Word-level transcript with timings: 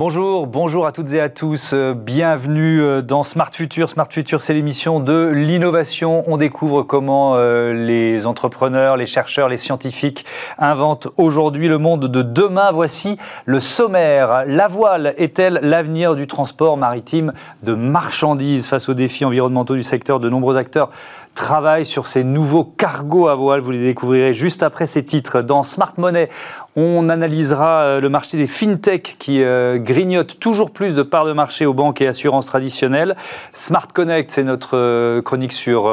Bonjour, 0.00 0.46
bonjour 0.46 0.86
à 0.86 0.92
toutes 0.92 1.12
et 1.12 1.20
à 1.20 1.28
tous. 1.28 1.74
Euh, 1.74 1.92
bienvenue 1.92 2.80
euh, 2.80 3.02
dans 3.02 3.22
Smart 3.22 3.50
Future. 3.52 3.90
Smart 3.90 4.06
Future, 4.10 4.40
c'est 4.40 4.54
l'émission 4.54 4.98
de 4.98 5.28
l'innovation. 5.28 6.24
On 6.26 6.38
découvre 6.38 6.84
comment 6.84 7.34
euh, 7.34 7.74
les 7.74 8.24
entrepreneurs, 8.26 8.96
les 8.96 9.04
chercheurs, 9.04 9.50
les 9.50 9.58
scientifiques 9.58 10.24
inventent 10.56 11.08
aujourd'hui 11.18 11.68
le 11.68 11.76
monde 11.76 12.06
de 12.06 12.22
demain. 12.22 12.72
Voici 12.72 13.18
le 13.44 13.60
sommaire. 13.60 14.44
La 14.46 14.68
voile 14.68 15.12
est-elle 15.18 15.60
l'avenir 15.62 16.16
du 16.16 16.26
transport 16.26 16.78
maritime 16.78 17.34
de 17.62 17.74
marchandises? 17.74 18.68
Face 18.68 18.88
aux 18.88 18.94
défis 18.94 19.26
environnementaux 19.26 19.74
du 19.74 19.82
secteur 19.82 20.18
De 20.18 20.30
nombreux 20.30 20.56
acteurs 20.56 20.88
travaillent 21.34 21.86
sur 21.86 22.06
ces 22.06 22.24
nouveaux 22.24 22.64
cargos 22.64 23.28
à 23.28 23.34
voile. 23.34 23.60
Vous 23.60 23.70
les 23.70 23.82
découvrirez 23.82 24.32
juste 24.32 24.62
après 24.62 24.86
ces 24.86 25.04
titres. 25.04 25.42
Dans 25.42 25.62
Smart 25.62 25.92
Money, 25.96 26.28
on 26.76 27.08
analysera 27.08 27.82
euh, 27.82 28.00
le 28.00 28.08
marché 28.08 28.36
des 28.36 28.46
fintech 28.46 29.16
qui 29.18 29.42
euh, 29.42 29.78
grignotent 29.78 30.38
toujours 30.38 30.70
plus 30.70 30.94
de 30.94 31.02
parts 31.02 31.24
de 31.24 31.32
marché 31.32 31.66
aux 31.66 31.74
banques 31.74 32.00
et 32.00 32.06
assurances 32.06 32.46
traditionnelles. 32.46 33.16
Smart 33.52 33.88
Connect, 33.88 34.30
c'est 34.30 34.44
notre 34.44 34.76
euh, 34.76 35.22
chronique 35.22 35.52
sur 35.52 35.90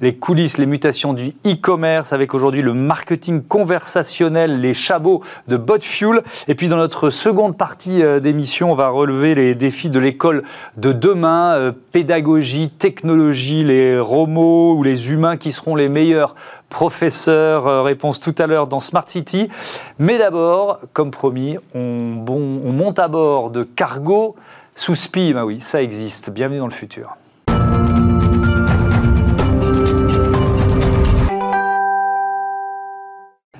les 0.00 0.14
coulisses, 0.14 0.58
les 0.58 0.66
mutations 0.66 1.12
du 1.12 1.34
e-commerce 1.46 2.12
avec 2.12 2.34
aujourd'hui 2.34 2.62
le 2.62 2.74
marketing 2.74 3.42
conversationnel, 3.42 4.60
les 4.60 4.74
chabots 4.74 5.22
de 5.48 5.56
BotFuel. 5.56 6.22
Et 6.48 6.54
puis 6.54 6.68
dans 6.68 6.76
notre 6.76 7.10
seconde 7.10 7.56
partie 7.56 8.02
d'émission, 8.20 8.72
on 8.72 8.74
va 8.74 8.88
relever 8.88 9.34
les 9.34 9.54
défis 9.54 9.90
de 9.90 9.98
l'école 9.98 10.44
de 10.76 10.92
demain, 10.92 11.74
pédagogie, 11.92 12.70
technologie, 12.70 13.64
les 13.64 13.98
robots 13.98 14.74
ou 14.74 14.82
les 14.82 15.12
humains 15.12 15.36
qui 15.36 15.52
seront 15.52 15.74
les 15.74 15.88
meilleurs 15.88 16.34
professeur. 16.72 17.66
Euh, 17.66 17.82
réponse 17.82 18.18
tout 18.18 18.34
à 18.38 18.46
l'heure 18.46 18.66
dans 18.66 18.80
Smart 18.80 19.06
City. 19.06 19.48
Mais 19.98 20.18
d'abord, 20.18 20.80
comme 20.92 21.10
promis, 21.10 21.58
on, 21.74 22.24
on, 22.26 22.72
monte 22.72 22.98
à 22.98 23.08
bord 23.08 23.50
de 23.50 23.62
cargo 23.62 24.34
sous 24.74 24.94
SPI. 24.94 25.34
Ah 25.36 25.46
oui, 25.46 25.60
ça 25.60 25.82
existe. 25.82 26.30
Bienvenue 26.30 26.58
dans 26.58 26.66
le 26.66 26.72
futur. 26.72 27.14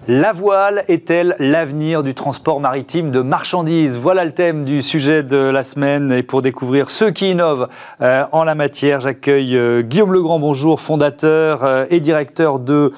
La 0.08 0.33
voile 0.33 0.83
est-elle 0.89 1.36
l'avenir 1.39 2.03
du 2.03 2.12
transport 2.12 2.58
maritime 2.58 3.12
de 3.12 3.20
marchandises 3.20 3.97
Voilà 3.97 4.25
le 4.25 4.33
thème 4.33 4.64
du 4.64 4.83
sujet 4.83 5.22
de 5.22 5.36
la 5.36 5.62
semaine. 5.62 6.11
Et 6.11 6.25
pour 6.25 6.42
découvrir 6.42 6.91
ceux 6.91 7.12
qui 7.12 7.31
innovent 7.31 7.69
euh, 8.00 8.25
en 8.33 8.42
la 8.42 8.56
matière, 8.56 8.98
j'accueille 8.98 9.56
euh, 9.56 9.83
Guillaume 9.83 10.12
Legrand, 10.12 10.41
bonjour, 10.41 10.81
fondateur 10.81 11.62
euh, 11.62 11.86
et 11.89 12.00
directeur 12.00 12.59
de 12.59 12.92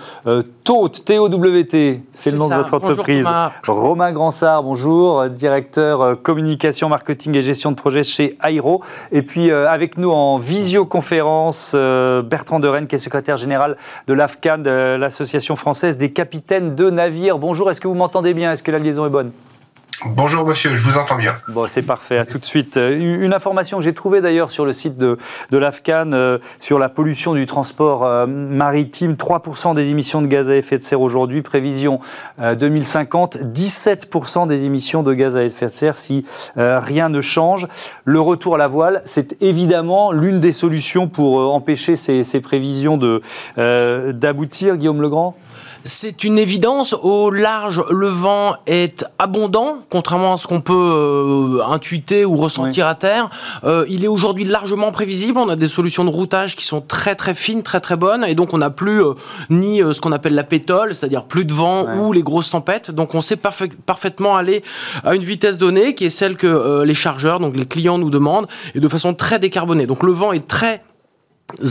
TOT, 0.65 0.89
T-O-W-T, 1.05 2.01
c'est 2.15 2.31
le 2.31 2.39
nom 2.39 2.49
de 2.49 2.55
votre 2.55 2.73
entreprise. 2.73 3.29
Romain 3.67 4.13
Gransard, 4.13 4.63
bonjour, 4.63 5.29
directeur 5.29 6.23
communication, 6.23 6.89
marketing 6.89 7.37
et 7.37 7.43
gestion 7.43 7.71
de 7.71 7.77
projet 7.77 8.03
chez 8.03 8.39
Airo. 8.43 8.83
Et 9.13 9.21
puis 9.21 9.53
avec 9.53 9.99
nous 9.99 10.11
en 10.11 10.39
visioconférence, 10.39 11.75
Bertrand 11.75 12.61
de 12.61 12.69
Rennes, 12.69 12.87
qui 12.87 12.95
est 12.95 12.99
secrétaire 12.99 13.37
général 13.37 13.77
de 14.07 14.15
l'AFCAN, 14.15 14.63
l'Association 14.65 15.55
française 15.55 15.99
des 15.99 16.13
capitaines 16.13 16.75
de 16.75 16.94
navire. 16.95 17.39
Bonjour, 17.39 17.71
est-ce 17.71 17.81
que 17.81 17.89
vous 17.89 17.95
m'entendez 17.95 18.35
bien? 18.35 18.53
Est-ce 18.53 18.63
que 18.63 18.71
la 18.73 18.79
liaison 18.79 19.07
est 19.07 19.11
bonne? 19.11 19.33
Bonjour 20.07 20.47
monsieur, 20.47 20.75
je 20.75 20.83
vous 20.83 20.99
entends 20.99 21.17
bien. 21.17 21.33
Bon, 21.49 21.67
c'est 21.67 21.83
parfait, 21.83 22.19
à 22.19 22.27
tout 22.27 22.39
de 22.39 22.45
suite. 22.45 22.77
Euh, 22.77 23.23
une 23.23 23.33
information 23.33 23.79
que 23.79 23.85
j'ai 23.85 23.95
trouvée 23.95 24.21
d'ailleurs 24.21 24.51
sur 24.51 24.67
le 24.67 24.73
site 24.73 24.99
de, 24.99 25.17
de 25.51 25.59
l'AFCAN 25.59 26.13
euh, 26.13 26.39
sur 26.59 26.79
la 26.79 26.91
pollution 26.91 27.33
du 27.33 27.47
transport 27.47 28.05
euh, 28.05 28.27
maritime. 28.27 29.15
3% 29.15 29.75
des 29.75 29.91
émissions 29.91 30.21
de 30.21 30.27
gaz 30.27 30.51
à 30.51 30.57
effet 30.57 30.79
de 30.79 30.85
serre 30.85 31.01
aujourd'hui, 31.01 31.43
prévision 31.43 32.01
2050, 32.39 33.39
17% 33.39 34.47
des 34.47 34.65
émissions 34.65 35.03
de 35.03 35.15
gaz 35.15 35.37
à 35.37 35.45
effet 35.45 35.67
de 35.67 35.71
serre 35.71 35.97
si 35.97 36.27
rien 36.57 37.09
ne 37.09 37.21
change. 37.21 37.67
Le 38.05 38.21
retour 38.21 38.57
à 38.57 38.59
la 38.59 38.69
voile, 38.69 39.03
c'est 39.05 39.41
évidemment 39.41 40.13
l'une 40.13 40.41
des 40.41 40.53
solutions 40.53 41.09
pour 41.09 41.55
empêcher 41.55 41.97
ces, 41.97 42.25
ces 42.25 42.41
prévisions 42.41 42.99
d'aboutir. 43.57 44.77
Guillaume 44.77 45.01
Legrand? 45.01 45.37
C'est 45.85 46.25
une 46.25 46.39
évidence. 46.39 46.95
Au 46.95 47.31
large, 47.31 47.85
le 47.91 48.09
vent 48.09 48.57
est 48.67 49.05
abondant, 49.19 49.81
contrairement 49.91 50.35
à 50.35 50.37
ce 50.37 50.47
qu'on 50.47 50.61
peut 50.61 50.73
euh, 50.73 51.63
intuiter 51.69 52.25
ou 52.25 52.37
ressentir 52.37 52.87
à 52.87 52.95
terre. 52.95 53.29
Euh, 53.65 53.85
il 53.89 54.05
est 54.05 54.09
aujourd'hui 54.09 54.45
largement 54.45 54.93
prévisible. 54.93 55.39
On 55.39 55.49
a 55.49 55.57
des 55.57 55.69
solutions 55.69 56.05
de 56.05 56.11
routage 56.11 56.57
qui 56.57 56.65
sont 56.65 56.81
très 56.81 57.15
très 57.15 57.35
fines, 57.35 57.63
très 57.63 57.81
très 57.81 57.97
bonnes, 57.97 58.25
et 58.25 58.35
donc 58.35 58.55
on 58.55 58.59
n'a 58.59 58.71
plus 58.71 59.03
euh, 59.03 59.13
ni 59.51 59.81
ce 59.81 60.01
qu'on 60.01 60.13
appelle 60.13 60.35
la 60.35 60.45
pétole, 60.45 60.95
c'est-à-dire 60.95 61.25
plus 61.25 61.45
de 61.45 61.53
vent 61.53 61.87
ou 61.99 62.13
les 62.13 62.23
grosses 62.23 62.51
tempêtes. 62.51 62.91
Donc 62.91 63.15
on 63.15 63.21
sait 63.21 63.37
parfaitement 63.37 64.37
aller 64.37 64.63
à 65.05 65.15
une 65.15 65.25
vitesse 65.25 65.59
donnée 65.59 65.95
qui 65.95 66.07
est 66.07 66.11
celle 66.11 66.37
que 66.37 66.83
les 66.83 66.95
chargeurs, 66.95 67.41
donc 67.41 67.57
les 67.57 67.67
clients 67.67 67.99
nous 67.99 68.11
demandent, 68.11 68.47
et 68.75 68.81
de 68.81 68.89
façon 68.89 69.15
très 69.15 69.39
décarbonée. 69.39 69.87
Donc 69.87 70.03
le 70.03 70.13
vent 70.13 70.33
est 70.33 70.47
très 70.47 70.83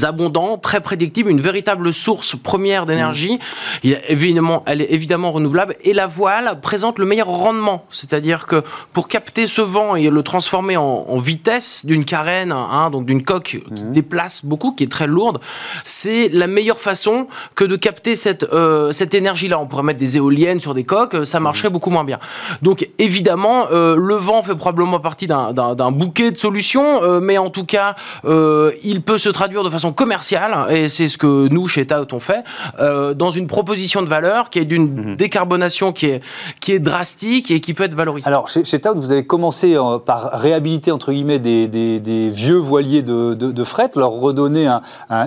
abondant, 0.04 0.58
très 0.58 0.82
prédictible, 0.82 1.30
une 1.30 1.42
véritable 1.42 1.92
source 1.92 2.36
première 2.36 2.86
d'énergie. 2.86 3.40
Mm. 3.84 3.90
Évidemment, 4.08 4.64
elle 4.66 4.82
est 4.82 4.92
évidemment 4.92 5.32
renouvelable 5.32 5.76
et 5.82 5.94
la 5.94 6.08
voile 6.08 6.60
présente 6.62 7.00
le 7.00 7.06
meilleur 7.06 7.28
rendement. 7.28 7.86
C'est-à-dire 7.90 8.46
que 8.46 8.64
pour 8.94 9.08
capter 9.08 9.48
ce 9.48 9.62
vent 9.62 9.96
et 9.96 10.10
le 10.10 10.24
transformer 10.24 10.78
en, 10.78 11.18
vitesse 11.18 11.86
d'une 11.86 12.06
carène, 12.06 12.52
hein, 12.52 12.90
donc 12.92 13.06
d'une 13.06 13.24
coque 13.24 13.44
qui 13.44 13.58
mm. 13.58 13.92
déplace 13.92 14.46
beaucoup, 14.46 14.74
qui 14.74 14.84
est 14.84 14.92
très 14.92 15.08
lourde, 15.08 15.40
c'est 15.84 16.30
la 16.30 16.48
meilleure 16.48 16.80
façon 16.80 17.28
que 17.56 17.64
de 17.64 17.76
capter 17.76 18.16
cette, 18.16 18.44
euh, 18.54 18.92
cette 18.92 19.14
énergie-là. 19.14 19.60
On 19.60 19.68
pourrait 19.68 19.84
mettre 19.84 20.00
des 20.00 20.18
éoliennes 20.18 20.60
sur 20.60 20.74
des 20.74 20.84
coques, 20.84 21.26
ça 21.26 21.40
mm. 21.40 21.44
marcherait 21.44 21.70
beaucoup 21.70 21.90
moins 21.90 22.04
bien. 22.04 22.20
Donc 22.62 22.88
évidemment, 23.00 23.68
euh, 23.72 23.96
le 23.98 24.16
vent 24.16 24.44
fait 24.44 24.56
probablement 24.56 25.00
partie 25.00 25.28
d'un 25.28 25.92
bouquet 25.92 26.32
de 26.32 26.38
solutions, 26.38 27.04
euh, 27.04 27.20
mais 27.20 27.38
en 27.38 27.50
tout 27.50 27.66
cas, 27.66 27.96
il 28.24 29.02
peut 29.02 29.18
se 29.18 29.30
traduire 29.30 29.63
de 29.64 29.70
façon 29.70 29.94
commerciale, 29.94 30.72
et 30.72 30.90
c'est 30.90 31.08
ce 31.08 31.18
que 31.18 31.48
nous, 31.48 31.68
chez 31.68 31.86
Tout, 31.86 32.14
on 32.14 32.20
fait, 32.20 32.44
euh, 32.80 33.14
dans 33.14 33.32
une 33.32 33.48
proposition 33.48 34.02
de 34.02 34.08
valeur 34.08 34.50
qui 34.50 34.60
est 34.60 34.66
d'une 34.66 35.12
mhm. 35.12 35.16
décarbonation 35.16 35.92
qui 35.92 36.08
est, 36.08 36.22
qui 36.60 36.72
est 36.72 36.80
drastique 36.80 37.52
et 37.52 37.60
qui 37.60 37.74
peut 37.74 37.84
être 37.84 37.94
valorisée. 37.94 38.28
Alors, 38.28 38.48
chez, 38.48 38.64
chez 38.64 38.80
vous 38.96 39.12
avez 39.12 39.26
commencé 39.26 39.76
euh, 39.76 39.98
par 39.98 40.32
réhabiliter, 40.34 40.92
entre 40.92 41.12
guillemets, 41.12 41.40
des, 41.40 41.68
des, 41.68 42.30
vieux 42.30 42.58
voiliers 42.58 43.02
de, 43.02 43.34
de, 43.34 43.64
fret, 43.64 43.92
leur 43.96 44.12
redonner 44.12 44.68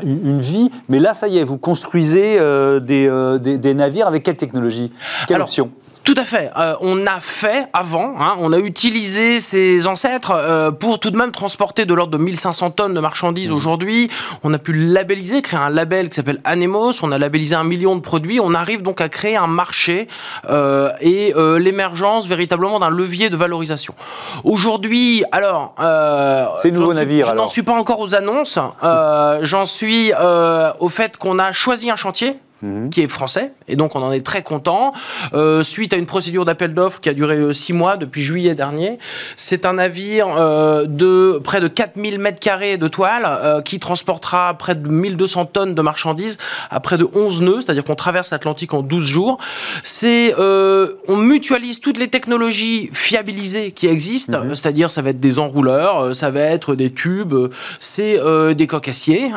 une 0.02 0.40
vie, 0.40 0.70
mais 0.88 0.98
là, 0.98 1.14
ça 1.14 1.28
y 1.28 1.38
est, 1.38 1.44
vous 1.44 1.58
construisez 1.58 2.36
euh, 2.38 2.80
des, 2.80 3.58
des, 3.58 3.74
navires 3.74 4.06
avec 4.06 4.22
quelle 4.22 4.36
technologie? 4.36 4.92
Quelle 5.26 5.40
option? 5.40 5.70
Tout 6.06 6.14
à 6.16 6.24
fait. 6.24 6.52
Euh, 6.56 6.76
on 6.80 7.04
a 7.04 7.18
fait 7.18 7.66
avant, 7.72 8.14
hein, 8.20 8.36
on 8.38 8.52
a 8.52 8.58
utilisé 8.58 9.40
ses 9.40 9.88
ancêtres 9.88 10.30
euh, 10.32 10.70
pour 10.70 11.00
tout 11.00 11.10
de 11.10 11.16
même 11.16 11.32
transporter 11.32 11.84
de 11.84 11.92
l'ordre 11.92 12.16
de 12.16 12.22
1500 12.22 12.70
tonnes 12.70 12.94
de 12.94 13.00
marchandises 13.00 13.50
mmh. 13.50 13.54
aujourd'hui. 13.54 14.08
On 14.44 14.54
a 14.54 14.58
pu 14.58 14.72
labelliser, 14.72 15.42
créer 15.42 15.58
un 15.58 15.68
label 15.68 16.08
qui 16.08 16.14
s'appelle 16.14 16.40
Anemos. 16.44 16.92
On 17.02 17.10
a 17.10 17.18
labellisé 17.18 17.56
un 17.56 17.64
million 17.64 17.96
de 17.96 18.00
produits. 18.00 18.38
On 18.38 18.54
arrive 18.54 18.82
donc 18.82 19.00
à 19.00 19.08
créer 19.08 19.36
un 19.36 19.48
marché 19.48 20.06
euh, 20.48 20.92
et 21.00 21.34
l'émergence 21.58 22.28
véritablement 22.28 22.78
d'un 22.78 22.90
levier 22.90 23.28
de 23.28 23.36
valorisation. 23.36 23.94
Aujourd'hui, 24.44 25.24
alors, 25.32 25.74
c'est 26.62 26.70
nouveau 26.70 26.94
navire. 26.94 27.26
Je 27.26 27.32
n'en 27.32 27.48
suis 27.48 27.64
pas 27.64 27.74
encore 27.74 27.98
aux 27.98 28.14
annonces. 28.14 28.60
J'en 29.42 29.66
suis 29.66 30.12
au 30.78 30.88
fait 30.88 31.16
qu'on 31.16 31.40
a 31.40 31.50
choisi 31.50 31.90
un 31.90 31.96
chantier 31.96 32.36
Mhm. 32.62 32.88
qui 32.88 33.02
est 33.02 33.08
français, 33.08 33.52
et 33.68 33.76
donc 33.76 33.96
on 33.96 34.02
en 34.02 34.12
est 34.12 34.24
très 34.24 34.42
content. 34.42 34.94
Euh, 35.34 35.62
suite 35.62 35.92
à 35.92 35.98
une 35.98 36.06
procédure 36.06 36.46
d'appel 36.46 36.72
d'offres 36.72 37.00
qui 37.00 37.10
a 37.10 37.12
duré 37.12 37.36
euh, 37.36 37.52
six 37.52 37.74
mois, 37.74 37.98
depuis 37.98 38.22
juillet 38.22 38.54
dernier, 38.54 38.98
c'est 39.36 39.66
un 39.66 39.74
navire 39.74 40.28
euh, 40.38 40.86
de 40.86 41.38
près 41.44 41.60
de 41.60 41.68
4000 41.68 42.18
mètres 42.18 42.40
carrés 42.40 42.78
de 42.78 42.88
toile 42.88 43.62
qui 43.66 43.78
transportera 43.78 44.54
près 44.54 44.74
de 44.74 44.88
1200 44.88 45.44
tonnes 45.46 45.74
de 45.74 45.82
marchandises 45.82 46.38
à 46.70 46.80
près 46.80 46.96
de 46.96 47.06
11 47.12 47.42
nœuds, 47.42 47.60
c'est-à-dire 47.60 47.84
qu'on 47.84 47.94
traverse 47.94 48.30
l'Atlantique 48.30 48.72
en 48.72 48.80
12 48.80 49.04
jours. 49.04 49.38
C'est, 49.82 50.34
on 50.38 51.16
mutualise 51.16 51.80
toutes 51.80 51.98
les 51.98 52.08
technologies 52.08 52.88
fiabilisées 52.94 53.72
qui 53.72 53.86
existent, 53.86 54.42
mhm. 54.42 54.54
c'est-à-dire 54.54 54.90
ça 54.90 55.02
va 55.02 55.10
être 55.10 55.20
des 55.20 55.38
enrouleurs, 55.38 56.14
ça 56.14 56.30
va 56.30 56.40
être 56.40 56.74
des 56.74 56.90
tubes, 56.90 57.34
c'est 57.80 58.18
des 58.54 58.66
coques 58.66 58.88
acier, 58.88 59.30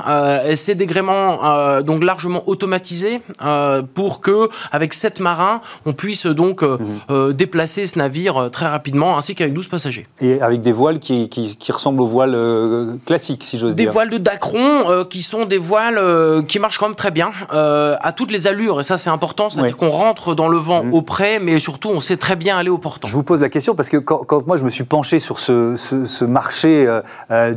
c'est 0.56 0.75
des 0.75 0.86
gréements 0.86 1.81
donc 1.81 2.04
largement 2.04 2.48
automatisés 2.48 3.08
euh, 3.41 3.81
pour 3.94 4.21
que, 4.21 4.50
avec 4.71 4.94
7 4.94 5.19
marins, 5.19 5.61
on 5.85 5.94
puisse 5.94 6.25
donc 6.25 6.63
euh, 6.63 6.77
mhm. 6.77 6.88
euh, 7.11 7.33
déplacer 7.33 7.85
ce 7.85 7.97
navire 7.97 8.50
très 8.51 8.67
rapidement, 8.67 9.17
ainsi 9.17 9.35
qu'avec 9.35 9.53
12 9.53 9.67
passagers. 9.67 10.07
Et 10.21 10.41
avec 10.41 10.61
des 10.61 10.71
voiles 10.71 11.00
qui, 11.00 11.29
qui, 11.29 11.71
ressemblent 11.71 12.01
aux 12.01 12.07
voiles 12.07 12.97
classiques, 13.06 13.44
si 13.44 13.57
j'ose 13.57 13.75
dire. 13.75 13.85
Des 13.85 13.91
voiles 13.91 14.09
de 14.09 14.17
Dacron, 14.17 15.06
qui 15.09 15.21
sont 15.21 15.45
des 15.45 15.57
voiles 15.57 16.00
qui 16.47 16.59
marchent 16.59 16.77
quand 16.77 16.88
même 16.88 16.95
très 16.95 17.11
bien, 17.11 17.31
à 17.51 18.11
toutes 18.15 18.31
les 18.31 18.47
allures, 18.47 18.79
et 18.79 18.83
ça 18.83 18.97
c'est 18.97 19.09
important, 19.09 19.50
c'est-à-dire 19.50 19.77
qu'on 19.77 19.89
rentre 19.89 20.35
dans 20.35 20.47
le 20.47 20.57
vent 20.57 20.83
mhm. 20.83 20.94
au 20.94 21.01
près, 21.01 21.39
mais 21.39 21.59
surtout 21.59 21.89
on 21.89 22.00
sait 22.00 22.17
très 22.17 22.35
bien 22.35 22.57
aller 22.57 22.69
au 22.69 22.77
portant. 22.77 23.07
Je 23.07 23.13
vous 23.13 23.23
pose 23.23 23.41
la 23.41 23.50
question 23.50 23.75
parce 23.75 23.89
que 23.89 23.97
quand, 23.97 24.47
moi 24.47 24.57
je 24.57 24.63
me 24.63 24.69
suis 24.69 24.83
penché 24.83 25.19
sur 25.19 25.39
ce, 25.39 25.75
ce, 25.75 26.25
marché 26.25 26.88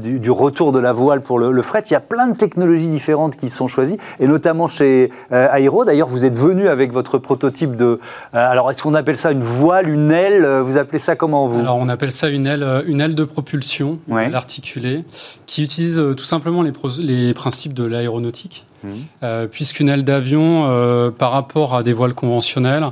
du, 0.00 0.20
du, 0.20 0.30
retour 0.30 0.72
de 0.72 0.78
la 0.78 0.92
voile 0.92 1.22
pour 1.22 1.38
le, 1.38 1.62
fret, 1.62 1.84
il 1.86 1.92
y 1.92 1.96
a 1.96 2.00
plein 2.00 2.28
de 2.28 2.36
technologies 2.36 2.88
différentes 2.88 3.36
qui 3.36 3.48
sont 3.48 3.68
choisies, 3.68 3.98
et 4.20 4.26
notamment 4.26 4.68
chez 4.68 5.10
aéro. 5.50 5.84
D'ailleurs, 5.84 6.08
vous 6.08 6.24
êtes 6.24 6.36
venu 6.36 6.68
avec 6.68 6.92
votre 6.92 7.18
prototype 7.18 7.76
de. 7.76 8.00
alors, 8.32 8.70
est-ce 8.70 8.82
qu'on 8.82 8.94
appelle 8.94 9.16
ça 9.16 9.32
une 9.32 9.42
voile, 9.42 9.88
une 9.88 10.10
aile 10.10 10.46
Vous 10.64 10.78
appelez 10.78 10.98
ça 10.98 11.16
comment 11.16 11.48
vous? 11.48 11.60
Alors, 11.60 11.76
on 11.76 11.88
appelle 11.88 12.10
ça 12.12 12.28
une 12.28 12.46
aile, 12.46 12.84
une 12.86 13.00
aile 13.00 13.14
de 13.14 13.24
propulsion, 13.24 13.98
ouais. 14.08 14.32
articulée, 14.34 15.04
qui 15.46 15.62
utilise 15.62 16.02
tout 16.16 16.24
simplement 16.24 16.62
les, 16.62 16.72
les 16.98 17.34
principes 17.34 17.74
de 17.74 17.84
l'aéronautique. 17.84 18.64
Mmh. 18.84 19.46
puisqu'une 19.52 19.88
aile 19.88 20.02
d'avion, 20.02 21.12
par 21.16 21.30
rapport 21.30 21.76
à 21.76 21.84
des 21.84 21.92
voiles 21.92 22.14
conventionnelles, 22.14 22.86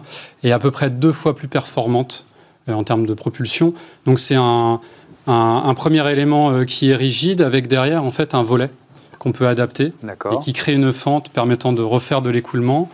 est 0.45 0.53
à 0.53 0.61
peu 0.61 0.71
près 0.71 0.89
deux 0.89 1.11
fois 1.11 1.35
plus 1.35 1.49
performante 1.49 2.27
en 2.69 2.85
termes 2.85 3.07
de 3.07 3.15
propulsion. 3.15 3.75
Donc 4.05 4.21
c'est 4.21 4.37
un, 4.37 4.81
un, 5.27 5.75
premier 5.75 6.09
élément 6.11 6.51
euh, 6.51 6.65
qui 6.65 6.91
est 6.91 6.97
rigide 6.97 7.41
avec 7.43 7.69
derrière 7.69 8.05
en 8.05 8.11
fait 8.11 8.35
un 8.35 8.43
volet 8.43 8.71
qu'on 9.21 9.33
peut 9.33 9.47
adapter 9.47 9.93
et 10.33 10.39
qui 10.43 10.53
crée 10.53 10.73
une 10.73 10.93
fente 10.93 11.31
permettant 11.31 11.73
de 11.73 11.83
refaire 11.83 12.23
de 12.23 12.31
l'écoulement. 12.31 12.91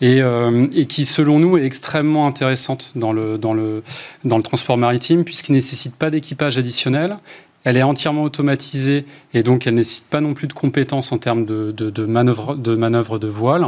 Et, 0.00 0.22
euh, 0.22 0.68
et, 0.74 0.86
qui, 0.86 1.04
selon 1.04 1.40
nous, 1.40 1.56
est 1.56 1.64
extrêmement 1.64 2.28
intéressante 2.28 2.92
dans 2.94 3.12
le, 3.12 3.36
dans 3.36 3.52
le, 3.52 3.82
dans 4.24 4.36
le 4.36 4.44
transport 4.44 4.78
maritime, 4.78 5.24
puisqu'il 5.24 5.52
ne 5.52 5.56
nécessite 5.56 5.96
pas 5.96 6.10
d'équipage 6.10 6.56
additionnel 6.56 7.16
elle 7.64 7.76
est 7.76 7.82
entièrement 7.82 8.22
automatisée 8.22 9.04
et 9.34 9.42
donc 9.42 9.66
elle 9.66 9.74
ne 9.74 9.78
nécessite 9.78 10.06
pas 10.06 10.20
non 10.20 10.32
plus 10.32 10.46
de 10.46 10.52
compétences 10.52 11.12
en 11.12 11.18
termes 11.18 11.44
de, 11.44 11.70
de, 11.72 12.06
manœuvre, 12.06 12.54
de 12.54 12.74
manœuvre 12.76 13.18
de 13.18 13.28
voile. 13.28 13.66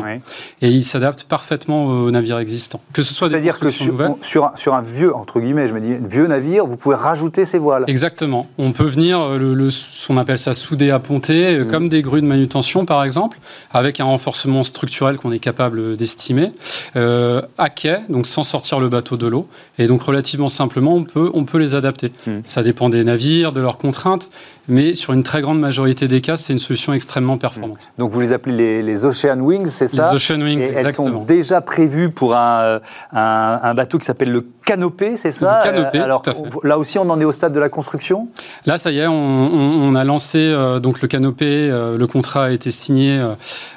Et 0.63 0.69
il 0.69 0.83
s'adapte 0.83 1.25
parfaitement 1.25 1.87
aux 1.87 2.11
navires 2.11 2.39
existants. 2.39 2.81
Que 2.93 3.03
ce 3.03 3.13
soit 3.13 3.29
C'est-à-dire 3.29 3.59
que 3.59 3.69
sur, 3.69 3.95
sur, 4.23 4.45
un, 4.45 4.53
sur, 4.57 4.75
un, 4.75 4.83
vieux, 4.83 5.15
entre 5.15 5.41
guillemets, 5.41 5.67
je 5.69 5.75
me 5.75 5.81
dis, 5.81 5.95
vieux 6.09 6.27
navire, 6.27 6.67
vous 6.67 6.77
pouvez 6.77 6.95
rajouter 6.95 7.45
ces 7.45 7.59
voiles. 7.59 7.85
Exactement. 7.89 8.47
On 8.59 8.73
peut 8.73 8.85
venir, 8.85 9.21
euh, 9.21 9.39
le, 9.39 9.69
on 10.09 10.17
appelle 10.17 10.39
ça 10.39 10.55
soudé 10.55 10.91
à 10.91 10.99
ponter, 10.99 11.55
euh, 11.55 11.65
mm. 11.65 11.69
comme 11.69 11.89
des 11.89 12.03
grues 12.03 12.23
de 12.23 12.27
manutention 12.27 12.85
par 12.85 13.05
exemple, 13.05 13.39
avec 13.73 14.01
un 14.01 14.05
renforcement 14.05 14.63
structurel 14.63 15.17
qu'on 15.17 15.33
est 15.33 15.39
capable 15.39 15.97
d'estimer, 15.97 16.53
euh, 16.97 17.43
à 17.59 17.69
quai, 17.69 17.99
donc 18.09 18.27
sans 18.27 18.45
sortir 18.45 18.81
le 18.81 18.89
bateau 18.89 19.17
de 19.17 19.27
l'eau. 19.27 19.47
Et 19.79 19.87
donc 19.87 20.03
relativement 20.03 20.49
simplement, 20.49 20.95
on 20.95 21.05
peut, 21.05 21.31
on 21.35 21.45
peut 21.45 21.59
les 21.59 21.75
adapter. 21.75 22.13
Mm. 22.27 22.39
Ça 22.47 22.63
dépend 22.63 22.89
des 22.89 23.05
navires, 23.05 23.53
de 23.53 23.61
leurs 23.61 23.77
contraintes, 23.81 24.29
mais 24.69 24.95
sur 24.95 25.13
une 25.13 25.23
très 25.25 25.41
grande 25.41 25.59
majorité 25.59 26.07
des 26.07 26.21
cas, 26.21 26.37
c'est 26.37 26.53
une 26.53 26.59
solution 26.59 26.93
extrêmement 26.93 27.39
performante. 27.39 27.91
Donc 27.99 28.13
vous 28.13 28.21
les 28.21 28.33
appelez 28.33 28.83
les, 28.83 29.05
Ocean 29.05 29.41
Wings, 29.41 29.67
c'est 29.67 29.89
ça? 29.89 30.11
Les 30.11 30.17
Ocean 30.17 30.41
Wings, 30.41 30.61
Et 30.61 30.73
Elles 30.77 30.95
sont 30.95 31.25
déjà 31.25 31.61
prévues 31.61 32.11
pour 32.11 32.37
un, 32.37 32.81
un, 33.13 33.75
bateau 33.75 33.99
qui 33.99 34.05
s'appelle 34.05 34.31
le 34.31 34.47
Canopé, 34.65 35.17
c'est 35.17 35.33
ça? 35.33 35.61
Le 35.65 35.71
Canopé, 35.71 35.99
Alors, 35.99 36.23
tout 36.23 36.31
à 36.31 36.35
fait. 36.35 36.43
Là 36.63 36.79
aussi, 36.79 36.99
on 36.99 37.09
en 37.11 37.21
est 37.21 37.25
au 37.25 37.33
stade 37.33 37.53
de 37.53 37.59
la 37.59 37.69
construction? 37.69 38.29
Là, 38.67 38.79
ça 38.79 38.93
y 38.93 38.99
est, 38.99 39.07
on, 39.09 39.95
a 39.95 40.05
lancé 40.05 40.39
euh, 40.39 40.79
donc 40.79 41.03
le 41.03 41.09
Canopé. 41.09 41.47
Euh, 41.47 41.97
le 41.97 42.07
contrat 42.07 42.45
a 42.45 42.51
été 42.51 42.71
signé 42.71 43.19
euh, 43.19 43.35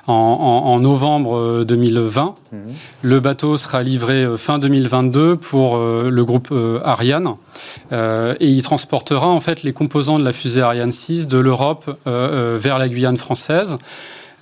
en, 0.07 0.79
novembre 0.79 1.63
2020. 1.63 2.35
Mhm. 2.51 2.59
Le 3.01 3.19
bateau 3.19 3.57
sera 3.57 3.81
livré 3.81 4.27
fin 4.37 4.59
2022 4.59 5.37
pour 5.37 5.77
le 5.77 6.23
groupe 6.23 6.53
Ariane. 6.83 7.35
et 7.91 8.47
il 8.47 8.61
transportera 8.61 9.27
en 9.27 9.39
fait 9.39 9.63
les 9.63 9.73
composants 9.73 9.92
de 9.93 10.23
la 10.23 10.33
fusée 10.33 10.61
Ariane 10.61 10.91
6 10.91 11.27
de 11.27 11.37
l'Europe 11.37 11.99
vers 12.05 12.79
la 12.79 12.89
Guyane 12.89 13.17
française. 13.17 13.77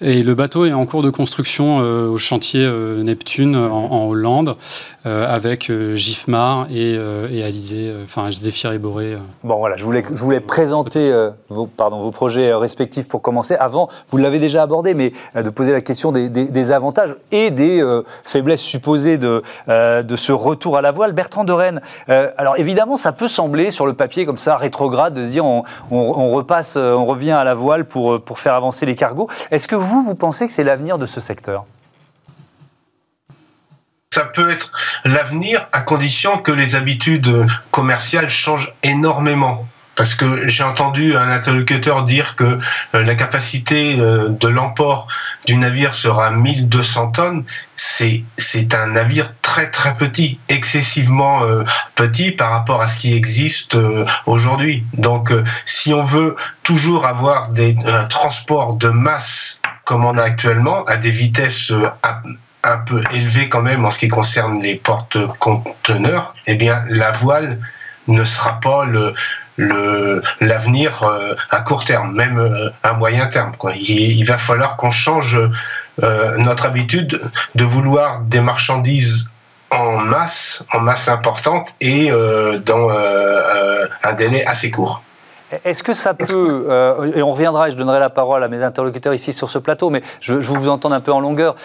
Et 0.04 0.24
le 0.24 0.34
bateau 0.34 0.66
est 0.66 0.74
en 0.74 0.84
cours 0.88 1.04
de 1.04 1.12
construction 1.12 1.80
euh, 1.82 2.10
au 2.10 2.18
chantier 2.18 2.66
euh, 2.66 3.04
Neptune 3.04 3.56
en, 3.56 4.08
Hollande, 4.08 4.56
euh, 5.06 5.32
avec 5.32 5.72
Gifmar 5.94 6.66
et, 6.72 6.94
et 7.32 7.44
Alizé, 7.44 7.94
enfin 8.04 8.32
Zéphyr 8.32 8.72
et 8.72 8.80
Boré. 8.80 9.16
Bon 9.44 9.58
voilà, 9.58 9.76
je 9.76 9.86
voulais, 9.86 10.04
je 10.12 10.18
voulais 10.18 10.40
présenter 10.40 11.14
vos, 11.50 11.68
pardon, 11.68 12.02
vos 12.02 12.10
projets 12.10 12.52
respectifs 12.54 13.08
pour 13.08 13.22
commencer. 13.22 13.56
Avant, 13.56 13.90
vous 14.10 14.18
l'avez 14.18 14.40
déjà 14.40 14.64
abordé, 14.64 14.96
mais 14.96 15.14
de 15.36 15.50
poser 15.50 15.72
la 15.72 15.82
question 15.82 16.12
des, 16.12 16.30
des, 16.30 16.72
avantages 16.72 17.16
et 17.32 17.52
des 17.52 17.84
faiblesses 18.24 18.62
supposées 18.62 19.18
de, 19.18 19.44
de 19.68 20.16
ce 20.16 20.32
retour 20.32 20.78
à 20.78 20.82
la 20.82 20.92
voile. 20.92 21.14
Bertrand 21.14 21.44
de 21.44 21.54
Rennes, 21.54 21.82
alors 22.08 22.58
évidemment, 22.58 22.96
ça 22.96 23.12
peut 23.12 23.28
sembler 23.28 23.70
sur 23.72 23.86
le 23.86 23.94
papier 23.94 24.26
comme 24.26 24.38
ça 24.38 24.58
rétrograde 24.58 25.14
de 25.14 25.24
se 25.24 25.30
dire 25.30 25.46
on, 25.46 25.64
on, 25.92 25.98
on 25.98 26.32
repasse, 26.32 26.76
on 26.76 27.06
revient 27.06 27.32
à 27.32 27.44
la 27.44 27.54
voile 27.54 27.86
pour, 27.86 28.22
pour 28.22 28.40
faire 28.40 28.54
avancer 28.54 28.86
les 28.86 28.96
cargos. 28.96 29.28
Est-ce 29.52 29.68
que 29.68 29.76
vous 29.76 29.91
vous, 29.92 30.02
vous 30.04 30.16
pensez 30.16 30.48
que 30.48 30.54
c'est 30.54 30.64
l'avenir 30.64 30.98
de 30.98 31.06
ce 31.06 31.20
secteur? 31.20 31.66
Ça 34.14 34.26
peut 34.26 34.50
être 34.50 34.72
l'avenir 35.06 35.68
à 35.72 35.82
condition 35.82 36.38
que 36.38 36.52
les 36.52 36.76
habitudes 36.76 37.46
commerciales 37.72 38.30
changent 38.30 38.74
énormément. 38.84 39.66
Parce 40.02 40.16
que 40.16 40.50
j'ai 40.50 40.64
entendu 40.64 41.16
un 41.16 41.30
interlocuteur 41.30 42.06
dire 42.06 42.36
que 42.36 42.58
euh, 42.96 43.04
la 43.04 43.14
capacité 43.14 44.00
euh, 44.00 44.30
de 44.30 44.48
l'emport 44.48 45.08
du 45.46 45.56
navire 45.58 45.94
sera 45.94 46.32
1200 46.32 47.12
tonnes. 47.12 47.44
C'est, 47.76 48.24
c'est 48.36 48.74
un 48.74 48.88
navire 48.88 49.32
très 49.44 49.70
très 49.70 49.94
petit, 49.94 50.40
excessivement 50.50 51.44
euh, 51.44 51.66
petit 51.94 52.32
par 52.32 52.50
rapport 52.50 52.82
à 52.82 52.88
ce 52.88 52.98
qui 52.98 53.14
existe 53.14 53.78
aujourd'hui. 54.26 54.84
Donc 54.94 55.32
si 55.66 55.94
on 55.94 56.04
veut 56.04 56.34
toujours 56.64 57.06
avoir 57.06 57.50
des, 57.50 57.78
un 57.86 58.06
transport 58.06 58.78
de 58.78 58.90
masse 58.90 59.62
comme 59.86 60.04
on 60.04 60.18
a 60.18 60.24
actuellement, 60.24 60.84
à 60.86 60.98
des 60.98 61.12
vitesses 61.12 61.72
un 62.64 62.78
peu 62.80 63.04
élevées 63.12 63.50
quand 63.50 63.62
même 63.62 63.86
en 63.86 63.92
ce 63.92 64.00
qui 64.00 64.08
concerne 64.08 64.64
les 64.64 64.78
porte-conteneurs, 64.78 66.34
eh 66.48 66.56
bien 66.56 66.84
la 66.90 67.12
voile 67.12 67.60
ne 68.08 68.24
sera 68.24 68.60
pas 68.60 68.86
le, 68.86 69.14
l'avenir 70.40 71.04
euh, 71.04 71.36
à 71.50 71.62
court 71.62 71.86
terme, 71.86 72.14
même 72.16 72.40
euh, 72.40 72.70
à 72.84 72.94
moyen 72.94 73.28
terme. 73.28 73.52
Il, 73.76 74.24
va 74.26 74.38
falloir 74.38 74.78
qu'on 74.78 74.92
change 74.92 75.40
euh, 76.04 76.38
notre 76.38 76.66
habitude 76.66 77.20
de 77.56 77.64
vouloir 77.64 78.22
des 78.22 78.42
marchandises 78.42 79.32
en 79.70 79.98
masse, 79.98 80.66
en 80.74 80.80
masse 80.82 81.08
importante 81.08 81.76
et 81.80 82.12
dans 82.66 82.90
un 82.90 84.14
délai 84.14 84.44
assez 84.46 84.70
court. 84.70 85.02
Est-ce 85.66 85.84
que 85.84 85.94
ça 85.94 86.14
peut, 86.14 86.46
euh, 86.70 87.12
et 87.14 87.22
on 87.22 87.32
reviendra 87.32 87.68
et 87.68 87.72
je 87.72 87.78
donnerai 87.78 88.00
la 88.00 88.10
parole 88.10 88.44
à 88.44 88.48
mes 88.48 88.64
interlocuteurs 88.64 89.14
ici 89.14 89.34
sur 89.34 89.50
ce 89.50 89.60
plateau, 89.60 89.90
mais 89.90 90.02
je, 90.20 90.40
je 90.40 90.50
vous 90.50 90.70
entendre 90.70 90.96
un 90.96 91.02
peu 91.02 91.12
en 91.12 91.20
longueur, 91.20 91.56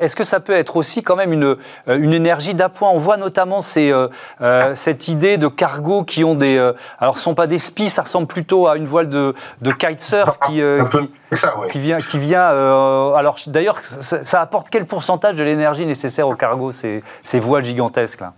est-ce 0.00 0.16
que 0.16 0.24
ça 0.24 0.40
peut 0.40 0.52
être 0.52 0.76
aussi 0.76 1.02
quand 1.02 1.16
même 1.16 1.32
une, 1.32 1.44
euh, 1.44 1.56
une 1.88 2.12
énergie 2.12 2.54
d'appoint? 2.54 2.90
On 2.90 2.98
voit 2.98 3.16
notamment 3.16 3.60
ces, 3.60 3.92
euh, 3.92 4.74
cette 4.74 5.08
idée 5.08 5.38
de 5.38 5.48
cargos 5.48 6.04
qui 6.04 6.24
ont 6.24 6.34
des... 6.34 6.58
alors 6.98 7.14
ce 7.14 7.20
ne 7.20 7.24
sont 7.24 7.34
pas 7.34 7.46
des 7.46 7.58
spies, 7.58 7.90
ça 7.90 8.02
ressemble 8.02 8.26
plutôt 8.26 8.68
à 8.68 8.76
une 8.76 8.86
voile 8.86 9.08
de, 9.08 9.34
de 9.62 9.72
kitesurf 9.72 10.38
qui, 10.46 10.60
qui, 11.70 11.78
vient... 11.78 11.98
Qui 11.98 12.18
vient 12.18 12.46
alors 13.14 13.36
d'ailleurs, 13.46 13.78
ça, 13.82 14.40
apporte 14.40 14.68
quel 14.70 14.86
pourcentage 14.86 15.36
de 15.36 15.42
l'énergie 15.42 15.86
nécessaire 15.86 16.28
au 16.28 16.34
cargo, 16.34 16.72
ces, 16.72 17.02
ces 17.22 17.40
voiles 17.40 17.64
gigantesques 17.64 18.20
là? 18.20 18.32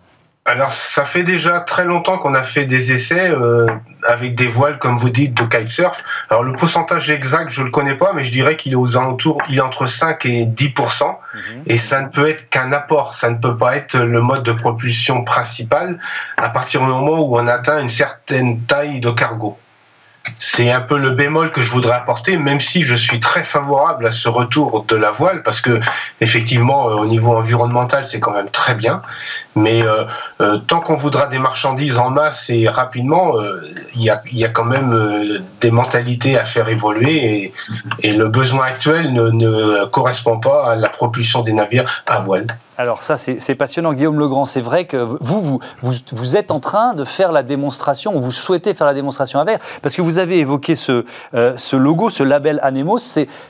Alors, 0.47 0.71
ça 0.71 1.05
fait 1.05 1.25
déjà 1.25 1.61
très 1.61 1.85
longtemps 1.85 2.19
qu'on 2.19 2.35
a 2.35 2.45
fait 2.45 2.65
des 2.65 2.93
essais 2.93 3.31
euh, 3.31 3.67
avec 4.07 4.37
des 4.37 4.47
voiles, 4.47 4.79
comme 4.79 4.97
vous 4.97 5.11
dites, 5.11 5.35
de 5.35 5.43
kitesurf. 5.43 6.05
Alors, 6.31 6.45
le 6.45 6.53
pourcentage 6.53 7.11
exact, 7.11 7.51
je 7.51 7.65
le 7.65 7.71
connais 7.71 7.97
pas, 7.97 8.13
mais 8.13 8.23
je 8.23 8.31
dirais 8.31 8.57
qu'il 8.57 8.73
est 8.73 8.77
aux 8.77 8.97
alentours, 8.97 9.39
il 9.49 9.59
est 9.59 9.61
entre 9.61 9.87
5 9.87 10.25
et 10.27 10.47
10 10.47 10.75
mhm. 10.79 11.63
Et 11.67 11.77
ça 11.77 12.01
ne 12.01 12.09
peut 12.09 12.29
être 12.29 12.49
qu'un 12.49 12.71
apport. 12.73 13.17
Ça 13.17 13.29
ne 13.31 13.37
peut 13.37 13.57
pas 13.57 13.77
être 13.77 13.99
le 13.99 14.21
mode 14.21 14.45
de 14.45 14.53
propulsion 14.53 15.25
principal 15.25 15.99
à 16.37 16.49
partir 16.49 16.81
du 16.81 16.87
moment 16.87 17.27
où 17.27 17.37
on 17.37 17.47
atteint 17.49 17.81
une 17.81 17.89
certaine 17.89 18.61
taille 18.63 19.01
de 19.01 19.11
cargo. 19.11 19.59
C'est 20.39 20.71
un 20.71 20.81
peu 20.81 20.99
le 20.99 21.11
bémol 21.11 21.51
que 21.51 21.63
je 21.63 21.71
voudrais 21.71 21.95
apporter, 21.95 22.37
même 22.37 22.61
si 22.61 22.83
je 22.83 22.95
suis 22.95 23.21
très 23.21 23.43
favorable 23.43 24.07
à 24.07 24.11
ce 24.11 24.29
retour 24.29 24.85
de 24.89 24.97
la 24.97 25.11
voile, 25.11 25.43
parce 25.43 25.61
que 25.61 25.81
effectivement, 26.21 26.89
euh, 26.89 26.95
au 26.95 27.07
niveau 27.07 27.37
environnemental, 27.37 28.05
c'est 28.05 28.21
quand 28.21 28.33
même 28.33 28.51
très 28.51 28.75
bien. 28.75 29.03
Mais 29.55 29.83
euh, 29.83 30.05
euh, 30.41 30.59
tant 30.59 30.81
qu'on 30.81 30.97
voudra 30.97 31.27
des 31.27 31.39
marchandises 31.39 31.99
en 31.99 32.11
masse 32.11 32.51
et 32.51 32.69
rapidement, 32.69 33.35
il 33.95 34.03
y, 34.03 34.11
a, 34.11 34.49
quand 34.49 34.65
même 34.65 35.39
des 35.61 35.71
mentalités 35.71 36.39
à 36.39 36.45
faire 36.45 36.69
évoluer, 36.69 37.53
et, 38.03 38.13
le 38.13 38.29
besoin 38.29 38.67
actuel 38.67 39.13
ne 39.13 39.85
correspond 39.87 40.39
pas 40.39 40.73
à 40.73 40.77
la 40.77 40.89
propulsion 40.89 41.43
des 41.43 41.53
navires 41.53 42.03
à 42.07 42.21
voile. 42.21 42.47
Alors 42.79 43.03
ça, 43.03 43.17
c'est 43.17 43.55
passionnant. 43.55 43.95
Guillaume 43.95 44.19
Legrand, 44.19 44.45
c'est 44.45 44.61
vrai 44.61 44.85
que 44.85 44.99
vous, 44.99 45.41
vous, 45.41 45.61
vous, 46.13 46.37
êtes 46.37 46.51
en 46.51 46.61
train 46.61 46.93
de 46.93 47.05
faire 47.05 47.33
la 47.33 47.43
démonstration, 47.43 48.15
ou 48.15 48.21
vous 48.21 48.33
souhaitez 48.33 48.75
faire 48.75 48.87
la 48.87 48.93
démonstration 48.93 49.41
avec, 49.41 49.61
parce 49.81 49.97
que 49.97 50.03
vous 50.03 50.19
avez 50.19 50.39
évoqué 50.39 50.75
ce, 50.75 51.05
euh, 51.35 51.55
ce 51.57 51.77
logo, 51.77 52.11
ce 52.11 52.23
label 52.23 52.61
Anemos, 52.63 52.99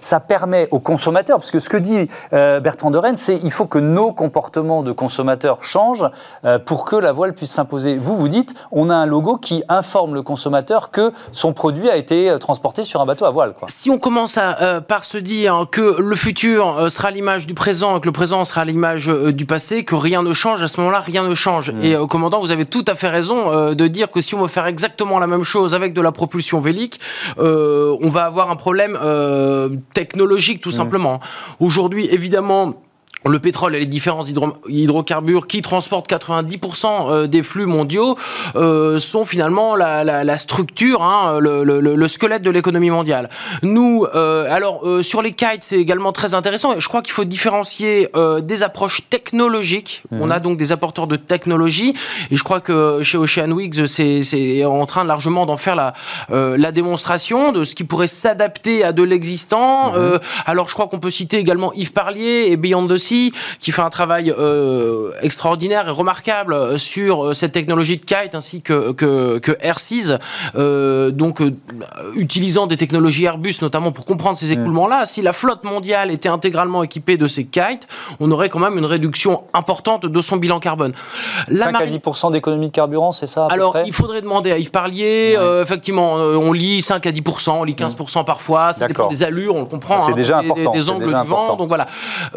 ça 0.00 0.20
permet 0.20 0.68
aux 0.70 0.78
consommateurs, 0.78 1.38
parce 1.38 1.50
que 1.50 1.58
ce 1.58 1.68
que 1.68 1.76
dit 1.76 2.08
euh, 2.32 2.60
Bertrand 2.60 2.90
de 2.90 2.98
Rennes, 2.98 3.16
c'est 3.16 3.40
il 3.42 3.50
faut 3.50 3.66
que 3.66 3.78
nos 3.78 4.12
comportements 4.12 4.82
de 4.82 4.92
consommateurs 4.92 5.64
changent 5.64 6.08
euh, 6.44 6.58
pour 6.58 6.84
que 6.84 6.94
la 6.94 7.12
voile 7.12 7.34
puisse 7.34 7.50
s'imposer. 7.50 7.98
Vous, 7.98 8.16
vous 8.16 8.28
dites, 8.28 8.54
on 8.70 8.90
a 8.90 8.94
un 8.94 9.06
logo 9.06 9.38
qui 9.38 9.64
informe 9.68 10.14
le 10.14 10.22
consommateur 10.22 10.90
que 10.90 11.12
son 11.32 11.52
produit 11.52 11.90
a 11.90 11.96
été 11.96 12.36
transporté 12.38 12.84
sur 12.84 13.00
un 13.00 13.06
bateau 13.06 13.24
à 13.24 13.30
voile. 13.30 13.54
Quoi. 13.58 13.66
Si 13.70 13.90
on 13.90 13.98
commence 13.98 14.38
à, 14.38 14.80
par 14.80 15.04
se 15.04 15.18
dire 15.18 15.66
que 15.72 16.00
le 16.00 16.16
futur 16.16 16.90
sera 16.90 17.10
l'image 17.10 17.46
du 17.46 17.54
présent, 17.54 17.98
que 17.98 18.06
le 18.06 18.12
présent 18.12 18.44
sera 18.44 18.64
l'image 18.64 19.10
euh, 19.16 19.32
du 19.32 19.46
passé, 19.46 19.84
que 19.84 19.94
rien 19.94 20.22
ne 20.22 20.32
change, 20.32 20.62
à 20.62 20.68
ce 20.68 20.80
moment-là, 20.80 21.00
rien 21.00 21.28
ne 21.28 21.34
change. 21.34 21.72
Mm. 21.72 21.82
Et 21.82 21.96
au 21.96 22.04
euh, 22.04 22.06
commandant, 22.06 22.40
vous 22.40 22.50
avez 22.50 22.64
tout 22.64 22.84
à 22.86 22.94
fait 22.94 23.08
raison 23.08 23.52
euh, 23.52 23.74
de 23.74 23.86
dire 23.86 24.10
que 24.10 24.20
si 24.20 24.34
on 24.34 24.42
veut 24.42 24.48
faire 24.48 24.66
exactement 24.66 25.18
la 25.18 25.26
même 25.26 25.42
chose 25.42 25.74
avec 25.74 25.92
de 25.92 26.00
la 26.00 26.12
propulsion 26.12 26.60
vélique, 26.60 27.00
on 27.38 28.08
va 28.08 28.24
avoir 28.24 28.50
un 28.50 28.56
problème 28.56 28.98
technologique 29.94 30.60
tout 30.60 30.70
mm. 30.70 30.72
simplement. 30.72 31.20
Aujourd'hui, 31.60 32.08
évidemment, 32.10 32.74
le 33.24 33.38
pétrole 33.38 33.74
et 33.74 33.80
les 33.80 33.86
différents 33.86 34.24
hydrocarbures 34.68 35.46
qui 35.46 35.62
transportent 35.62 36.08
90% 36.08 36.86
euh, 36.86 37.26
des 37.26 37.42
flux 37.42 37.66
mondiaux 37.66 38.16
euh, 38.54 38.98
sont 38.98 39.24
finalement 39.24 39.74
la, 39.74 40.38
structure, 40.38 41.02
hein, 41.02 41.38
le, 41.40 42.08
squelette 42.08 42.42
de 42.42 42.50
l'économie 42.50 42.90
mondiale. 42.90 43.28
Nous, 43.62 44.06
euh, 44.14 44.46
alors 44.52 44.84
sur 45.02 45.22
les 45.22 45.32
kites, 45.32 45.62
c'est 45.62 45.78
également 45.78 46.12
très 46.12 46.34
intéressant. 46.34 46.78
Je 46.78 46.88
crois 46.88 47.02
qu'il 47.02 47.12
faut 47.12 47.24
différencier 47.24 48.08
des 48.42 48.62
approches 48.62 49.00
technologiques. 49.08 50.02
Mhm. 50.10 50.22
On 50.22 50.30
a 50.30 50.38
donc 50.38 50.56
des 50.56 50.72
apporteurs 50.72 51.06
de 51.06 51.16
technologie, 51.16 51.94
et 52.30 52.36
je 52.36 52.44
crois 52.44 52.60
que 52.60 53.02
chez 53.02 53.18
Oceanwigs, 53.18 53.86
c'est 53.86 54.64
en 54.64 54.86
train 54.86 55.04
largement 55.04 55.46
d'en 55.46 55.56
faire 55.56 55.76
la, 55.76 55.92
la 56.30 56.72
démonstration 56.72 57.52
de 57.52 57.64
ce 57.64 57.74
qui 57.74 57.84
pourrait 57.84 58.06
s'adapter 58.06 58.84
à 58.84 58.92
de 58.92 59.02
l'existant. 59.02 59.92
Mhm. 59.92 60.18
alors 60.46 60.68
je 60.68 60.74
crois 60.74 60.86
qu'on 60.86 60.98
peut 60.98 61.10
citer 61.10 61.38
également 61.38 61.72
Yves 61.72 61.92
Parlier 61.92 62.46
et 62.48 62.56
Beyond 62.56 62.86
the 62.86 62.98
Qui 63.06 63.72
fait 63.72 63.82
un 63.82 63.90
travail 63.90 64.34
euh, 64.36 65.12
extraordinaire 65.20 65.86
et 65.88 65.90
remarquable 65.90 66.78
sur 66.78 67.26
euh, 67.26 67.32
cette 67.34 67.52
technologie 67.52 67.96
de 67.98 68.04
kite 68.04 68.34
ainsi 68.34 68.62
que, 68.62 68.92
que, 68.92 69.38
que 69.38 69.56
euh, 70.56 71.10
donc 71.10 71.42
utilisant 72.14 72.66
des 72.66 72.76
technologies 72.76 73.24
Airbus 73.24 73.56
notamment 73.62 73.92
pour 73.92 74.06
comprendre 74.06 74.38
ces 74.38 74.48
mm. 74.48 74.60
écoulements-là. 74.60 75.06
Si 75.06 75.22
la 75.22 75.32
flotte 75.32 75.64
mondiale 75.64 76.10
était 76.10 76.28
intégralement 76.28 76.82
équipée 76.82 77.16
de 77.16 77.26
ces 77.26 77.44
kites, 77.44 77.86
on 78.20 78.30
aurait 78.30 78.48
quand 78.48 78.58
même 78.58 78.78
une 78.78 78.84
réduction 78.84 79.44
importante 79.54 80.06
de 80.06 80.20
son 80.20 80.36
bilan 80.36 80.58
carbone. 80.58 80.92
La 81.48 81.66
5 81.66 81.80
à 81.80 81.86
10 81.86 82.00
d'économie 82.32 82.68
de 82.68 82.72
carburant, 82.72 83.12
c'est 83.12 83.26
ça 83.26 83.46
Alors, 83.50 83.76
il 83.84 83.92
faudrait 83.92 84.20
demander 84.20 84.50
à 84.50 84.58
Yves 84.58 84.70
Parlier. 84.70 85.36
effectivement, 85.62 86.14
on 86.14 86.52
lit 86.52 86.82
5 86.82 87.06
à 87.06 87.12
10 87.12 87.22
on 87.48 87.64
lit 87.64 87.74
15 87.74 87.96
mm. 87.98 88.24
parfois. 88.24 88.72
Ça 88.72 88.88
dépend 88.88 89.08
des 89.08 89.22
allures, 89.22 89.54
on 89.54 89.60
le 89.60 89.66
comprend. 89.66 90.00
C'est 90.00 90.12
hein, 90.12 90.16
déjà 90.16 90.38
important. 90.38 90.72
Des, 90.72 90.90
angles 90.90 91.06
du 91.06 91.28
vent. 91.28 91.56
Donc 91.56 91.68
voilà, 91.68 91.86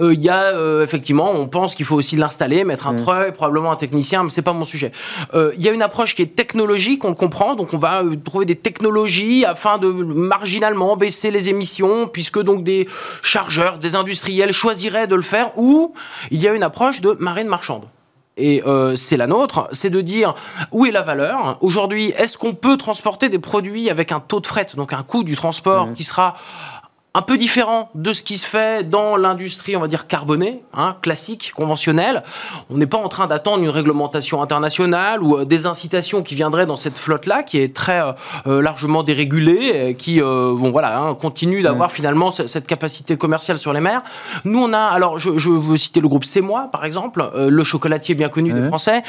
il 0.01 0.21
y 0.21 0.29
a 0.29 0.53
euh, 0.59 0.83
effectivement, 0.83 1.31
on 1.31 1.47
pense 1.47 1.75
qu'il 1.75 1.85
faut 1.85 1.95
aussi 1.95 2.15
l'installer, 2.15 2.63
mettre 2.63 2.87
un 2.87 2.93
mm. 2.93 3.01
treuil, 3.01 3.31
probablement 3.31 3.71
un 3.71 3.75
technicien, 3.75 4.23
mais 4.23 4.29
c'est 4.29 4.41
pas 4.41 4.53
mon 4.53 4.65
sujet. 4.65 4.91
Euh, 5.33 5.51
il 5.57 5.63
y 5.63 5.69
a 5.69 5.71
une 5.71 5.81
approche 5.81 6.15
qui 6.15 6.21
est 6.21 6.35
technologique, 6.35 7.05
on 7.05 7.09
le 7.09 7.15
comprend, 7.15 7.55
donc 7.55 7.73
on 7.73 7.77
va 7.77 8.03
euh, 8.03 8.15
trouver 8.15 8.45
des 8.45 8.55
technologies 8.55 9.45
afin 9.45 9.77
de 9.77 9.87
marginalement 9.87 10.97
baisser 10.97 11.31
les 11.31 11.49
émissions, 11.49 12.07
puisque 12.07 12.41
donc 12.41 12.63
des 12.63 12.87
chargeurs, 13.23 13.77
des 13.77 13.95
industriels 13.95 14.53
choisiraient 14.53 15.07
de 15.07 15.15
le 15.15 15.21
faire, 15.21 15.57
ou 15.57 15.93
il 16.31 16.41
y 16.41 16.47
a 16.47 16.53
une 16.53 16.63
approche 16.63 17.01
de 17.01 17.15
marine 17.19 17.47
marchande 17.47 17.85
et 18.41 18.63
c'est 18.95 19.17
la 19.17 19.27
nôtre, 19.27 19.67
c'est 19.73 19.89
de 19.89 19.99
dire 19.99 20.33
où 20.71 20.85
est 20.85 20.91
la 20.91 21.01
valeur. 21.01 21.57
Aujourd'hui, 21.59 22.13
est-ce 22.17 22.37
qu'on 22.37 22.53
peut 22.53 22.77
transporter 22.77 23.27
des 23.27 23.37
produits 23.37 23.89
avec 23.89 24.13
un 24.13 24.21
taux 24.21 24.39
de 24.39 24.47
fret, 24.47 24.67
donc 24.77 24.93
un 24.93 25.03
coût 25.03 25.25
du 25.25 25.35
transport 25.35 25.87
mm. 25.87 25.93
qui 25.93 26.05
sera 26.05 26.35
un 27.15 27.23
peu 27.23 27.37
différent 27.37 27.89
de 27.95 28.13
ce 28.13 28.21
qui 28.21 28.37
se 28.37 28.45
fait 28.45 28.87
dans 28.87 29.17
l'industrie, 29.17 29.75
on 29.75 29.79
va 29.79 29.87
dire 29.87 30.05
carbonée, 30.05 30.61
hein, 30.75 30.95
classique, 31.01 31.53
conventionnelle. 31.55 32.21
On 32.69 32.77
n'est 32.77 32.85
pas 32.85 32.99
en 32.99 33.07
train 33.07 33.25
d'attendre 33.25 33.63
une 33.63 33.69
réglementation 33.69 34.43
internationale 34.43 35.23
ou 35.23 35.35
euh, 35.35 35.43
des 35.45 35.65
incitations 35.65 36.21
qui 36.21 36.35
viendraient 36.35 36.67
dans 36.67 36.75
cette 36.75 36.93
flotte-là, 36.93 37.41
qui 37.41 37.57
est 37.57 37.75
très 37.75 37.99
euh, 37.99 38.11
euh, 38.45 38.61
largement 38.61 39.01
dérégulée, 39.01 39.95
qui, 39.97 40.21
bon 40.21 40.69
voilà, 40.69 40.99
hein, 40.99 41.15
continue 41.15 41.61
d'avoir 41.61 41.91
finalement 41.91 42.29
cette 42.31 42.67
capacité 42.67 43.17
commerciale 43.17 43.57
sur 43.57 43.73
les 43.73 43.79
mers. 43.79 44.01
Nous, 44.45 44.59
on 44.59 44.71
a, 44.73 44.79
alors, 44.79 45.17
je, 45.17 45.49
veux 45.49 45.77
citer 45.77 46.01
le 46.01 46.07
groupe 46.07 46.25
C'est 46.25 46.41
moi, 46.41 46.69
par 46.71 46.85
exemple, 46.85 47.31
le 47.35 47.63
chocolatier 47.63 48.13
bien 48.13 48.29
connu 48.29 48.53
des 48.53 48.67
Français, 48.67 49.01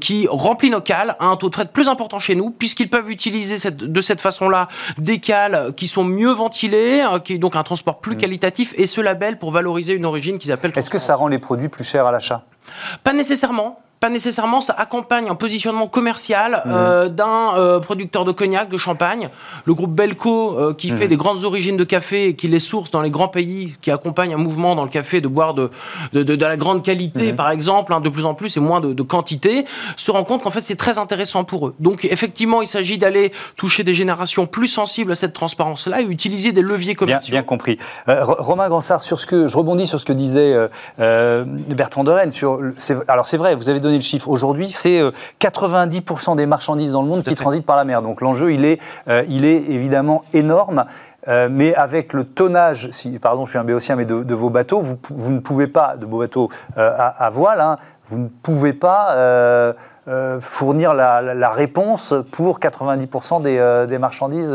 qui 0.00 0.26
remplit 0.28 0.70
nos 0.70 0.80
cales 0.80 1.16
à 1.20 1.26
un 1.26 1.36
taux 1.36 1.48
de 1.48 1.54
fret 1.54 1.66
plus 1.66 1.88
important 1.88 2.18
chez 2.18 2.34
nous, 2.34 2.50
puisqu'ils 2.50 2.90
peuvent 2.90 3.10
utiliser 3.10 3.58
cette, 3.58 3.76
de 3.76 4.00
cette 4.00 4.20
façon-là 4.20 4.68
des 4.98 5.18
cales 5.18 5.72
qui 5.76 5.86
sont 5.86 6.04
mieux 6.04 6.32
ventilées, 6.32 7.02
qui 7.24 7.38
donc 7.44 7.56
un 7.56 7.62
transport 7.62 7.98
plus 7.98 8.14
mm. 8.14 8.18
qualitatif 8.18 8.74
et 8.78 8.86
ce 8.86 9.02
label 9.02 9.38
pour 9.38 9.50
valoriser 9.50 9.92
une 9.92 10.06
origine 10.06 10.38
qu'ils 10.38 10.50
appellent. 10.50 10.72
Est-ce 10.74 10.88
que 10.88 10.96
ça 10.98 11.14
rend 11.14 11.28
les 11.28 11.38
produits 11.38 11.68
plus 11.68 11.84
chers 11.84 12.06
à 12.06 12.10
l'achat? 12.10 12.46
Pas 13.02 13.12
nécessairement 13.12 13.80
pas 14.04 14.10
nécessairement, 14.10 14.60
ça 14.60 14.74
accompagne 14.76 15.30
un 15.30 15.34
positionnement 15.34 15.88
commercial 15.88 16.62
mmh. 16.66 16.70
euh, 16.70 17.08
d'un 17.08 17.56
euh, 17.56 17.80
producteur 17.80 18.26
de 18.26 18.32
cognac, 18.32 18.68
de 18.68 18.76
champagne. 18.76 19.30
Le 19.64 19.72
groupe 19.72 19.94
Belco, 19.94 20.58
euh, 20.58 20.74
qui 20.74 20.92
mmh. 20.92 20.96
fait 20.98 21.08
des 21.08 21.16
grandes 21.16 21.42
origines 21.44 21.78
de 21.78 21.84
café 21.84 22.26
et 22.26 22.34
qui 22.36 22.46
les 22.46 22.58
source 22.58 22.90
dans 22.90 23.00
les 23.00 23.08
grands 23.08 23.28
pays, 23.28 23.76
qui 23.80 23.90
accompagne 23.90 24.34
un 24.34 24.36
mouvement 24.36 24.74
dans 24.74 24.82
le 24.82 24.90
café 24.90 25.22
de 25.22 25.28
boire 25.28 25.54
de, 25.54 25.70
de, 26.12 26.22
de, 26.22 26.44
la 26.44 26.58
grande 26.58 26.82
qualité, 26.82 27.32
mmh. 27.32 27.36
par 27.36 27.50
exemple, 27.50 27.94
hein, 27.94 28.02
de 28.02 28.10
plus 28.10 28.26
en 28.26 28.34
plus 28.34 28.58
et 28.58 28.60
moins 28.60 28.82
de, 28.82 29.02
quantité, 29.02 29.64
se 29.96 30.10
rend 30.10 30.24
compte 30.24 30.42
qu'en 30.42 30.50
fait 30.50 30.60
c'est 30.60 30.76
très 30.76 30.98
intéressant 30.98 31.44
pour 31.44 31.68
eux. 31.68 31.74
Donc 31.80 32.04
effectivement, 32.04 32.60
il 32.60 32.68
s'agit 32.68 32.98
d'aller 32.98 33.32
toucher 33.56 33.84
des 33.84 33.94
générations 33.94 34.44
plus 34.44 34.68
sensibles 34.68 35.12
à 35.12 35.14
cette 35.14 35.32
transparence-là 35.32 36.02
et 36.02 36.04
utiliser 36.04 36.52
des 36.52 36.60
leviers 36.60 36.94
commerciaux. 36.94 37.30
Bien, 37.30 37.40
bien 37.40 37.46
compris. 37.46 37.78
Romain 38.06 38.68
Gansard, 38.68 39.00
sur 39.00 39.18
ce 39.18 39.24
que 39.24 39.48
je 39.48 39.56
rebondis 39.56 39.86
sur 39.86 39.98
ce 39.98 40.04
que 40.04 40.12
disait 40.12 40.54
Bertrand 40.98 42.04
de 42.04 42.10
Rennes. 42.10 42.32
Sur, 42.32 42.60
alors 43.08 43.26
c'est 43.26 43.38
vrai, 43.38 43.54
vous 43.54 43.70
avez 43.70 43.80
donné 43.80 43.93
le 43.96 44.02
chiffre. 44.02 44.28
Aujourd'hui, 44.28 44.68
c'est 44.68 45.02
90% 45.40 46.32
euh, 46.32 46.34
des 46.34 46.46
marchandises 46.46 46.92
dans 46.92 47.02
le 47.02 47.08
monde 47.08 47.22
qui 47.22 47.34
transitent 47.34 47.66
par 47.66 47.76
la 47.76 47.84
mer. 47.84 48.02
Donc 48.02 48.20
l'enjeu, 48.20 48.52
il, 48.52 48.64
est, 48.64 48.80
euh, 49.08 49.24
il 49.28 49.44
est 49.44 49.70
évidemment 49.70 50.24
énorme. 50.32 50.84
Euh, 51.26 51.48
mais 51.50 51.74
avec 51.74 52.12
le 52.12 52.24
tonnage, 52.24 52.90
si, 52.90 53.18
pardon, 53.18 53.46
je 53.46 53.50
suis 53.50 53.58
un 53.58 53.64
béotien, 53.64 53.96
mais 53.96 54.04
de, 54.04 54.34
vos 54.34 54.50
bateaux, 54.50 54.80
vous, 54.80 54.98
vous, 55.08 55.30
ne 55.30 55.40
pouvez 55.40 55.66
pas, 55.66 55.96
de 55.96 56.04
vos 56.04 56.18
bateaux 56.18 56.50
à, 56.76 57.30
voile, 57.32 57.62
hein, 57.62 57.78
vous 58.08 58.18
ne 58.18 58.28
pouvez 58.28 58.74
pas 58.74 59.74
fournir 60.40 60.94
la, 60.94 61.50
réponse 61.50 62.14
pour 62.32 62.60
90% 62.60 63.42
des, 63.42 63.86
des, 63.88 63.98
marchandises 63.98 64.54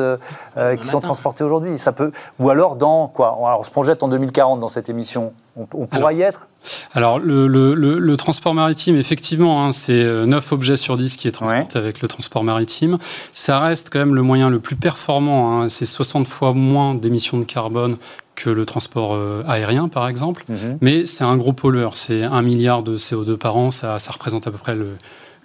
qui 0.80 0.88
sont 0.88 1.00
transportées 1.00 1.44
aujourd'hui. 1.44 1.78
Ça 1.80 1.92
peut, 1.92 2.12
ou 2.40 2.50
alors 2.50 2.76
dans 2.76 3.08
quoi? 3.08 3.38
Alors 3.40 3.60
on 3.60 3.64
se 3.64 3.72
projette 3.72 4.04
en 4.04 4.08
2040 4.08 4.60
dans 4.60 4.70
cette 4.70 4.90
émission. 4.90 5.34
On, 5.74 5.86
pourra 5.88 6.14
y 6.14 6.22
être? 6.22 6.48
Alors, 6.94 7.20
le, 7.20 8.16
transport 8.16 8.54
maritime, 8.54 8.96
effectivement, 8.96 9.66
hein, 9.66 9.72
c'est 9.72 10.04
9 10.04 10.52
euh, 10.52 10.56
objets 10.56 10.78
sur 10.78 10.96
10 10.96 11.18
qui 11.18 11.28
est 11.28 11.32
transporté 11.32 11.78
avec 11.78 12.02
le 12.02 12.08
transport 12.08 12.44
maritime. 12.44 12.98
Ça 13.34 13.60
reste 13.60 13.90
quand 13.92 14.00
même 14.00 14.16
le 14.16 14.22
moyen 14.22 14.50
le 14.50 14.60
plus 14.60 14.76
performant. 14.76 15.62
Hein. 15.62 15.70
c'est 15.70 15.86
60 15.86 16.28
fois 16.28 16.54
moins 16.54 16.96
d'émissions 16.96 17.38
de 17.40 17.44
carbone 17.44 17.98
que 18.36 18.50
le 18.50 18.66
transport 18.66 19.16
euh, 19.16 19.44
aérien, 19.48 19.90
par 19.90 20.08
exemple. 20.08 20.46
Mhm. 20.48 20.78
Mais 20.80 21.06
c'est 21.06 21.26
un 21.26 21.36
gros 21.36 21.54
pollueur. 21.54 21.98
C'est 21.98 22.24
1 22.24 22.42
milliard 22.42 22.84
de 22.84 22.98
CO2 22.98 23.36
par 23.36 23.58
an. 23.58 23.72
ça 23.72 23.98
représente 24.10 24.48
à 24.48 24.52
peu 24.52 24.58
près 24.58 24.76
le, 24.76 24.96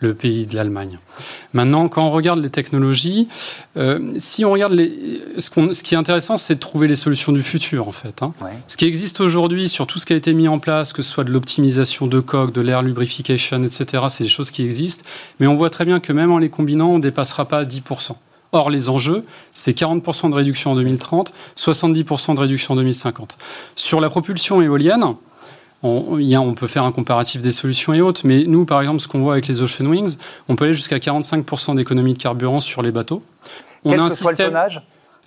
le 0.04 0.14
pays 0.14 0.46
de 0.46 0.54
l'Allemagne. 0.54 0.98
Maintenant, 1.52 1.88
quand 1.88 2.06
on 2.06 2.10
regarde 2.10 2.40
les 2.40 2.50
technologies, 2.50 3.28
euh, 3.76 4.12
si 4.16 4.44
on 4.44 4.52
regarde 4.52 4.74
les, 4.74 4.92
ce, 5.38 5.50
ce, 5.72 5.82
qui 5.82 5.94
est 5.94 5.96
intéressant, 5.96 6.36
c'est 6.36 6.54
de 6.54 6.60
trouver 6.60 6.86
les 6.86 6.96
solutions 6.96 7.32
du 7.32 7.42
futur, 7.42 7.88
en 7.88 7.92
fait. 7.92 8.22
Hein. 8.22 8.32
Ce 8.66 8.76
qui 8.76 8.86
existe 8.86 9.20
aujourd'hui 9.20 9.68
sur 9.68 9.86
tout 9.86 9.98
ce 9.98 10.06
qui 10.06 10.12
a 10.12 10.16
été 10.16 10.34
mis 10.34 10.48
en 10.48 10.58
place, 10.58 10.92
que 10.92 11.02
ce 11.02 11.10
soit 11.10 11.24
de 11.24 11.30
l'optimisation 11.30 12.06
de 12.06 12.20
coque, 12.20 12.52
de 12.52 12.60
l'air 12.60 12.82
lubrification, 12.82 13.62
etc., 13.62 14.04
c'est 14.08 14.24
des 14.24 14.30
choses 14.30 14.50
qui 14.50 14.64
existent. 14.64 15.04
Mais 15.40 15.46
on 15.46 15.56
voit 15.56 15.70
très 15.70 15.84
bien 15.84 16.00
que 16.00 16.12
même 16.12 16.32
en 16.32 16.38
les 16.38 16.50
combinant, 16.50 16.90
on 16.90 16.98
ne 16.98 17.02
dépassera 17.02 17.46
pas 17.46 17.64
10%. 17.64 18.16
Or, 18.52 18.70
les 18.70 18.88
enjeux, 18.88 19.24
c'est 19.52 19.76
40% 19.76 20.30
de 20.30 20.34
réduction 20.34 20.72
en 20.72 20.74
2030, 20.76 21.32
70% 21.56 22.36
de 22.36 22.40
réduction 22.40 22.74
en 22.74 22.76
2050. 22.76 23.36
Sur 23.74 24.00
la 24.00 24.08
propulsion 24.08 24.62
éolienne, 24.62 25.02
on, 25.84 26.54
peut 26.54 26.66
faire 26.66 26.84
un 26.84 26.92
comparatif 26.92 27.42
des 27.42 27.50
solutions 27.50 27.92
et 27.92 28.00
autres, 28.00 28.22
mais 28.24 28.44
nous, 28.46 28.64
par 28.64 28.80
exemple, 28.80 29.00
ce 29.00 29.08
qu'on 29.08 29.20
voit 29.20 29.34
avec 29.34 29.46
les 29.46 29.60
Ocean 29.60 29.86
Wings, 29.86 30.16
on 30.48 30.56
peut 30.56 30.64
aller 30.64 30.74
jusqu'à 30.74 30.98
45% 30.98 31.76
d'économie 31.76 32.14
de 32.14 32.18
carburant 32.18 32.60
sur 32.60 32.82
les 32.82 32.90
bateaux. 32.90 33.20
On 33.84 33.98
a 33.98 34.02
un 34.02 34.08
système. 34.08 34.52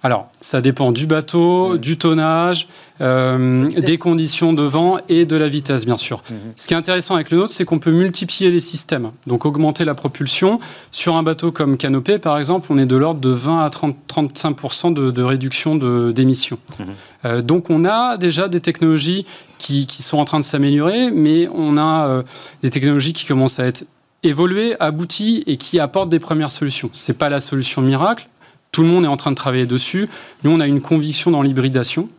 Alors, 0.08 0.30
ça 0.40 0.62
dépend 0.62 0.94
du 0.94 1.06
bateau, 1.06 1.74
mmh. 1.74 1.78
du 1.80 1.98
tonnage, 1.98 2.70
euh, 3.02 3.70
des 3.72 3.98
conditions 3.98 4.54
de 4.54 4.62
vent 4.62 5.00
et 5.10 5.26
de 5.26 5.36
la 5.36 5.50
vitesse, 5.50 5.86
bien 5.86 5.98
sûr. 5.98 6.20
Mmh. 6.20 6.34
Ce 6.56 6.66
qui 6.66 6.74
est 6.74 6.78
intéressant 6.78 7.16
avec 7.16 7.30
le 7.30 7.40
nôtre, 7.40 7.52
c'est 7.52 7.66
qu'on 7.66 7.80
peut 7.80 7.92
multiplier 7.92 8.50
les 8.50 8.62
systèmes, 8.62 9.12
donc 9.26 9.46
augmenter 9.46 9.84
la 9.84 9.96
propulsion. 9.96 10.62
Sur 10.92 11.18
un 11.18 11.24
bateau 11.24 11.52
comme 11.52 11.76
Canopée, 11.76 12.20
par 12.20 12.38
exemple, 12.38 12.68
on 12.70 12.78
est 12.78 12.86
de 12.86 12.96
l'ordre 12.96 13.20
de 13.20 13.32
20 13.32 13.66
à 13.66 13.70
30, 13.70 13.98
35 14.08 14.94
de, 14.94 15.22
réduction 15.22 15.76
d'émissions. 15.76 16.58
Mmh. 16.80 16.84
Euh, 17.26 17.42
donc, 17.42 17.70
on 17.70 17.84
a 17.84 18.16
déjà 18.16 18.48
des 18.48 18.62
technologies 18.62 19.26
qui, 19.58 19.86
sont 19.90 20.20
en 20.20 20.24
train 20.24 20.40
de 20.40 20.46
s'améliorer, 20.46 21.12
mais 21.12 21.50
on 21.52 21.76
a 21.76 22.08
euh, 22.08 22.24
des 22.64 22.70
technologies 22.70 23.12
qui 23.12 23.26
commencent 23.26 23.60
à 23.60 23.66
être 23.66 23.84
évoluées, 24.24 24.74
abouties 24.80 25.44
et 25.48 25.58
qui 25.58 25.82
apportent 25.82 26.08
des 26.08 26.20
premières 26.20 26.52
solutions. 26.52 26.88
Ce 26.94 27.12
n'est 27.12 27.18
pas 27.18 27.28
la 27.28 27.42
solution 27.42 27.82
miracle, 27.82 28.30
tout 28.78 28.84
le 28.84 28.90
monde 28.90 29.06
est 29.06 29.08
en 29.08 29.18
train 29.18 29.32
de 29.32 29.36
travailler 29.36 29.66
dessus. 29.66 30.08
Nous, 30.44 30.52
on 30.52 30.60
a 30.60 30.68
une 30.68 30.82
conviction 30.82 31.32
dans 31.32 31.42
l'hybridation 31.42 32.10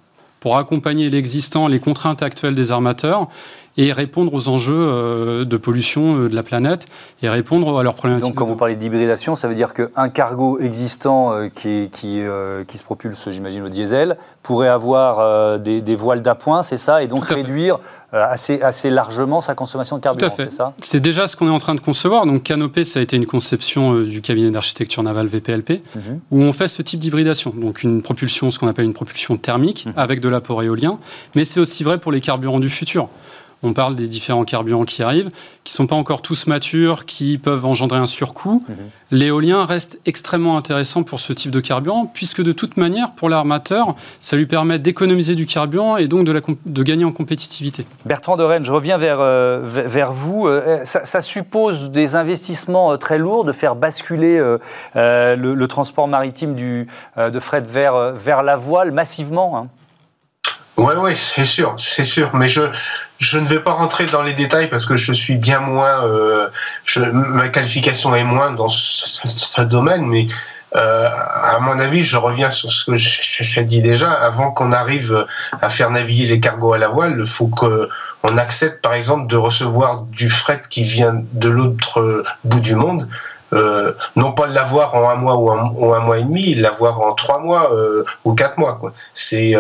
pour 0.41 0.57
accompagner 0.57 1.09
l'existant, 1.09 1.69
les 1.69 1.79
contraintes 1.79 2.21
actuelles 2.21 2.57
des 2.57 2.73
armateurs 2.73 3.29
et 3.77 3.93
répondre 3.93 4.35
aux 4.35 4.49
enjeux 4.49 4.75
euh, 4.75 5.45
de 5.45 5.57
pollution 5.57 6.17
euh, 6.17 6.29
de 6.29 6.35
la 6.35 6.43
planète 6.43 6.87
et 7.23 7.29
répondre 7.29 7.79
à 7.79 7.85
leurs 7.85 7.95
problématiques. 7.95 8.31
Donc, 8.31 8.37
quand 8.37 8.47
vous 8.47 8.57
parlez 8.57 8.75
d'hybridation, 8.75 9.37
ça 9.37 9.47
veut 9.47 9.55
dire 9.55 9.73
qu'un 9.73 10.09
cargo 10.09 10.59
existant 10.59 11.33
euh, 11.33 11.47
qui, 11.47 11.91
qui, 11.93 12.23
qui, 12.67 12.79
se 12.79 12.83
propulse, 12.83 13.31
j'imagine, 13.31 13.63
au 13.63 13.69
diesel, 13.69 14.17
pourrait 14.43 14.67
avoir 14.67 15.61
des, 15.61 15.81
des, 15.81 15.95
voiles 15.95 16.23
d'appoint, 16.23 16.65
c'est 16.65 16.77
ça, 16.77 17.05
et 17.05 17.07
donc 17.07 17.27
réduire 17.27 17.79
assez, 18.13 18.61
assez 18.63 18.91
largement 18.91 19.41
sa 19.41 19.55
consommation 19.55 19.97
de 19.97 20.03
carburant, 20.03 20.33
c'est 20.35 20.51
ça 20.51 20.73
C'est 20.79 21.01
déjà 21.01 21.27
ce 21.27 21.37
qu'on 21.37 21.47
est 21.47 21.53
en 21.53 21.59
train 21.59 21.75
de 21.75 21.81
concevoir. 21.81 22.25
Donc 22.25 22.43
Canopée, 22.43 22.85
ça 22.85 23.01
a 23.01 23.03
été 23.03 23.17
une 23.17 23.27
conception 23.27 23.95
euh, 23.95 24.05
du 24.05 24.23
cabinet 24.23 24.51
d'architecture 24.51 25.03
navale 25.03 25.27
VPLP, 25.27 25.83
mhm. 25.95 26.21
où 26.31 26.43
on 26.43 26.53
fait 26.53 26.69
ce 26.69 26.81
type 26.81 27.01
d'hybridation. 27.01 27.53
Donc 27.55 27.83
une 27.83 28.03
propulsion, 28.03 28.51
ce 28.51 28.59
qu'on 28.59 28.69
appelle 28.69 28.87
une 28.87 28.95
propulsion 28.95 29.37
thermique, 29.37 29.87
mhm. 29.87 29.93
avec 29.97 30.21
de 30.21 30.29
l'apport 30.29 30.63
éolien. 30.63 30.99
Mais 31.35 31.45
c'est 31.45 31.61
aussi 31.61 31.85
vrai 31.85 31.99
pour 31.99 32.13
les 32.13 32.21
carburants 32.21 32.61
du 32.61 32.71
futur. 32.71 33.09
On 33.63 33.73
parle 33.73 33.97
des 33.97 34.09
différents 34.09 34.45
carburants 34.45 34.85
qui 34.85 35.03
arrivent, 35.03 35.31
qui 35.65 35.73
ne 35.73 35.77
sont 35.77 35.87
pas 35.87 35.97
encore 35.97 36.23
tous 36.23 36.47
matures, 36.47 37.05
qui 37.05 37.39
peuvent 37.39 37.65
engendrer 37.67 37.99
un 37.99 38.07
surcoût. 38.07 38.63
Mhm. 38.69 38.77
L'éolien 39.11 39.65
reste 39.65 39.99
extrêmement 40.07 40.57
intéressant 40.57 41.03
pour 41.03 41.19
ce 41.19 41.33
type 41.33 41.51
de 41.51 41.61
carburant, 41.61 42.07
puisque 42.07 42.43
de 42.43 42.53
toute 42.53 42.77
manière, 42.77 43.13
pour 43.13 43.29
l'armateur, 43.29 43.95
ça 44.21 44.37
lui 44.37 44.47
permet 44.47 44.79
d'économiser 44.79 45.35
du 45.35 45.47
carburant 45.47 45.97
et 45.97 46.07
donc 46.09 46.25
de, 46.25 46.43
de, 46.67 46.83
gagner 46.83 47.05
en 47.05 47.13
compétitivité. 47.13 47.85
Bertrand 48.05 48.37
de 48.37 48.45
Rennes, 48.45 48.65
je 48.65 48.73
reviens 48.73 48.97
vers, 48.97 49.19
euh, 49.21 49.61
vers 49.63 50.13
vous. 50.13 50.47
Euh, 50.47 50.81
ça, 50.85 51.21
suppose 51.21 51.91
des 51.91 52.17
investissements 52.17 52.93
euh, 52.93 52.97
très 52.97 53.19
lourds, 53.19 53.45
de 53.45 53.53
faire 53.53 53.75
basculer 53.75 54.39
le, 54.95 55.67
transport 55.67 56.09
maritime 56.09 56.55
du, 56.55 56.87
de 57.17 57.41
fret 57.41 57.61
vers, 57.61 58.13
vers 58.13 58.43
la 58.43 58.57
voile 58.57 58.91
massivement 58.91 59.59
hein. 59.59 59.69
Oui, 60.79 60.95
oui, 60.97 61.17
c'est 61.17 61.45
sûr, 61.45 61.75
c'est 61.77 62.05
sûr. 62.05 62.31
Mais 62.35 62.47
je, 62.47 62.63
je 63.19 63.39
ne 63.39 63.47
vais 63.47 63.59
pas 63.59 63.73
rentrer 63.73 64.07
dans 64.07 64.23
les 64.23 64.33
détails 64.33 64.71
parce 64.71 64.87
que 64.87 64.95
je 64.95 65.13
suis 65.13 65.35
bien 65.35 65.59
moins, 65.59 66.07
euh, 66.07 66.49
je, 66.85 67.01
ma 67.01 67.49
qualification 67.49 68.15
est 68.15 68.23
moins 68.23 68.53
dans 68.53 68.69
ce, 68.69 69.61
domaine, 69.63 70.07
mais 70.07 70.29
euh, 70.77 71.09
à 71.09 71.59
mon 71.61 71.81
avis, 71.81 72.05
je 72.05 72.17
reviens 72.17 72.51
sur 72.51 72.71
ce 72.71 72.93
que 72.93 72.97
j'ai 72.97 73.65
dit 73.65 73.83
déjà. 73.83 74.13
Avant 74.13 74.53
qu'on 74.53 74.71
arrive 74.71 75.27
à 75.61 75.69
faire 75.69 75.91
naviguer 75.91 76.27
les 76.27 76.39
cargos 76.39 76.75
à 76.75 76.79
la 76.79 76.89
voile, 76.89 77.17
il 77.19 77.27
faut 77.27 77.49
qu'on 77.49 78.37
accepte, 78.37 78.81
par 78.81 78.95
exemple, 78.95 79.27
de 79.27 79.37
recevoir 79.37 80.03
du 80.03 80.31
fret 80.31 80.61
qui 80.71 80.83
vient 80.83 81.25
de 81.33 81.49
l'autre 81.49 82.23
bout 82.45 82.61
du 82.61 82.77
monde. 82.77 83.09
Euh, 83.55 83.93
non 84.15 84.33
pas 84.33 84.47
l'avoir 84.47 84.95
en 84.95 85.09
un 85.09 85.17
mois 85.17 85.37
ou 85.37 85.51
en, 85.51 85.95
un 85.95 86.01
mois 86.01 86.19
et 86.19 86.23
demi, 86.23 86.55
l'avoir 86.55 87.01
en 87.01 87.15
trois 87.15 87.41
mois 87.41 87.73
euh, 87.75 88.05
ou 88.25 88.35
quatre 88.35 88.59
mois. 88.59 88.79
C'est 89.15 89.57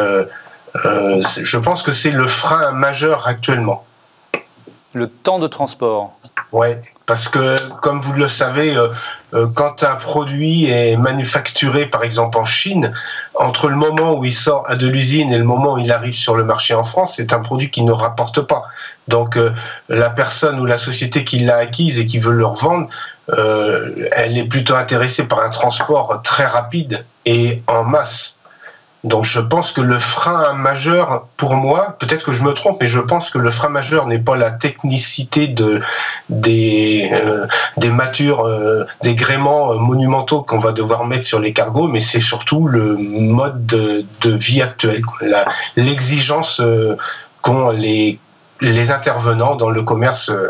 euh, 0.85 1.21
je 1.21 1.57
pense 1.59 1.83
que 1.83 1.93
c'est 1.93 2.11
le 2.11 2.27
frein 2.27 2.73
majeur 2.73 3.27
actuellement. 3.27 3.85
Le 4.95 5.09
temps 5.09 5.39
de 5.39 5.47
transport. 5.47 6.19
Oui, 6.51 6.69
parce 7.05 7.29
que 7.29 7.57
comme 7.81 8.01
vous 8.01 8.15
le 8.15 8.27
savez, 8.27 8.75
euh, 8.75 8.89
euh, 9.35 9.47
quand 9.55 9.83
un 9.83 9.97
produit 9.97 10.71
est 10.71 10.97
manufacturé, 10.97 11.85
par 11.85 12.05
exemple 12.05 12.39
en 12.39 12.45
Chine, 12.45 12.93
entre 13.35 13.69
le 13.69 13.77
moment 13.77 14.15
où 14.15 14.25
il 14.25 14.33
sort 14.33 14.67
de 14.75 14.87
l'usine 14.87 15.31
et 15.31 15.39
le 15.39 15.45
moment 15.45 15.75
où 15.75 15.79
il 15.79 15.93
arrive 15.93 16.15
sur 16.15 16.37
le 16.37 16.45
marché 16.45 16.73
en 16.73 16.83
France, 16.83 17.15
c'est 17.17 17.35
un 17.35 17.41
produit 17.41 17.71
qui 17.71 17.83
ne 17.83 17.93
rapporte 17.93 18.41
pas. 18.41 18.65
Donc 19.09 19.39
la 19.91 20.09
personne 20.09 20.59
ou 20.59 20.65
la 20.65 20.79
société 20.79 21.23
qui 21.23 21.41
l'a 21.41 21.57
acquise 21.57 21.99
et 21.99 22.07
qui 22.07 22.19
veut 22.19 22.33
le 22.33 22.47
revendre, 22.47 22.89
elle 23.29 24.39
est 24.39 24.49
plutôt 24.49 24.75
intéressée 24.75 25.29
par 25.29 25.41
un 25.41 25.51
transport 25.51 26.23
très 26.25 26.47
rapide 26.47 27.05
et 27.27 27.63
en 27.67 27.85
masse. 27.85 28.38
Donc 29.05 29.25
je 29.25 29.39
pense 29.39 29.71
que 29.73 29.81
le 29.81 29.99
frein 29.99 30.55
majeur 30.55 31.29
pour 31.37 31.55
moi, 31.55 31.97
peut-être 32.01 32.25
que 32.25 32.33
je 32.33 32.43
me 32.43 32.53
trompe, 32.53 32.77
mais 32.81 32.89
je 32.89 32.99
pense 32.99 33.31
que 33.31 33.39
le 33.39 33.51
frein 33.51 33.69
majeur 33.69 34.07
n'est 34.07 34.19
pas 34.19 34.37
la 34.37 34.51
technicité 34.51 35.47
de 35.47 35.81
des 36.29 37.09
euh, 37.13 37.47
matures, 37.93 38.45
euh, 38.47 38.85
des 39.03 39.15
gréements 39.15 39.73
euh, 39.73 39.77
monumentaux 39.77 40.43
qu'on 40.43 40.59
va 40.59 40.73
devoir 40.73 41.07
mettre 41.07 41.27
sur 41.27 41.39
les 41.39 41.53
cargos, 41.53 41.87
mais 41.87 42.01
c'est 42.01 42.21
surtout 42.21 42.67
le 42.67 42.97
mode 42.97 43.67
de, 43.67 44.05
vie 44.25 44.63
actuel, 44.63 45.03
l'exigence 45.77 46.61
qu'ont 47.41 47.71
les 47.71 48.19
les 48.61 48.91
intervenants 48.91 49.57
dans 49.57 49.71
le 49.71 49.83
commerce 49.83 50.31
euh, 50.31 50.49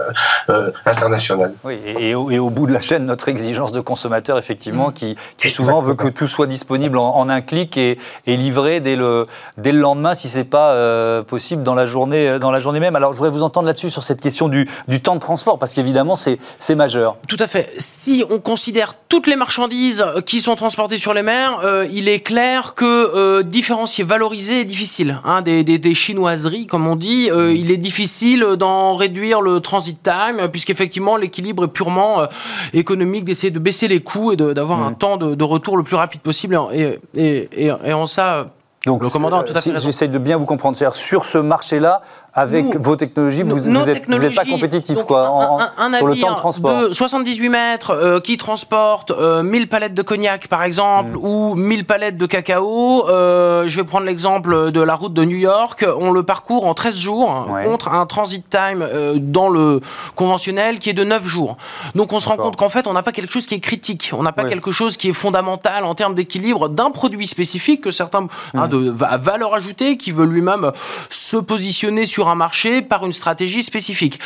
euh, 0.49 0.71
international. 0.87 1.55
Oui, 1.65 1.79
et, 1.87 2.15
au, 2.15 2.51
bout 2.51 2.67
de 2.67 2.73
la 2.73 2.81
chaîne, 2.81 3.05
notre 3.05 3.29
exigence 3.29 3.73
de 3.73 3.81
consommateur, 3.81 4.39
effectivement, 4.39 4.91
qui, 4.91 5.17
souvent 5.51 5.83
veut 5.83 5.95
que 5.95 6.09
tout 6.09 6.29
soit 6.29 6.47
disponible 6.47 6.99
en, 6.99 7.29
un 7.29 7.41
clic 7.41 7.77
et, 7.77 7.99
livré 8.27 8.81
dès 8.81 8.97
le, 8.97 9.27
dès 9.57 9.73
le 9.73 9.81
lendemain, 9.81 10.15
si 10.15 10.29
ce 10.29 10.39
n'est 10.39 10.45
pas 10.45 10.73
euh, 10.73 11.23
possible 11.23 11.63
dans 11.63 11.75
la, 11.75 11.87
journée, 11.87 12.39
dans 12.39 12.51
la 12.51 12.59
journée 12.59 12.81
même. 12.81 12.97
Alors, 12.97 13.13
je 13.13 13.19
voudrais 13.19 13.31
vous 13.31 13.43
entendre 13.43 13.67
là-dessus 13.67 13.91
sur 13.91 14.03
cette 14.03 14.21
question 14.21 14.49
du, 14.49 14.69
du 14.87 15.01
temps 15.01 15.15
de 15.15 15.21
transport, 15.21 15.59
parce 15.59 15.75
qu'évidemment, 15.75 16.15
c'est 16.17 16.39
majeur. 16.75 17.17
Tout 17.27 17.37
à 17.41 17.47
fait. 17.47 17.73
Si 17.79 18.25
on 18.31 18.39
considère 18.39 18.95
toutes 19.09 19.27
les 19.27 19.37
marchandises 19.37 20.05
qui 20.25 20.41
sont 20.41 20.55
transportées 20.55 20.99
sur 20.99 21.15
les 21.15 21.23
mers, 21.23 21.61
il 21.91 22.09
est 22.09 22.21
clair 22.21 22.75
que 22.75 23.43
différencier, 23.43 24.05
valoriser 24.05 24.61
est 24.61 24.65
difficile. 24.65 25.21
Hein, 25.25 25.43
des, 25.43 25.65
des, 25.65 25.79
des, 25.79 25.95
chinoiseries, 25.95 26.67
comme 26.67 26.87
on 26.87 26.97
dit, 26.97 27.31
il 27.33 27.71
est 27.71 27.77
difficile 27.77 27.98
difficile 27.99 28.47
d'en 28.57 28.95
réduire 28.95 29.41
le 29.41 29.59
transit 29.59 30.01
time, 30.01 30.49
puisqu'effectivement, 30.53 31.17
l'équilibre 31.17 31.65
est 31.65 31.69
purement 31.69 32.21
euh, 32.21 32.27
économique 32.73 33.25
d'essayer 33.25 33.51
de 33.51 33.59
baisser 33.59 33.89
les 33.89 34.01
coûts 34.01 34.31
et 34.31 34.37
d'avoir 34.37 34.85
un 34.85 34.93
temps 34.93 35.17
de, 35.17 35.45
retour 35.45 35.77
le 35.77 35.83
plus 35.83 35.97
rapide 35.97 36.21
possible. 36.21 36.57
Et, 36.73 37.01
et, 37.17 37.49
et 37.85 37.93
en 37.93 38.07
ça, 38.07 38.47
donc, 38.89 39.03
le 39.03 39.11
commandant 39.11 39.43
tout 39.43 39.53
à 39.55 39.61
fait 39.61 39.79
J'essaie 39.79 40.09
de 40.09 40.19
bien 40.19 40.39
vous 40.39 40.47
comprendre. 40.47 40.77
C'est-à-dire, 40.77 40.97
sur 40.97 41.27
ce 41.27 41.37
marché-là, 41.37 42.01
avec 42.33 42.77
vos 42.77 42.97
technologies, 42.97 43.43
vous 43.43 43.61
n'êtes 43.61 44.35
pas 44.35 44.45
compétitif 44.45 45.05
quoi, 45.05 45.61
un, 45.77 45.93
sur 45.95 46.07
le 46.07 46.17
temps 46.17 46.33
de 46.33 46.37
transport. 46.37 46.89
De 46.89 46.93
78 46.93 47.49
mètres 47.49 47.91
euh, 47.91 48.21
qui 48.21 48.37
transporte 48.37 49.11
1000 49.11 49.19
euh, 49.21 49.67
palettes 49.67 49.95
de 49.95 50.03
cognac, 50.03 50.49
par 50.49 50.63
exemple, 50.63 51.13
mm. 51.13 51.17
ou 51.17 51.55
1000 51.55 51.85
palettes 51.85 52.17
de 52.17 52.27
cacao. 52.27 53.09
Euh, 53.09 53.65
je 53.67 53.77
vais 53.77 53.85
prendre 53.85 54.07
l'exemple 54.07 54.71
de 54.71 54.81
la 54.81 54.95
route 54.95 55.13
de 55.13 55.25
New 55.25 55.37
York. 55.37 55.85
On 55.99 56.11
le 56.11 56.23
parcourt 56.23 56.67
en 56.67 56.75
13 56.75 56.97
jours 56.97 57.49
contre 57.65 57.89
un 57.89 58.07
transit 58.07 58.49
time 58.49 58.87
dans 59.17 59.49
le 59.49 59.81
conventionnel 60.15 60.79
qui 60.79 60.91
est 60.91 60.95
de 60.95 61.05
9 61.05 61.25
jours. 61.27 61.57
Donc, 61.95 62.13
on 62.13 62.21
se 62.21 62.29
rend 62.29 62.37
compte 62.37 62.57
qu'en 62.57 62.69
fait, 62.69 62.87
on 62.87 62.95
n'a 62.95 63.03
pas 63.03 63.13
quelque 63.13 63.33
chose 63.33 63.47
qui 63.47 63.55
est 63.55 63.61
critique. 63.61 64.13
On 64.17 64.23
n'a 64.23 64.33
pas 64.33 64.45
quelque 64.45 64.73
chose 64.73 64.97
qui 64.97 65.11
est 65.11 65.13
fondamental 65.13 65.85
en 65.85 65.95
termes 65.95 66.15
d'équilibre 66.15 66.69
d'un 66.69 66.91
produit 66.91 67.27
spécifique 67.27 67.83
que 67.83 67.91
certains. 67.91 68.27
Hein, 68.55 68.67
mm. 68.67 68.71
De 68.81 68.91
valeur 68.91 69.55
ajoutée 69.55 69.97
qui 69.97 70.13
veut 70.13 70.27
lui-même 70.27 70.73
se 71.11 71.37
positionner 71.37 72.07
sur 72.07 72.29
un 72.29 72.35
marché 72.35 72.83
par 72.83 73.05
une 73.05 73.13
stratégie 73.13 73.63
spécifique. 73.63 74.19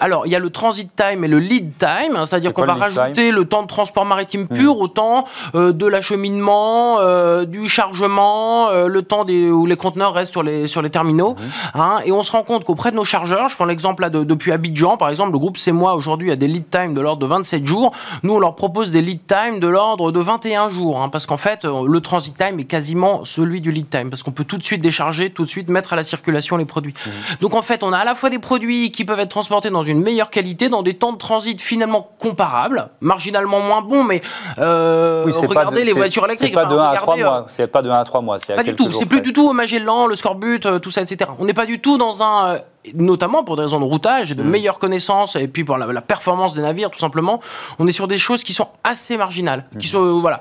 Alors, 0.00 0.26
il 0.26 0.32
y 0.32 0.36
a 0.36 0.38
le 0.38 0.50
transit 0.50 0.90
time 0.94 1.24
et 1.24 1.28
le 1.28 1.38
lead 1.38 1.76
time, 1.78 2.16
hein, 2.16 2.26
c'est-à-dire 2.26 2.52
qu'on 2.52 2.64
va 2.64 2.74
rajouter 2.74 3.30
le 3.30 3.44
temps 3.44 3.62
de 3.62 3.68
transport 3.68 4.04
maritime 4.04 4.46
pur 4.48 4.78
au 4.78 4.88
temps 4.88 5.24
euh, 5.54 5.72
de 5.72 5.86
l'acheminement, 5.86 6.98
euh, 7.00 7.44
du 7.44 7.68
chargement, 7.68 8.68
euh, 8.70 8.88
le 8.88 9.02
temps 9.02 9.24
des, 9.24 9.50
où 9.50 9.66
les 9.66 9.76
conteneurs 9.76 10.14
restent 10.14 10.32
sur 10.32 10.42
les, 10.42 10.66
sur 10.66 10.82
les 10.82 10.90
terminaux. 10.90 11.34
Mhm. 11.34 11.80
Hein, 11.80 11.96
et 12.04 12.12
on 12.12 12.22
se 12.22 12.32
rend 12.32 12.42
compte 12.42 12.64
qu'auprès 12.64 12.90
de 12.90 12.96
nos 12.96 13.04
chargeurs, 13.04 13.48
je 13.48 13.56
prends 13.56 13.64
l'exemple 13.64 14.02
là 14.02 14.10
de, 14.10 14.24
depuis 14.24 14.52
Abidjan, 14.52 14.96
par 14.96 15.10
exemple, 15.10 15.32
le 15.32 15.38
groupe 15.38 15.58
C'est 15.58 15.72
moi 15.72 15.94
aujourd'hui 15.94 16.30
a 16.30 16.36
des 16.36 16.48
lead 16.48 16.70
time 16.70 16.94
de 16.94 17.00
l'ordre 17.00 17.20
de 17.20 17.26
27 17.26 17.66
jours. 17.66 17.92
Nous, 18.22 18.34
on 18.34 18.38
leur 18.38 18.54
propose 18.54 18.90
des 18.90 19.02
lead 19.02 19.20
time 19.26 19.58
de 19.60 19.68
l'ordre 19.68 20.12
de 20.12 20.20
21 20.20 20.68
jours, 20.68 21.00
hein, 21.00 21.08
parce 21.08 21.26
qu'en 21.26 21.36
fait, 21.36 21.64
le 21.64 22.00
transit 22.00 22.36
time 22.36 22.58
est 22.58 22.64
quasiment 22.64 23.24
celui 23.24 23.53
du 23.60 23.72
lead 23.72 23.88
time, 23.90 24.10
parce 24.10 24.22
qu'on 24.22 24.30
peut 24.30 24.44
tout 24.44 24.58
de 24.58 24.62
suite 24.62 24.82
décharger, 24.82 25.30
tout 25.30 25.44
de 25.44 25.48
suite 25.48 25.68
mettre 25.68 25.92
à 25.92 25.96
la 25.96 26.02
circulation 26.02 26.56
les 26.56 26.64
produits. 26.64 26.94
Mmh. 26.94 27.10
Donc 27.40 27.54
en 27.54 27.62
fait, 27.62 27.82
on 27.82 27.92
a 27.92 27.98
à 27.98 28.04
la 28.04 28.14
fois 28.14 28.30
des 28.30 28.38
produits 28.38 28.90
qui 28.90 29.04
peuvent 29.04 29.20
être 29.20 29.30
transportés 29.30 29.70
dans 29.70 29.82
une 29.82 30.00
meilleure 30.00 30.30
qualité, 30.30 30.68
dans 30.68 30.82
des 30.82 30.94
temps 30.94 31.12
de 31.12 31.18
transit 31.18 31.60
finalement 31.60 32.10
comparables, 32.18 32.88
marginalement 33.00 33.60
moins 33.60 33.82
bons, 33.82 34.04
mais 34.04 34.22
euh, 34.58 35.24
regardez 35.48 35.84
les 35.84 35.92
voitures 35.92 36.24
électriques. 36.26 36.54
C'est 36.54 36.54
pas, 36.54 36.66
de 36.66 36.76
1 36.76 36.82
à 36.82 36.96
3 36.96 37.16
mois. 37.16 37.46
C'est 37.48 37.66
pas 37.66 37.82
de 37.82 37.90
1 37.90 37.94
à 37.94 38.04
3 38.04 38.20
mois. 38.20 38.36
Pas 38.38 38.62
du 38.62 38.74
tout. 38.74 38.90
C'est 38.92 39.06
plus 39.06 39.20
du 39.20 39.32
tout 39.32 39.48
au 39.48 39.52
Magellan, 39.52 40.06
le 40.06 40.14
Scorbut, 40.14 40.66
euh, 40.66 40.78
tout 40.78 40.90
ça, 40.90 41.02
etc. 41.02 41.30
On 41.38 41.44
n'est 41.44 41.54
pas 41.54 41.66
du 41.66 41.80
tout 41.80 41.98
dans 41.98 42.22
un 42.22 42.58
notamment 42.94 43.44
pour 43.44 43.56
des 43.56 43.62
raisons 43.62 43.80
de 43.80 43.84
routage 43.84 44.32
et 44.32 44.34
de 44.34 44.42
mmh. 44.42 44.48
meilleure 44.48 44.78
connaissance 44.78 45.36
et 45.36 45.48
puis 45.48 45.64
pour 45.64 45.78
la, 45.78 46.00
performance 46.02 46.54
des 46.54 46.62
navires 46.62 46.90
tout 46.90 46.98
simplement 46.98 47.40
on 47.78 47.86
est 47.86 47.92
sur 47.92 48.08
des 48.08 48.18
choses 48.18 48.44
qui 48.44 48.52
sont 48.52 48.68
assez 48.82 49.16
marginales 49.16 49.66
qui 49.78 49.86
mmh. 49.86 49.90
sont 49.90 50.20
voilà 50.20 50.40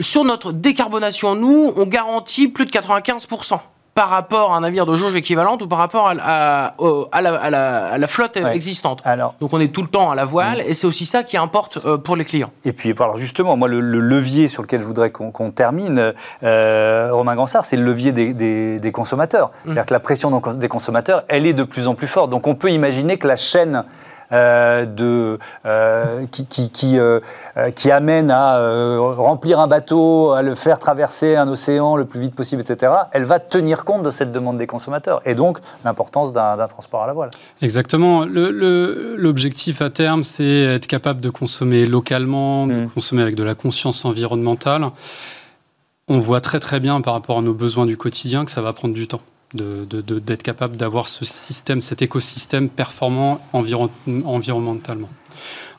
sur 0.00 0.24
notre 0.24 0.52
décarbonation 0.52 1.34
nous 1.34 1.72
on 1.76 1.86
garantit 1.86 2.48
plus 2.48 2.66
de 2.66 2.70
95 2.70 3.26
par 3.94 4.08
rapport 4.08 4.52
à 4.52 4.56
un 4.56 4.60
navire 4.60 4.86
de 4.86 4.96
jauge 4.96 5.14
équivalente 5.14 5.62
ou 5.62 5.68
par 5.68 5.78
rapport 5.78 6.08
à, 6.08 6.72
à, 7.12 7.20
la, 7.20 8.06
flotte 8.08 8.36
existante. 8.36 9.00
Alors, 9.04 9.34
Donc 9.40 9.52
on 9.52 9.60
est 9.60 9.72
tout 9.72 9.82
le 9.82 9.88
temps 9.88 10.10
à 10.10 10.14
la 10.14 10.24
voile 10.24 10.62
et 10.66 10.74
c'est 10.74 10.86
aussi 10.86 11.06
ça 11.06 11.22
qui 11.22 11.36
importe 11.36 11.78
euh, 11.84 11.96
pour 11.96 12.16
les 12.16 12.24
clients. 12.24 12.50
Et 12.64 12.72
puis 12.72 12.92
alors 12.98 13.16
justement, 13.16 13.56
moi 13.56 13.68
le, 13.68 13.80
levier 13.80 14.48
sur 14.48 14.62
lequel 14.62 14.80
je 14.80 14.86
voudrais 14.86 15.10
qu'on 15.10 15.50
termine, 15.50 16.12
euh, 16.42 17.08
Romain 17.12 17.36
Gansard, 17.36 17.64
c'est 17.64 17.76
le 17.76 17.84
levier 17.84 18.12
des, 18.12 18.92
consommateurs. 18.92 19.48
Mm. 19.48 19.52
C'est-à-dire 19.64 19.86
que 19.86 19.94
la 19.94 20.00
pression 20.00 20.42
des 20.54 20.68
consommateurs, 20.68 21.22
elle 21.28 21.46
est 21.46 21.52
de 21.52 21.64
plus 21.64 21.86
en 21.86 21.94
plus 21.94 22.08
forte. 22.08 22.30
Donc 22.30 22.46
on 22.46 22.54
peut 22.54 22.70
imaginer 22.70 23.18
que 23.18 23.28
la 23.28 23.36
chaîne 23.36 23.84
de, 24.30 25.38
euh, 25.66 26.26
qui, 26.30 26.46
qui, 26.46 26.98
euh, 26.98 27.20
qui, 27.74 27.90
amène 27.90 28.30
à 28.30 28.58
remplir 29.16 29.60
un 29.60 29.66
bateau, 29.66 30.32
à 30.32 30.42
le 30.42 30.54
faire 30.54 30.78
traverser 30.78 31.36
un 31.36 31.48
océan 31.48 31.96
le 31.96 32.04
plus 32.04 32.20
vite 32.20 32.34
possible, 32.34 32.62
etc., 32.62 32.92
elle 33.12 33.24
va 33.24 33.38
tenir 33.38 33.84
compte 33.84 34.02
de 34.02 34.10
cette 34.10 34.32
demande 34.32 34.58
des 34.58 34.66
consommateurs 34.66 35.20
et 35.24 35.34
donc 35.34 35.58
l'importance 35.84 36.32
d'un 36.32 36.66
transport 36.66 37.02
à 37.02 37.06
la 37.06 37.12
voile. 37.12 37.30
Exactement. 37.62 38.24
L'objectif 38.24 39.82
à 39.82 39.90
terme, 39.90 40.22
c'est 40.22 40.44
être 40.44 40.86
capable 40.86 41.20
de 41.20 41.30
consommer 41.30 41.86
localement, 41.86 42.66
de 42.66 42.74
mm. 42.74 42.90
consommer 42.90 43.22
avec 43.22 43.36
de 43.36 43.44
la 43.44 43.54
conscience 43.54 44.04
environnementale. 44.04 44.84
On 46.08 46.18
voit 46.18 46.40
très 46.40 46.60
très 46.60 46.80
bien 46.80 47.00
par 47.00 47.14
rapport 47.14 47.38
à 47.38 47.42
nos 47.42 47.54
besoins 47.54 47.86
du 47.86 47.96
quotidien 47.96 48.44
que 48.44 48.50
ça 48.50 48.60
va 48.60 48.72
prendre 48.72 48.94
du 48.94 49.06
temps 49.06 49.20
d'être 49.54 50.42
capable 50.42 50.76
d'avoir 50.76 51.08
ce 51.08 51.24
système, 51.24 51.80
cet 51.80 52.02
écosystème 52.02 52.68
performant 52.68 53.40
environnementalement. 53.52 55.08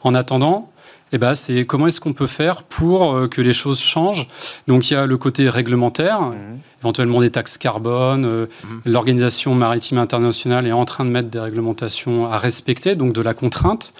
En 0.01 0.15
attendant, 0.15 0.71
eh 1.11 1.17
ben, 1.17 1.35
c'est 1.35 1.65
comment 1.65 1.87
est-ce 1.87 1.99
qu'on 1.99 2.13
peut 2.13 2.27
faire 2.27 2.63
pour 2.63 3.29
que 3.29 3.41
les 3.41 3.53
choses 3.53 3.79
changent? 3.79 4.27
Donc 4.67 4.89
il 4.89 4.95
y 4.95 4.97
a 4.97 5.05
le 5.05 5.17
côté 5.17 5.49
réglementaire, 5.49 6.21
mmh. 6.21 6.35
éventuellement 6.81 7.21
des 7.21 7.29
taxes 7.29 7.57
carbone. 7.57 8.25
Mmh. 8.25 8.47
L'organisation 8.85 9.53
maritime 9.55 9.97
internationale 9.97 10.65
est 10.67 10.71
en 10.71 10.85
train 10.85 11.05
de 11.05 11.11
mettre 11.11 11.29
des 11.29 11.39
réglementations 11.39 12.31
à 12.31 12.37
respecter, 12.37 12.95
donc 12.95 13.13
de 13.13 13.21
la 13.21 13.33
contrainte 13.33 13.93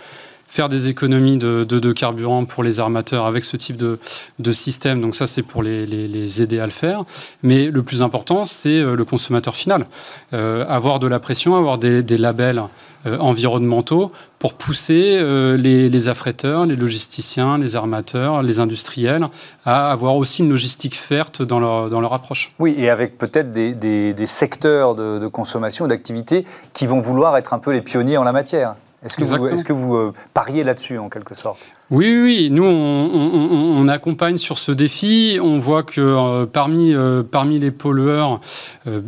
faire 0.48 0.70
des 0.70 0.88
économies 0.88 1.38
de, 1.38 1.92
carburant 1.92 2.46
pour 2.46 2.64
les 2.64 2.80
armateurs 2.80 3.26
avec 3.26 3.44
ce 3.44 3.58
type 3.58 3.78
de, 3.78 4.52
système. 4.52 5.02
Donc 5.02 5.16
ça, 5.16 5.26
c'est 5.26 5.44
pour 5.44 5.64
les, 5.64 6.42
aider 6.42 6.60
à 6.60 6.66
le 6.66 6.72
faire. 6.72 7.04
Mais 7.44 7.70
le 7.70 7.84
plus 7.84 8.04
important, 8.04 8.46
c'est 8.46 8.80
euh, 8.80 8.96
le 8.96 9.06
consommateur 9.06 9.56
final. 9.56 9.86
Euh, 10.34 10.66
avoir 10.68 11.00
de 11.00 11.08
la 11.08 11.20
pression, 11.20 11.56
avoir 11.56 11.78
des, 11.78 12.04
labels 12.18 12.64
euh, 13.06 13.18
environnementaux 13.20 14.12
pour 14.40 14.54
pousser 14.54 15.20
les, 15.58 15.90
les, 15.90 16.08
affréteurs, 16.08 16.66
les 16.66 16.76
logisticiens, 16.76 17.58
les 17.58 17.76
armateurs, 17.76 18.44
les 18.44 18.60
industriels 18.60 19.28
à 19.66 19.92
avoir 19.92 20.16
aussi 20.16 20.44
une 20.44 20.50
logistique 20.50 20.98
verte 21.10 21.42
dans 21.42 21.60
leur, 21.60 22.14
approche. 22.14 22.52
Oui, 22.60 22.76
et 22.78 22.90
avec 22.90 23.18
peut-être 23.18 23.52
des 23.52 24.26
secteurs 24.28 24.94
de, 24.94 25.18
de 25.20 25.28
consommation, 25.28 25.88
d'activité 25.88 26.46
qui 26.74 26.86
vont 26.86 27.00
vouloir 27.00 27.38
être 27.38 27.54
un 27.54 27.60
peu 27.60 27.72
les 27.72 27.82
pionniers 27.82 28.18
en 28.18 28.24
la 28.24 28.34
matière. 28.34 28.76
Est-ce 29.06 29.18
que, 29.18 29.24
vous, 29.24 29.48
est 29.48 29.64
que 29.64 29.74
vous, 29.74 29.96
euh, 29.96 30.12
pariez 30.34 30.64
là-dessus 30.64 30.98
en 30.98 31.10
quelque 31.10 31.36
sorte? 31.36 31.60
Oui, 31.92 32.20
oui, 32.20 32.50
nous 32.52 32.64
on, 32.64 33.88
accompagne 33.88 34.38
sur 34.38 34.58
ce 34.58 34.72
défi. 34.72 35.38
On 35.40 35.60
voit 35.60 35.84
que 35.84 36.02
euh, 36.02 36.48
parmi, 36.48 36.92
euh, 36.92 37.22
parmi 37.22 37.60
les 37.60 37.70
pollueurs, 37.70 38.40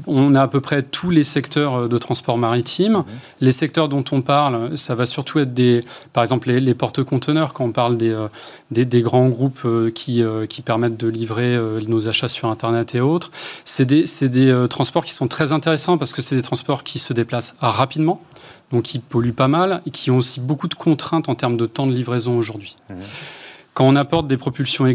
on 0.05 0.35
a 0.35 0.43
à 0.43 0.47
peu 0.47 0.61
près 0.61 0.83
tous 0.83 1.09
les 1.09 1.23
secteurs 1.23 1.89
de 1.89 1.97
transport 1.97 2.37
maritime. 2.37 2.97
Mhm. 2.97 3.05
Les 3.41 3.49
secteurs 3.49 3.89
dont 3.89 4.03
on 4.11 4.21
parle, 4.21 4.77
ça 4.77 4.93
va 4.93 5.07
surtout 5.07 5.39
être 5.39 5.55
des, 5.55 5.83
par 6.13 6.23
exemple 6.23 6.51
les, 6.51 6.73
porte-conteneurs 6.75 7.53
quand 7.53 7.65
on 7.65 7.71
parle 7.71 7.97
des, 7.97 8.15
des, 8.69 9.01
grands 9.01 9.29
groupes 9.29 9.67
qui, 9.95 10.23
qui 10.47 10.61
permettent 10.61 10.97
de 10.97 11.07
livrer 11.07 11.57
nos 11.87 12.07
achats 12.07 12.27
sur 12.27 12.49
Internet 12.49 12.93
et 12.93 12.99
autres. 12.99 13.31
C'est 13.65 13.85
des, 13.85 14.05
des 14.21 14.67
transports 14.69 15.03
qui 15.03 15.13
sont 15.13 15.27
très 15.27 15.51
intéressants 15.51 15.97
parce 15.97 16.13
que 16.13 16.21
c'est 16.21 16.35
des 16.35 16.43
transports 16.43 16.83
qui 16.83 16.99
se 16.99 17.13
déplacent 17.13 17.55
rapidement 17.59 18.21
donc 18.71 18.83
qui 18.83 18.99
polluent 18.99 19.33
pas 19.33 19.47
mal 19.47 19.81
et 19.85 19.91
qui 19.91 20.11
ont 20.11 20.17
aussi 20.17 20.39
beaucoup 20.39 20.67
de 20.67 20.75
contraintes 20.75 21.29
en 21.29 21.35
termes 21.35 21.57
de 21.57 21.65
temps 21.65 21.87
de 21.87 21.93
livraison 21.93 22.37
aujourd'hui. 22.37 22.75
Mmh. 22.89 22.95
Quand 23.77 23.85
on 23.85 23.95
apporte 23.95 24.25
des 24.25 24.37
propulsions 24.37 24.85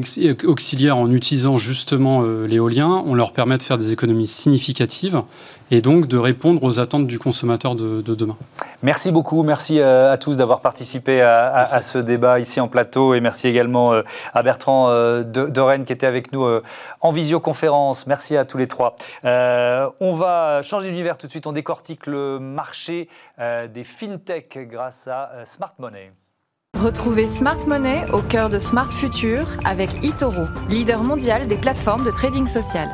auxiliaires 0.45 0.99
en 0.99 1.09
utilisant 1.09 1.57
justement 1.57 2.23
euh, 2.25 2.49
l'éolien, 2.49 3.05
on 3.07 3.14
leur 3.14 3.33
permet 3.33 3.57
de 3.57 3.62
faire 3.62 3.77
des 3.77 3.92
économies 3.92 4.27
significatives 4.27 5.23
et 5.71 5.81
donc 5.81 6.09
de 6.09 6.18
répondre 6.18 6.64
aux 6.64 6.81
attentes 6.81 7.07
du 7.07 7.21
consommateur 7.21 7.77
de, 7.77 8.03
demain. 8.03 8.37
Merci 8.83 9.12
beaucoup, 9.12 9.45
merci 9.45 9.79
euh, 9.79 10.12
à 10.12 10.18
tous 10.18 10.38
d'avoir 10.38 10.61
participé 10.61 11.21
à, 11.21 11.64
ce 11.64 11.99
débat 11.99 12.40
ici 12.40 12.59
en 12.59 12.66
plateau 12.66 13.14
et 13.14 13.21
merci 13.21 13.47
également 13.47 13.92
euh, 13.92 14.03
à 14.35 14.42
Bertrand 14.42 14.88
de, 14.88 15.61
Rennes 15.61 15.85
qui 15.85 15.92
était 15.92 16.09
avec 16.09 16.33
nous 16.33 16.45
en 17.01 17.12
visioconférence. 17.12 18.09
Merci 18.09 18.37
à 18.37 18.45
tous 18.45 18.59
les 18.59 18.66
trois. 18.66 18.97
on 19.23 20.14
va 20.16 20.61
changer 20.62 20.88
d'univers 20.88 21.18
tout 21.18 21.29
de 21.29 21.31
suite, 21.31 21.47
on 21.47 21.53
décortique 21.53 22.09
le 22.09 22.40
marché 22.40 23.09
des 23.38 23.85
fintech 23.85 24.59
grâce 24.68 25.07
à 25.07 25.31
Smart 25.45 25.75
Money. 25.79 26.11
Retrouvez 26.78 27.28
Smart 27.28 27.58
Money 27.68 28.06
au 28.12 28.22
cœur 28.22 28.48
de 28.48 28.58
Smart 28.58 28.90
Future 28.90 29.46
avec 29.64 30.02
eToro, 30.02 30.46
leader 30.68 31.04
mondial 31.04 31.46
des 31.46 31.54
plateformes 31.54 32.04
de 32.04 32.11
trading 32.11 32.46
social. 32.46 32.88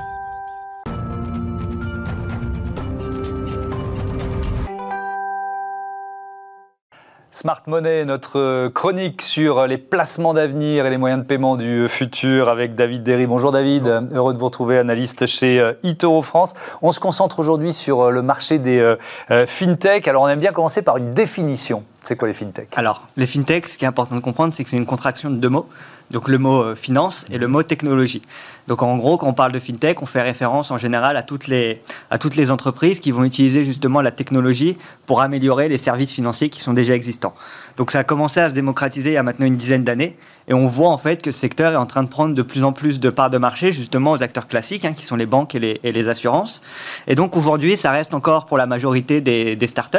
Smart 7.31 7.63
Money, 7.69 8.05
notre 8.05 8.69
chronique 8.69 9.23
sur 9.23 9.67
les 9.67 9.79
placements 9.79 10.35
d'avenir 10.35 10.85
et 10.85 10.91
les 10.91 10.99
moyens 10.99 11.23
de 11.23 11.27
paiement 11.27 11.57
du 11.57 11.89
futur 11.89 12.49
avec 12.49 12.75
David 12.75 13.05
Derry. 13.05 13.27
Bonjour 13.27 13.53
David, 13.53 13.87
heureux 14.13 14.35
de 14.35 14.39
vous 14.39 14.47
retrouver, 14.47 14.77
analyste 14.77 15.25
chez 15.27 15.61
euh, 15.61 15.73
eToro 15.85 16.23
France. 16.23 16.53
On 16.83 16.91
se 16.91 16.99
concentre 16.99 17.39
aujourd'hui 17.39 17.73
sur 17.73 18.01
euh, 18.01 18.11
le 18.11 18.23
marché 18.23 18.59
des 18.59 18.81
euh, 18.81 19.47
fintech. 19.47 20.09
Alors 20.09 20.25
on 20.25 20.29
aime 20.29 20.41
bien 20.41 20.53
commencer 20.53 20.83
par 20.83 20.97
une 20.97 21.15
définition. 21.15 21.85
C'est 22.09 22.17
quoi 22.17 22.27
les 22.27 22.33
fintech 22.33 22.71
Alors, 22.75 23.07
les 23.19 23.27
fintech, 23.27 23.69
ce 23.69 23.77
qui 23.77 23.85
est 23.85 23.89
important 23.89 24.17
de 24.17 24.23
comprendre, 24.23 24.55
c'est 24.55 24.65
que 24.65 24.71
c'est 24.71 24.79
une 24.79 24.87
contraction 24.87 25.29
de 25.29 25.37
deux 25.37 25.51
mots. 25.51 25.69
Donc 26.11 26.29
le 26.29 26.39
mot 26.39 26.63
euh, 26.63 26.75
finance 26.75 27.27
et 27.31 27.37
le 27.37 27.49
mot 27.49 27.63
technologie. 27.63 28.23
Donc 28.67 28.83
en 28.83 28.97
gros, 28.97 29.19
quand 29.19 29.27
on 29.27 29.35
parle 29.35 29.53
de 29.53 29.59
fintech, 29.59 30.01
on 30.01 30.07
fait 30.07 30.23
référence 30.23 30.71
en 30.71 30.79
général 30.79 31.19
à 31.19 31.23
toutes 31.23 31.49
les, 31.49 31.83
à 32.11 32.17
toutes 32.17 32.37
les 32.37 32.51
entreprises 32.51 32.99
qui 32.99 33.11
vont 33.11 33.25
utiliser 33.25 33.63
justement 33.63 34.01
la 34.01 34.11
technologie 34.11 34.79
pour 35.05 35.21
améliorer 35.21 35.69
les 35.69 35.77
services 35.77 36.11
financiers 36.11 36.49
qui 36.49 36.61
sont 36.61 36.73
déjà 36.73 36.95
existants. 36.95 37.35
Donc 37.79 37.93
ça 37.93 38.01
a 38.01 38.05
commencé 38.05 38.41
à 38.41 38.51
se 38.51 38.55
démocratiser 38.55 39.11
il 39.11 39.15
y 39.15 39.19
a 39.19 39.23
maintenant 39.23 39.47
une 39.47 39.57
dizaine 39.57 39.85
d'années. 39.85 40.17
Et 40.49 40.55
on 40.55 40.67
voit 40.67 40.89
en 40.89 40.99
fait 40.99 41.23
que 41.23 41.31
ce 41.31 41.39
secteur 41.39 41.73
est 41.73 41.77
en 41.77 41.87
train 41.87 42.03
de 42.03 42.09
prendre 42.09 42.35
de 42.35 42.43
plus 42.43 42.65
en 42.65 42.73
plus 42.73 42.99
de 42.99 43.09
parts 43.09 43.31
de 43.31 43.39
marché 43.39 43.73
justement 43.73 44.13
aux 44.13 44.23
acteurs 44.23 44.49
classiques, 44.49 44.85
hein, 44.85 44.95
qui 44.95 45.05
sont 45.05 45.15
les 45.15 45.27
banques 45.27 45.55
et 45.55 45.79
les, 45.83 46.09
assurances. 46.09 46.61
Et 47.07 47.15
donc 47.15 47.37
aujourd'hui, 47.37 47.77
ça 47.77 47.93
reste 47.93 48.15
encore 48.15 48.47
pour 48.47 48.59
la 48.59 48.67
majorité 48.67 49.21
des, 49.21 49.67
startups, 49.69 49.99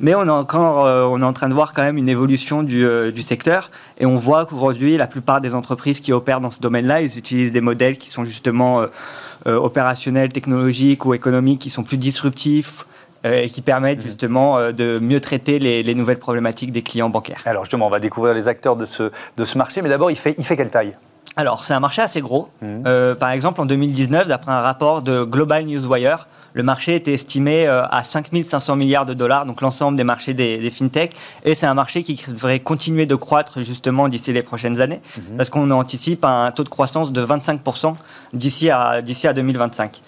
mais 0.00 0.16
on 0.16 0.24
est 0.24 0.30
encore, 0.30 0.84
euh, 0.86 1.06
on 1.06 1.20
est 1.20 1.24
en 1.24 1.32
train 1.32 1.48
de 1.48 1.54
voir 1.54 1.74
quand 1.74 1.82
même 1.82 1.96
une 1.96 2.08
évolution 2.08 2.64
du, 2.64 2.84
euh, 2.84 3.12
du 3.12 3.22
secteur. 3.22 3.70
Et 3.98 4.06
on 4.06 4.16
voit 4.16 4.44
qu'aujourd'hui, 4.46 4.96
la 4.96 5.06
plupart 5.06 5.40
des 5.40 5.54
entreprises 5.54 6.00
qui 6.00 6.12
opèrent 6.12 6.40
dans 6.40 6.50
ce 6.50 6.58
domaine-là, 6.58 7.02
ils 7.02 7.18
utilisent 7.18 7.52
des 7.52 7.60
modèles 7.60 7.98
qui 7.98 8.10
sont 8.10 8.24
justement 8.24 8.80
euh, 8.80 9.56
opérationnels, 9.56 10.30
technologiques 10.30 11.04
ou 11.04 11.14
économiques, 11.14 11.60
qui 11.60 11.70
sont 11.70 11.84
plus 11.84 11.98
disruptifs, 11.98 12.84
et 13.24 13.48
qui 13.48 13.62
permettent 13.62 13.98
mhm. 13.98 14.06
justement 14.06 14.58
euh, 14.58 14.72
de 14.72 14.98
mieux 14.98 15.20
traiter 15.20 15.58
les, 15.58 15.94
nouvelles 15.94 16.18
problématiques 16.18 16.72
des 16.72 16.82
clients 16.82 17.10
bancaires. 17.10 17.42
Alors 17.44 17.64
justement, 17.64 17.86
on 17.86 17.90
va 17.90 18.00
découvrir 18.00 18.34
les 18.34 18.48
acteurs 18.48 18.76
de 18.76 18.84
ce, 18.84 19.10
de 19.36 19.44
ce 19.44 19.58
marché, 19.58 19.82
mais 19.82 19.88
d'abord, 19.88 20.10
il 20.10 20.16
fait, 20.16 20.34
il 20.38 20.44
fait 20.44 20.56
quelle 20.56 20.70
taille? 20.70 20.96
Alors, 21.36 21.64
c'est 21.64 21.74
un 21.74 21.80
marché 21.80 22.02
assez 22.02 22.20
gros. 22.20 22.48
Mhm. 22.60 22.84
Euh, 22.86 23.14
par 23.14 23.30
exemple, 23.30 23.60
en 23.60 23.66
2019, 23.66 24.26
d'après 24.26 24.52
un 24.52 24.60
rapport 24.60 25.02
de 25.02 25.24
Global 25.24 25.64
Newswire, 25.64 26.26
le 26.54 26.62
marché 26.62 26.96
était 26.96 27.14
estimé 27.14 27.66
à 27.66 28.02
5500 28.04 28.76
milliards 28.76 29.06
de 29.06 29.14
dollars, 29.14 29.46
donc 29.46 29.62
l'ensemble 29.62 29.96
des 29.96 30.04
marchés 30.04 30.34
des, 30.34 30.58
des 30.58 30.70
fintech. 30.70 31.12
Et 31.44 31.54
c'est 31.54 31.64
un 31.64 31.72
marché 31.72 32.02
qui 32.02 32.22
devrait 32.30 32.60
continuer 32.60 33.06
de 33.06 33.14
croître 33.14 33.62
justement 33.62 34.06
d'ici 34.06 34.34
les 34.34 34.42
prochaines 34.42 34.82
années, 34.82 35.00
mhm. 35.16 35.36
parce 35.38 35.48
qu'on 35.48 35.70
anticipe 35.70 36.26
un 36.26 36.50
taux 36.50 36.64
de 36.64 36.68
croissance 36.68 37.10
de 37.10 37.24
25% 37.24 37.94
d'ici 38.34 38.68
à, 38.68 39.00
d'ici 39.00 39.26
à 39.26 39.32
2025. 39.32 40.02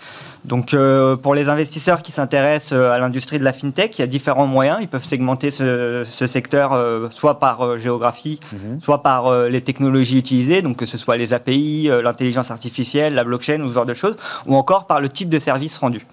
Donc 0.44 0.74
euh, 0.74 1.16
pour 1.16 1.34
les 1.34 1.48
investisseurs 1.48 2.02
qui 2.02 2.12
s'intéressent 2.12 2.72
euh, 2.72 2.90
à 2.90 2.98
l'industrie 2.98 3.38
de 3.38 3.44
la 3.44 3.52
fintech, 3.52 3.98
il 3.98 4.02
y 4.02 4.04
a 4.04 4.06
différents 4.06 4.46
moyens. 4.46 4.78
Ils 4.82 4.88
peuvent 4.88 5.04
segmenter 5.04 5.50
ce, 5.50 6.04
secteur 6.26 6.72
euh, 6.72 7.08
soit 7.10 7.38
par 7.38 7.78
géographie, 7.78 8.40
mhm. 8.52 8.80
soit 8.80 9.02
par 9.02 9.48
les 9.48 9.60
technologies 9.62 10.18
utilisées, 10.18 10.62
donc 10.62 10.76
que 10.76 10.86
ce 10.86 10.98
soit 10.98 11.16
les 11.16 11.32
API, 11.32 11.88
l'intelligence 12.02 12.50
artificielle, 12.50 13.14
la 13.14 13.24
blockchain 13.24 13.60
ou 13.62 13.68
ce 13.68 13.74
genre 13.74 13.86
de 13.86 13.94
choses, 13.94 14.16
ou 14.46 14.54
encore 14.54 14.86
par 14.86 15.00
le 15.00 15.08
type 15.08 15.28
de 15.28 15.38
service 15.38 15.78
rendu. 15.78 16.06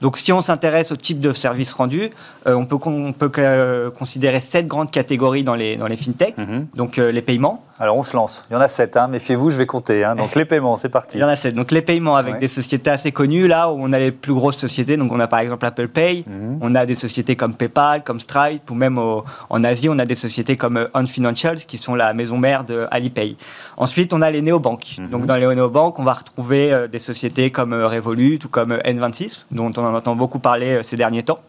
Donc 0.00 0.16
si 0.18 0.32
on 0.32 0.42
s'intéresse 0.42 0.90
au 0.92 0.96
type 0.96 1.20
de 1.20 1.32
service 1.32 1.72
rendu, 1.72 2.10
on 2.46 2.64
peut, 2.64 2.78
on 2.86 3.12
peut 3.12 3.30
considérer 3.96 4.40
sept 4.40 4.66
grandes 4.66 4.90
catégories 4.90 5.44
dans 5.44 5.54
les, 5.54 5.76
dans 5.76 5.86
les 5.86 5.96
fintech. 5.96 6.36
Mhm. 6.38 6.66
Donc 6.74 6.96
les 6.96 7.22
paiements, 7.22 7.64
alors 7.78 7.96
on 7.96 8.02
se 8.02 8.14
lance. 8.14 8.44
Il 8.50 8.54
y 8.54 8.56
en 8.56 8.60
a 8.60 8.68
sept, 8.68 8.96
hein. 8.96 9.08
méfiez-vous, 9.08 9.50
je 9.50 9.56
vais 9.56 9.66
compter. 9.66 10.04
Hein. 10.04 10.14
Donc 10.14 10.34
les 10.36 10.44
paiements, 10.44 10.76
c'est 10.76 10.88
parti. 10.88 11.18
Il 11.18 11.20
y 11.20 11.24
en 11.24 11.28
a 11.28 11.34
sept. 11.34 11.54
Donc 11.54 11.72
les 11.72 11.82
paiements 11.82 12.16
avec 12.16 12.38
des 12.38 12.48
sociétés 12.48 12.90
assez 12.90 13.10
connues, 13.10 13.48
là 13.48 13.70
où 13.70 13.76
on 13.80 13.92
a 13.92 13.98
les 13.98 14.12
plus 14.12 14.32
grosses 14.32 14.56
sociétés. 14.56 14.96
Donc 14.96 15.10
on 15.10 15.18
a 15.18 15.26
par 15.26 15.40
exemple 15.40 15.66
Apple 15.66 15.88
Pay, 15.88 16.24
mhm. 16.26 16.58
on 16.60 16.74
a 16.74 16.86
des 16.86 16.94
sociétés 16.94 17.36
comme 17.36 17.54
PayPal, 17.54 18.04
comme 18.04 18.20
Stripe, 18.20 18.70
ou 18.70 18.74
même 18.74 18.98
en 18.98 19.64
Asie, 19.64 19.88
on 19.88 19.98
a 19.98 20.06
des 20.06 20.14
sociétés 20.14 20.56
comme 20.56 20.76
euh, 20.76 20.88
On 20.94 21.06
Financials, 21.06 21.64
qui 21.66 21.78
sont 21.78 21.94
la 21.94 22.14
maison 22.14 22.38
mère 22.38 22.64
de 22.64 22.86
Alipay. 22.90 23.36
Ensuite, 23.76 24.12
on 24.12 24.22
a 24.22 24.30
les 24.30 24.42
néobanques. 24.42 24.96
Mhm. 24.98 25.08
Donc 25.08 25.26
dans 25.26 25.36
les 25.36 25.46
néobanques, 25.46 25.98
on 25.98 26.04
va 26.04 26.14
retrouver 26.14 26.72
euh, 26.72 26.86
des 26.86 26.98
sociétés 26.98 27.50
comme 27.50 27.72
euh, 27.72 27.88
Revolut 27.88 28.38
ou 28.44 28.48
comme 28.48 28.74
N26, 28.74 29.44
dont 29.50 29.72
on 29.76 29.84
en 29.84 29.94
entend 29.94 30.16
beaucoup 30.16 30.38
parler 30.38 30.82
ces 30.82 30.96
derniers 30.96 31.22
temps. 31.22 31.40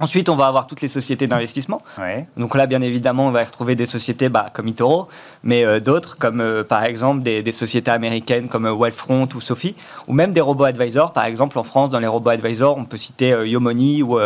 Ensuite, 0.00 0.30
on 0.30 0.36
va 0.36 0.46
avoir 0.46 0.66
toutes 0.66 0.80
les 0.80 0.88
sociétés 0.88 1.26
d'investissement. 1.26 1.82
Donc 2.36 2.54
là, 2.54 2.66
bien 2.66 2.80
évidemment, 2.80 3.26
on 3.26 3.30
va 3.30 3.44
retrouver 3.44 3.74
des 3.74 3.86
sociétés 3.86 4.30
bah, 4.30 4.46
comme 4.52 4.68
eToro, 4.68 5.08
mais 5.42 5.64
euh, 5.64 5.78
d'autres 5.78 6.16
comme 6.16 6.40
euh, 6.40 6.64
par 6.64 6.84
exemple 6.84 7.22
des, 7.22 7.52
sociétés 7.52 7.90
américaines 7.90 8.48
comme 8.48 8.66
euh, 8.66 8.72
Wealthfront 8.72 9.28
ou 9.34 9.40
Sophie, 9.40 9.76
ou 10.08 10.14
même 10.14 10.32
des 10.32 10.40
robots 10.40 10.64
advisors. 10.64 11.12
Par 11.12 11.26
exemple, 11.26 11.58
en 11.58 11.64
France, 11.64 11.90
dans 11.90 11.98
les 11.98 12.06
robots 12.06 12.30
advisors, 12.30 12.78
on 12.78 12.84
peut 12.84 12.96
citer 12.96 13.30
Yomoni 13.44 14.02
ou, 14.02 14.18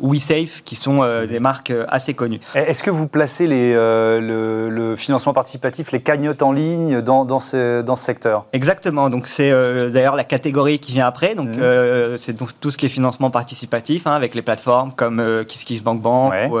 WeSafe, 0.00 0.62
qui 0.64 0.74
sont 0.74 1.02
des 1.28 1.40
marques 1.40 1.72
assez 1.88 2.14
connues. 2.14 2.40
Est-ce 2.54 2.82
que 2.82 2.90
vous 2.90 3.06
placez 3.06 3.46
les, 3.46 3.72
le, 3.72 4.94
financement 4.96 5.32
participatif, 5.32 5.92
les 5.92 6.00
cagnottes 6.00 6.42
en 6.42 6.52
ligne 6.52 7.00
dans, 7.00 7.24
dans, 7.24 7.38
ce, 7.38 7.82
dans 7.82 7.94
ce 7.94 8.04
secteur? 8.04 8.46
Exactement. 8.52 9.10
Donc 9.10 9.28
c'est 9.28 9.50
d'ailleurs 9.90 10.16
la 10.16 10.24
catégorie 10.24 10.78
qui 10.78 10.92
vient 10.92 11.06
après. 11.06 11.34
Donc 11.34 11.50
mmh. 11.50 12.18
c'est 12.18 12.36
tout 12.60 12.70
ce 12.70 12.78
qui 12.78 12.86
est 12.86 12.90
financement 12.90 13.30
participatif 13.30 14.06
hein, 14.06 14.12
avec 14.12 14.34
les 14.34 14.42
plateformes 14.42 14.92
comme 14.92 15.19
comme 15.20 15.44
KissKissBankBank 15.44 16.52
ou, 16.52 16.58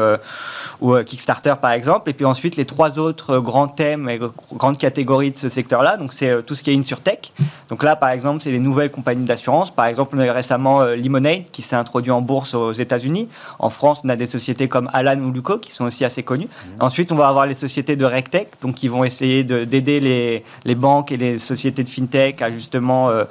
ou 0.80 1.02
Kickstarter 1.02 1.54
par 1.60 1.72
exemple. 1.72 2.10
Et 2.10 2.12
puis 2.12 2.24
ensuite, 2.24 2.56
les 2.56 2.64
trois 2.64 2.98
autres 2.98 3.38
grands 3.38 3.68
thèmes 3.68 4.08
et 4.08 4.18
grandes 4.54 4.78
catégories 4.78 5.30
de 5.30 5.38
ce 5.38 5.48
secteur-là, 5.48 5.96
donc 5.96 6.12
c'est 6.12 6.44
tout 6.44 6.54
ce 6.54 6.62
qui 6.62 6.70
est 6.70 6.76
InsurTech. 6.76 7.32
Donc 7.68 7.82
là, 7.82 7.96
par 7.96 8.10
exemple, 8.10 8.42
c'est 8.42 8.50
les 8.50 8.58
nouvelles 8.58 8.90
compagnies 8.90 9.24
d'assurance. 9.24 9.70
Par 9.70 9.86
exemple, 9.86 10.16
on 10.16 10.20
a 10.20 10.26
eu 10.26 10.30
récemment 10.30 10.82
Lemonade 10.84 11.44
qui 11.52 11.62
s'est 11.62 11.76
introduit 11.76 12.10
en 12.10 12.20
bourse 12.20 12.54
aux 12.54 12.72
États-Unis. 12.72 13.28
En 13.58 13.70
France, 13.70 14.00
on 14.04 14.08
a 14.08 14.16
des 14.16 14.26
sociétés 14.26 14.68
comme 14.68 14.88
Alan 14.92 15.18
ou 15.20 15.30
Luco 15.32 15.58
qui 15.58 15.72
sont 15.72 15.84
aussi 15.84 16.04
assez 16.04 16.22
connues. 16.22 16.46
Mmh. 16.46 16.68
Ensuite, 16.80 17.12
on 17.12 17.16
va 17.16 17.28
avoir 17.28 17.46
les 17.46 17.54
sociétés 17.54 17.96
de 17.96 18.04
RegTech, 18.04 18.48
donc 18.60 18.74
qui 18.74 18.88
vont 18.88 19.04
essayer 19.04 19.44
d'aider 19.44 20.00
les, 20.00 20.44
les, 20.64 20.74
banques 20.74 21.12
et 21.12 21.16
les 21.16 21.38
sociétés 21.38 21.84
de 21.84 21.88
FinTech 21.88 22.42
à 22.42 22.50
justement 22.50 23.10
euh, 23.10 23.24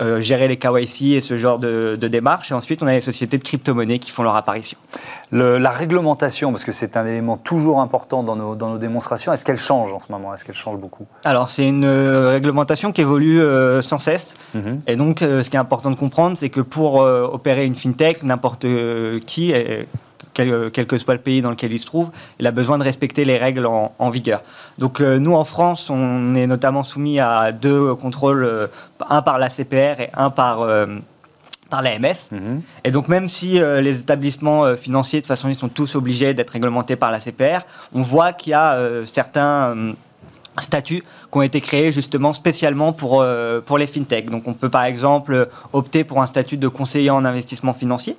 euh, 0.00 0.20
gérer 0.20 0.48
les 0.48 0.56
KYC 0.56 1.12
et 1.12 1.20
ce 1.20 1.36
genre 1.36 1.58
de, 1.58 1.96
de 2.00 2.08
démarches. 2.08 2.50
Et 2.50 2.54
ensuite, 2.54 2.82
on 2.82 2.86
a 2.86 2.92
les 2.92 3.00
sociétés 3.00 3.38
de 3.38 3.42
crypto-monnaies 3.42 3.98
qui 3.98 4.10
font 4.10 4.22
leur 4.22 4.36
apparition. 4.36 4.78
la 5.30 5.70
réglementation, 5.70 6.50
parce 6.50 6.64
que 6.64 6.72
c'est 6.72 6.96
un 6.96 7.06
élément 7.06 7.36
toujours 7.36 7.80
important 7.80 8.22
dans 8.22 8.36
nos, 8.36 8.54
dans 8.54 8.70
nos 8.70 8.78
démonstrations, 8.78 9.32
est-ce 9.32 9.44
qu'elle 9.44 9.58
change 9.58 9.92
en 9.92 10.00
ce 10.00 10.10
moment? 10.10 10.34
Est-ce 10.34 10.44
qu'elle 10.44 10.54
change 10.54 10.78
beaucoup? 10.78 11.06
Alors, 11.24 11.50
c'est 11.50 11.66
une 11.66 11.84
euh, 11.84 12.30
réglementation 12.30 12.92
qui 12.92 13.02
évolue 13.02 13.40
sans 13.82 13.98
cesse. 13.98 14.36
Mhm. 14.54 14.80
Et 14.86 14.96
donc, 14.96 15.20
ce 15.20 15.48
qui 15.48 15.56
est 15.56 15.60
important 15.60 15.90
de 15.90 15.96
comprendre, 15.96 16.36
c'est 16.36 16.50
que 16.50 16.60
pour 16.60 16.96
opérer 16.96 17.66
une 17.66 17.74
fintech, 17.74 18.22
n'importe 18.22 18.66
qui, 19.26 19.52
quel, 20.34 20.70
que 20.70 20.98
soit 20.98 21.14
le 21.14 21.20
pays 21.20 21.42
dans 21.42 21.50
lequel 21.50 21.72
il 21.72 21.78
se 21.78 21.86
trouve, 21.86 22.10
il 22.38 22.46
a 22.46 22.50
besoin 22.50 22.78
de 22.78 22.84
respecter 22.84 23.24
les 23.24 23.38
règles 23.38 23.66
en, 23.66 24.10
vigueur. 24.10 24.42
Donc 24.78 25.00
euh, 25.00 25.18
nous, 25.18 25.34
en 25.34 25.44
France, 25.44 25.90
on 25.90 26.34
est 26.34 26.46
notamment 26.46 26.84
soumis 26.84 27.20
à 27.20 27.52
deux 27.52 27.94
contrôles, 27.94 28.44
euh, 28.44 28.66
un 29.08 29.22
par 29.22 29.38
la 29.38 29.48
CPR 29.48 30.00
et 30.00 30.10
un 30.14 30.30
par... 30.30 30.62
Euh, 30.62 30.86
par 31.70 31.80
l'AMF. 31.80 32.26
Mhm. 32.30 32.60
Et 32.84 32.90
donc 32.90 33.08
même 33.08 33.30
si 33.30 33.58
les 33.58 34.00
établissements 34.00 34.76
financiers, 34.76 35.20
de 35.20 35.22
toute 35.22 35.28
façon, 35.28 35.48
ils 35.48 35.56
sont 35.56 35.70
tous 35.70 35.94
obligés 35.94 36.34
d'être 36.34 36.50
réglementés 36.50 36.96
par 36.96 37.10
la 37.10 37.18
CPR, 37.18 37.60
on 37.94 38.02
voit 38.02 38.34
qu'il 38.34 38.50
y 38.50 38.54
a 38.54 38.78
certains 39.06 39.94
statuts 40.58 41.02
qui 41.02 41.38
ont 41.38 41.42
été 41.42 41.60
créés 41.60 41.92
justement 41.92 42.32
spécialement 42.32 42.92
pour, 42.92 43.20
euh, 43.20 43.60
pour 43.60 43.78
les 43.78 43.86
fintechs. 43.86 44.30
Donc 44.30 44.46
on 44.46 44.54
peut 44.54 44.68
par 44.68 44.84
exemple 44.84 45.48
opter 45.72 46.04
pour 46.04 46.20
un 46.22 46.26
statut 46.26 46.56
de 46.56 46.68
conseiller 46.68 47.10
en 47.10 47.24
investissement 47.24 47.72
financier. 47.72 48.16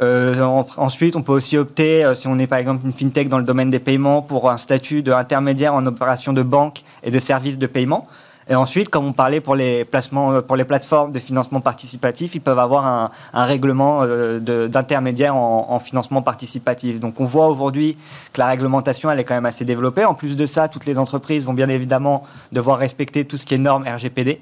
Euh, 0.00 0.40
ensuite, 0.76 1.16
on 1.16 1.22
peut 1.22 1.32
aussi 1.32 1.56
opter, 1.56 2.04
euh, 2.04 2.14
si 2.14 2.26
on 2.26 2.38
est 2.38 2.46
par 2.46 2.58
exemple 2.58 2.84
une 2.84 2.92
fintech 2.92 3.28
dans 3.28 3.38
le 3.38 3.44
domaine 3.44 3.70
des 3.70 3.78
paiements, 3.78 4.22
pour 4.22 4.50
un 4.50 4.58
statut 4.58 5.02
d'intermédiaire 5.02 5.74
en 5.74 5.84
opération 5.86 6.32
de 6.32 6.42
banque 6.42 6.82
et 7.02 7.10
de 7.10 7.18
services 7.18 7.58
de 7.58 7.66
paiement. 7.66 8.08
Et 8.50 8.54
ensuite, 8.54 8.88
comme 8.88 9.04
on 9.04 9.12
parlait 9.12 9.40
pour 9.40 9.54
les 9.54 9.84
placements, 9.84 10.32
euh, 10.32 10.40
pour 10.40 10.56
les 10.56 10.64
plateformes 10.64 11.12
de 11.12 11.18
financement 11.18 11.60
participatif, 11.60 12.34
ils 12.34 12.40
peuvent 12.40 12.58
avoir 12.58 12.86
un, 12.86 13.10
règlement 13.34 14.00
euh, 14.02 14.68
d'intermédiaire 14.68 15.36
en, 15.36 15.78
financement 15.80 16.22
participatif. 16.22 16.98
Donc, 16.98 17.20
on 17.20 17.24
voit 17.24 17.48
aujourd'hui 17.48 17.96
que 18.32 18.40
la 18.40 18.46
réglementation, 18.46 19.10
elle 19.10 19.20
est 19.20 19.24
quand 19.24 19.34
même 19.34 19.46
assez 19.46 19.64
développée. 19.64 20.04
En 20.04 20.14
plus 20.14 20.36
de 20.36 20.46
ça, 20.46 20.68
toutes 20.68 20.86
les 20.86 20.98
entreprises 20.98 21.44
vont 21.44 21.54
bien 21.54 21.68
évidemment 21.68 22.24
devoir 22.52 22.78
respecter 22.78 23.24
tout 23.24 23.36
ce 23.36 23.46
qui 23.46 23.54
est 23.54 23.58
normes 23.58 23.84
RGPD. 23.86 24.40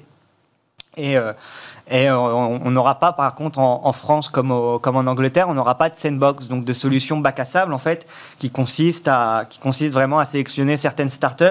Et, 0.97 1.17
euh, 1.17 1.33
et 1.89 2.09
euh, 2.09 2.17
on 2.17 2.71
n'aura 2.71 2.99
pas, 2.99 3.13
par 3.13 3.33
contre, 3.35 3.59
en, 3.59 3.93
France 3.93 4.29
comme, 4.29 4.79
comme, 4.81 4.95
en 4.97 5.07
Angleterre, 5.07 5.47
on 5.49 5.53
n'aura 5.53 5.75
pas 5.75 5.89
de 5.89 5.95
sandbox, 5.97 6.47
donc 6.47 6.65
de 6.65 6.73
solution 6.73 7.17
bac 7.17 7.39
à 7.39 7.45
sable, 7.45 7.73
en 7.73 7.77
fait, 7.77 8.05
qui 8.37 8.49
consiste, 8.49 9.07
à, 9.07 9.45
qui 9.49 9.59
consiste 9.59 9.93
vraiment 9.93 10.19
à 10.19 10.25
sélectionner 10.25 10.75
certaines 10.75 11.09
startups 11.09 11.45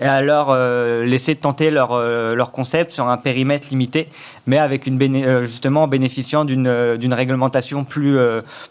et 0.00 0.06
à 0.06 0.22
leur 0.22 0.48
euh, 0.50 1.04
laisser 1.04 1.34
tenter 1.34 1.70
leur, 1.70 1.92
euh, 1.92 2.34
leur 2.34 2.52
concept 2.52 2.92
sur 2.92 3.08
un 3.08 3.18
périmètre 3.18 3.68
limité, 3.70 4.08
mais 4.46 4.58
avec 4.58 4.86
une 4.86 5.02
justement 5.42 5.82
en 5.84 5.88
bénéficiant 5.88 6.44
d'une 6.44 7.14
réglementation 7.14 7.84
plus, 7.84 8.18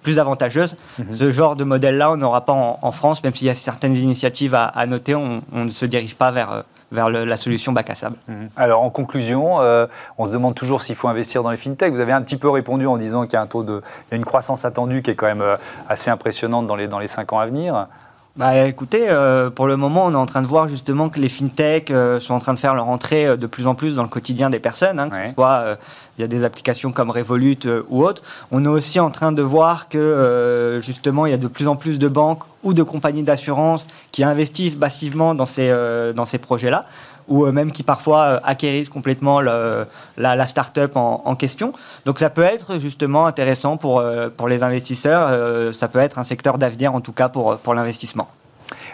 plus 0.01 0.17
avantageuse. 0.17 0.75
Mhm. 0.97 1.13
Ce 1.13 1.31
genre 1.31 1.55
de 1.55 1.63
modèle-là, 1.63 2.11
on 2.11 2.17
n'aura 2.17 2.45
pas 2.45 2.53
en, 2.53 2.91
France, 2.91 3.23
même 3.23 3.35
s'il 3.35 3.47
y 3.47 3.49
a 3.49 3.55
certaines 3.55 3.95
initiatives 3.95 4.55
à, 4.55 4.65
à 4.65 4.85
noter, 4.85 5.13
on, 5.15 5.41
on, 5.53 5.65
ne 5.65 5.69
se 5.69 5.85
dirige 5.85 6.15
pas 6.15 6.31
vers 6.31 6.63
vers 6.91 7.09
la 7.09 7.37
solution 7.37 7.71
bac 7.71 7.89
à 7.89 7.95
sable. 7.95 8.17
Mhm. 8.27 8.49
Alors 8.55 8.81
en 8.81 8.89
conclusion, 8.89 9.61
euh, 9.61 9.87
on 10.17 10.25
se 10.25 10.33
demande 10.33 10.55
toujours 10.55 10.81
s'il 10.83 10.95
faut 10.95 11.07
investir 11.07 11.43
dans 11.43 11.51
les 11.51 11.57
fintechs. 11.57 11.93
Vous 11.93 11.99
avez 11.99 12.11
un 12.11 12.21
petit 12.21 12.37
peu 12.37 12.49
répondu 12.49 12.85
en 12.85 12.97
disant 12.97 13.23
qu'il 13.23 13.33
y 13.33 13.37
a 13.37 13.41
un 13.41 13.47
taux 13.47 13.63
de, 13.63 13.81
une 14.11 14.25
croissance 14.25 14.65
attendue 14.65 15.01
qui 15.01 15.11
est 15.11 15.15
quand 15.15 15.27
même 15.27 15.41
euh, 15.41 15.55
assez 15.87 16.11
impressionnante 16.11 16.67
dans 16.67 16.75
les 16.75 16.87
dans 16.87 16.99
les 16.99 17.07
cinq 17.07 17.33
ans 17.33 17.39
à 17.39 17.45
venir. 17.45 17.87
Bah 18.37 18.65
écoutez, 18.65 19.09
euh, 19.09 19.49
pour 19.49 19.67
le 19.67 19.75
moment, 19.75 20.05
on 20.05 20.13
est 20.13 20.15
en 20.15 20.25
train 20.25 20.41
de 20.41 20.47
voir 20.47 20.69
justement 20.69 21.09
que 21.09 21.19
les 21.19 21.27
fintechs 21.27 21.91
sont 22.21 22.33
en 22.33 22.39
train 22.39 22.53
de 22.53 22.59
faire 22.59 22.73
leur 22.73 22.87
entrée 22.87 23.37
de 23.37 23.45
plus 23.45 23.67
en 23.67 23.75
plus 23.75 23.95
dans 23.95 24.03
le 24.03 24.09
quotidien 24.09 24.49
des 24.49 24.59
personnes, 24.59 24.99
hein, 24.99 25.09
que 25.09 25.27
ce 25.27 25.33
soit 25.33 25.77
il 26.17 26.21
y 26.21 26.23
a 26.23 26.27
des 26.27 26.45
applications 26.45 26.91
comme 26.91 27.09
Revolut 27.09 27.59
ou 27.89 28.05
autres. 28.05 28.23
On 28.51 28.63
est 28.63 28.69
aussi 28.69 29.01
en 29.01 29.09
train 29.09 29.33
de 29.33 29.41
voir 29.41 29.89
que 29.89 30.79
justement 30.81 31.25
il 31.25 31.31
y 31.31 31.33
a 31.33 31.37
de 31.37 31.47
plus 31.47 31.67
en 31.67 31.75
plus 31.75 31.99
de 31.99 32.07
banques 32.07 32.43
ou 32.63 32.73
de 32.73 32.83
compagnies 32.83 33.23
d'assurance 33.23 33.87
qui 34.11 34.23
investissent 34.23 34.77
massivement 34.77 35.35
dans 35.35 35.45
ces, 35.45 35.69
euh, 35.69 36.13
dans 36.13 36.25
ces 36.25 36.37
projets-là, 36.37 36.85
ou 37.27 37.45
euh, 37.45 37.51
même 37.51 37.71
qui 37.71 37.83
parfois 37.83 38.21
euh, 38.21 38.39
acquérissent 38.43 38.89
complètement 38.89 39.41
la, 39.41 39.85
la 40.17 40.47
start-up 40.47 40.95
en, 40.95 41.35
question. 41.35 41.73
Donc 42.05 42.19
ça 42.19 42.29
peut 42.29 42.43
être 42.43 42.79
justement 42.79 43.25
intéressant 43.25 43.77
pour, 43.77 44.03
pour 44.35 44.47
les 44.47 44.63
investisseurs, 44.63 45.73
ça 45.73 45.87
peut 45.87 45.99
être 45.99 46.19
un 46.19 46.23
secteur 46.23 46.57
d'avenir 46.57 46.93
en 46.93 47.01
tout 47.01 47.13
cas 47.13 47.29
pour, 47.29 47.57
pour 47.57 47.73
l'investissement. 47.73 48.27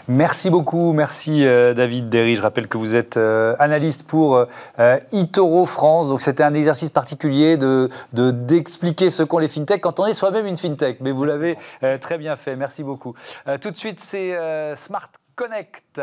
Merci 0.08 0.48
beaucoup, 0.48 0.94
merci 0.94 1.44
euh, 1.44 1.74
David 1.74 2.08
Derry. 2.08 2.34
Je 2.34 2.40
rappelle 2.40 2.66
que 2.66 2.78
vous 2.78 2.96
êtes 2.96 3.18
euh, 3.18 3.54
analyste 3.58 4.06
pour 4.06 4.36
euh, 4.78 4.98
eToro 5.12 5.66
France. 5.66 6.08
Donc 6.08 6.22
c'était 6.22 6.42
un 6.42 6.54
exercice 6.54 6.88
particulier 6.88 7.58
de 7.58 7.90
d'expliquer 8.12 9.10
ce 9.10 9.22
qu'ont 9.22 9.38
les 9.38 9.48
fintechs 9.48 9.82
quand 9.82 10.00
on 10.00 10.06
est 10.06 10.14
soi-même 10.14 10.46
une 10.46 10.56
fintech. 10.56 11.00
Mais 11.00 11.12
vous 11.12 11.24
l'avez 11.24 11.58
très 12.00 12.16
bien 12.16 12.36
fait. 12.36 12.56
Merci 12.56 12.82
beaucoup. 12.82 13.14
tout 13.60 13.70
de 13.70 13.76
suite, 13.76 14.00
c'est 14.00 14.34
Smart 14.76 15.10
Connect. 15.36 16.00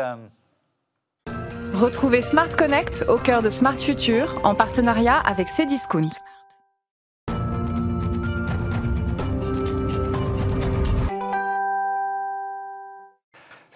Retrouvez 1.76 2.22
Smart 2.22 2.48
Connect 2.56 3.04
au 3.06 3.18
cœur 3.18 3.42
de 3.42 3.50
Smart 3.50 3.78
Future 3.78 4.40
en 4.44 4.54
partenariat 4.54 5.18
avec 5.18 5.46
Cdiscount. 5.48 6.08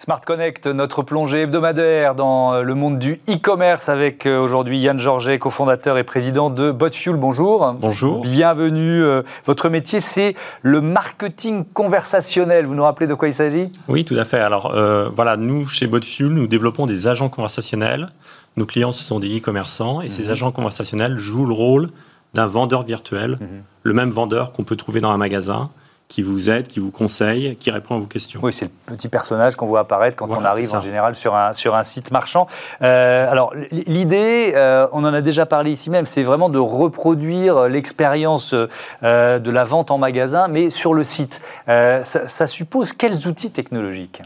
Smart 0.03 0.21
Connect, 0.21 0.65
notre 0.65 1.03
plongée 1.03 1.41
hebdomadaire 1.41 2.15
dans 2.15 2.55
euh, 2.55 2.63
le 2.63 2.73
monde 2.73 2.97
du 2.97 3.21
e-commerce 3.29 3.87
avec 3.87 4.25
euh, 4.25 4.39
aujourd'hui 4.39 4.79
Yann 4.79 4.97
Georget, 4.97 5.37
cofondateur 5.37 5.99
et 5.99 6.03
président 6.03 6.49
de 6.49 6.71
Botfuel. 6.71 7.17
Bonjour. 7.17 7.71
Bonjour. 7.79 8.23
Bienvenue. 8.23 9.03
Euh, 9.03 9.21
votre 9.45 9.69
métier, 9.69 9.99
c'est 9.99 10.33
le 10.63 10.81
marketing 10.81 11.65
conversationnel. 11.65 12.65
Vous 12.65 12.73
nous 12.73 12.81
rappelez 12.81 13.05
de 13.05 13.13
quoi 13.13 13.27
il 13.27 13.33
s'agit? 13.35 13.71
Oui, 13.87 14.03
tout 14.03 14.17
à 14.17 14.25
fait. 14.25 14.39
Alors 14.39 14.73
voilà, 15.15 15.37
nous, 15.37 15.67
chez 15.67 15.85
Botfuel, 15.85 16.29
nous 16.29 16.47
développons 16.47 16.87
des 16.87 17.07
agents 17.07 17.29
conversationnels. 17.29 18.11
Nos 18.57 18.65
clients, 18.65 18.93
ce 18.93 19.03
sont 19.03 19.19
des 19.19 19.37
e-commerçants 19.37 20.01
et 20.01 20.09
ces 20.09 20.23
mhm. 20.23 20.31
agents 20.31 20.51
conversationnels 20.51 21.19
jouent 21.19 21.45
le 21.45 21.53
rôle 21.53 21.91
d'un 22.33 22.47
vendeur 22.47 22.81
virtuel, 22.81 23.37
mhm. 23.39 23.47
le 23.83 23.93
même 23.93 24.09
vendeur 24.09 24.51
qu'on 24.51 24.63
peut 24.63 24.75
trouver 24.75 24.99
dans 24.99 25.11
un 25.11 25.17
magasin 25.17 25.69
qui 26.11 26.23
vous 26.23 26.49
aide, 26.49 26.67
qui 26.67 26.81
vous 26.81 26.91
conseille, 26.91 27.55
qui 27.55 27.71
répond 27.71 27.95
à 27.95 27.97
vos 27.97 28.05
questions. 28.05 28.41
Oui, 28.43 28.51
c'est 28.51 28.65
le 28.65 28.71
petit 28.85 29.07
personnage 29.07 29.55
qu'on 29.55 29.65
voit 29.65 29.79
apparaître 29.79 30.17
quand 30.17 30.29
on 30.29 30.43
arrive 30.43 30.75
en 30.75 30.81
général 30.81 31.15
sur 31.15 31.37
un, 31.37 31.53
sur 31.53 31.73
un 31.73 31.83
site 31.83 32.11
marchand. 32.11 32.47
Euh, 32.81 33.31
alors, 33.31 33.53
l'idée, 33.71 34.51
euh, 34.53 34.87
on 34.91 35.05
en 35.05 35.13
a 35.13 35.21
déjà 35.21 35.45
parlé 35.45 35.71
ici 35.71 35.89
même, 35.89 36.05
c'est 36.05 36.23
vraiment 36.23 36.49
de 36.49 36.59
reproduire 36.59 37.69
l'expérience 37.69 38.53
euh, 38.53 39.39
de 39.39 39.51
la 39.51 39.63
vente 39.63 39.89
en 39.89 39.97
magasin, 39.97 40.49
mais 40.49 40.69
sur 40.69 40.93
le 40.93 41.05
site. 41.05 41.39
Ça, 41.67 42.45
suppose 42.45 42.91
quels 42.91 43.25
outils 43.29 43.51
technologiques? 43.51 44.21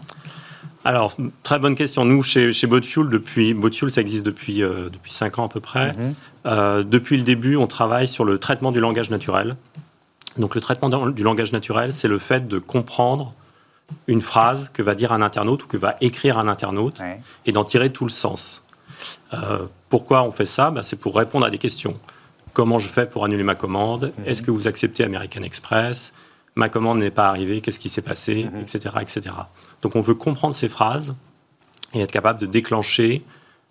Alors, 0.85 1.15
très 1.43 1.59
bonne 1.59 1.75
question. 1.75 2.03
Nous, 2.03 2.23
chez, 2.23 2.51
chez 2.51 2.65
Botfuel, 2.65 3.09
depuis, 3.11 3.53
Botfuel, 3.53 3.91
ça 3.91 4.01
existe 4.01 4.25
depuis, 4.25 4.61
depuis 4.61 5.11
5 5.13 5.37
ans 5.37 5.45
à 5.45 5.49
peu 5.49 5.59
près. 5.59 5.93
Mhm. 5.93 6.83
depuis 6.83 7.17
le 7.17 7.23
début, 7.23 7.57
on 7.57 7.67
travaille 7.67 8.07
sur 8.07 8.25
le 8.25 8.39
traitement 8.39 8.71
du 8.71 8.79
langage 8.79 9.11
naturel. 9.11 9.55
Donc 10.37 10.55
le 10.55 10.61
traitement 10.61 10.89
du 11.09 11.23
langage 11.23 11.51
naturel, 11.51 11.93
c'est 11.93 12.07
le 12.07 12.19
fait 12.19 12.47
de 12.47 12.59
comprendre 12.59 13.33
une 14.07 14.21
phrase 14.21 14.69
que 14.73 14.81
va 14.81 14.95
dire 14.95 15.11
un 15.11 15.21
internaute 15.21 15.63
ou 15.63 15.67
que 15.67 15.77
va 15.77 15.95
écrire 16.01 16.37
un 16.37 16.47
internaute 16.47 17.01
et 17.45 17.51
d'en 17.51 17.63
tirer 17.63 17.91
tout 17.91 18.05
le 18.05 18.11
sens. 18.11 18.63
Euh, 19.33 19.65
pourquoi 19.89 20.23
on 20.23 20.31
fait 20.31 20.45
ça? 20.45 20.71
Ben, 20.71 20.83
C'est 20.83 20.95
pour 20.95 21.15
répondre 21.15 21.45
à 21.45 21.49
des 21.49 21.57
questions. 21.57 21.97
Comment 22.53 22.79
je 22.79 22.87
fais 22.87 23.05
pour 23.05 23.25
annuler 23.25 23.43
ma 23.43 23.55
commande? 23.55 24.13
Mhm. 24.17 24.25
Est-ce 24.25 24.43
que 24.43 24.51
vous 24.51 24.67
acceptez 24.67 25.03
American 25.03 25.41
Express? 25.43 26.13
Ma 26.55 26.69
commande 26.69 26.99
n'est 26.99 27.11
pas 27.11 27.27
arrivée, 27.27 27.59
qu'est-ce 27.59 27.79
qui 27.79 27.89
s'est 27.89 28.01
passé? 28.01 28.47
Etc., 28.61 28.79
mhm. 28.93 29.01
etc. 29.01 29.35
Donc 29.81 29.95
on 29.95 30.01
veut 30.01 30.15
comprendre 30.15 30.55
ces 30.55 30.69
phrases 30.69 31.15
et 31.93 31.99
être 32.01 32.11
capable 32.11 32.39
de 32.39 32.45
déclencher 32.45 33.23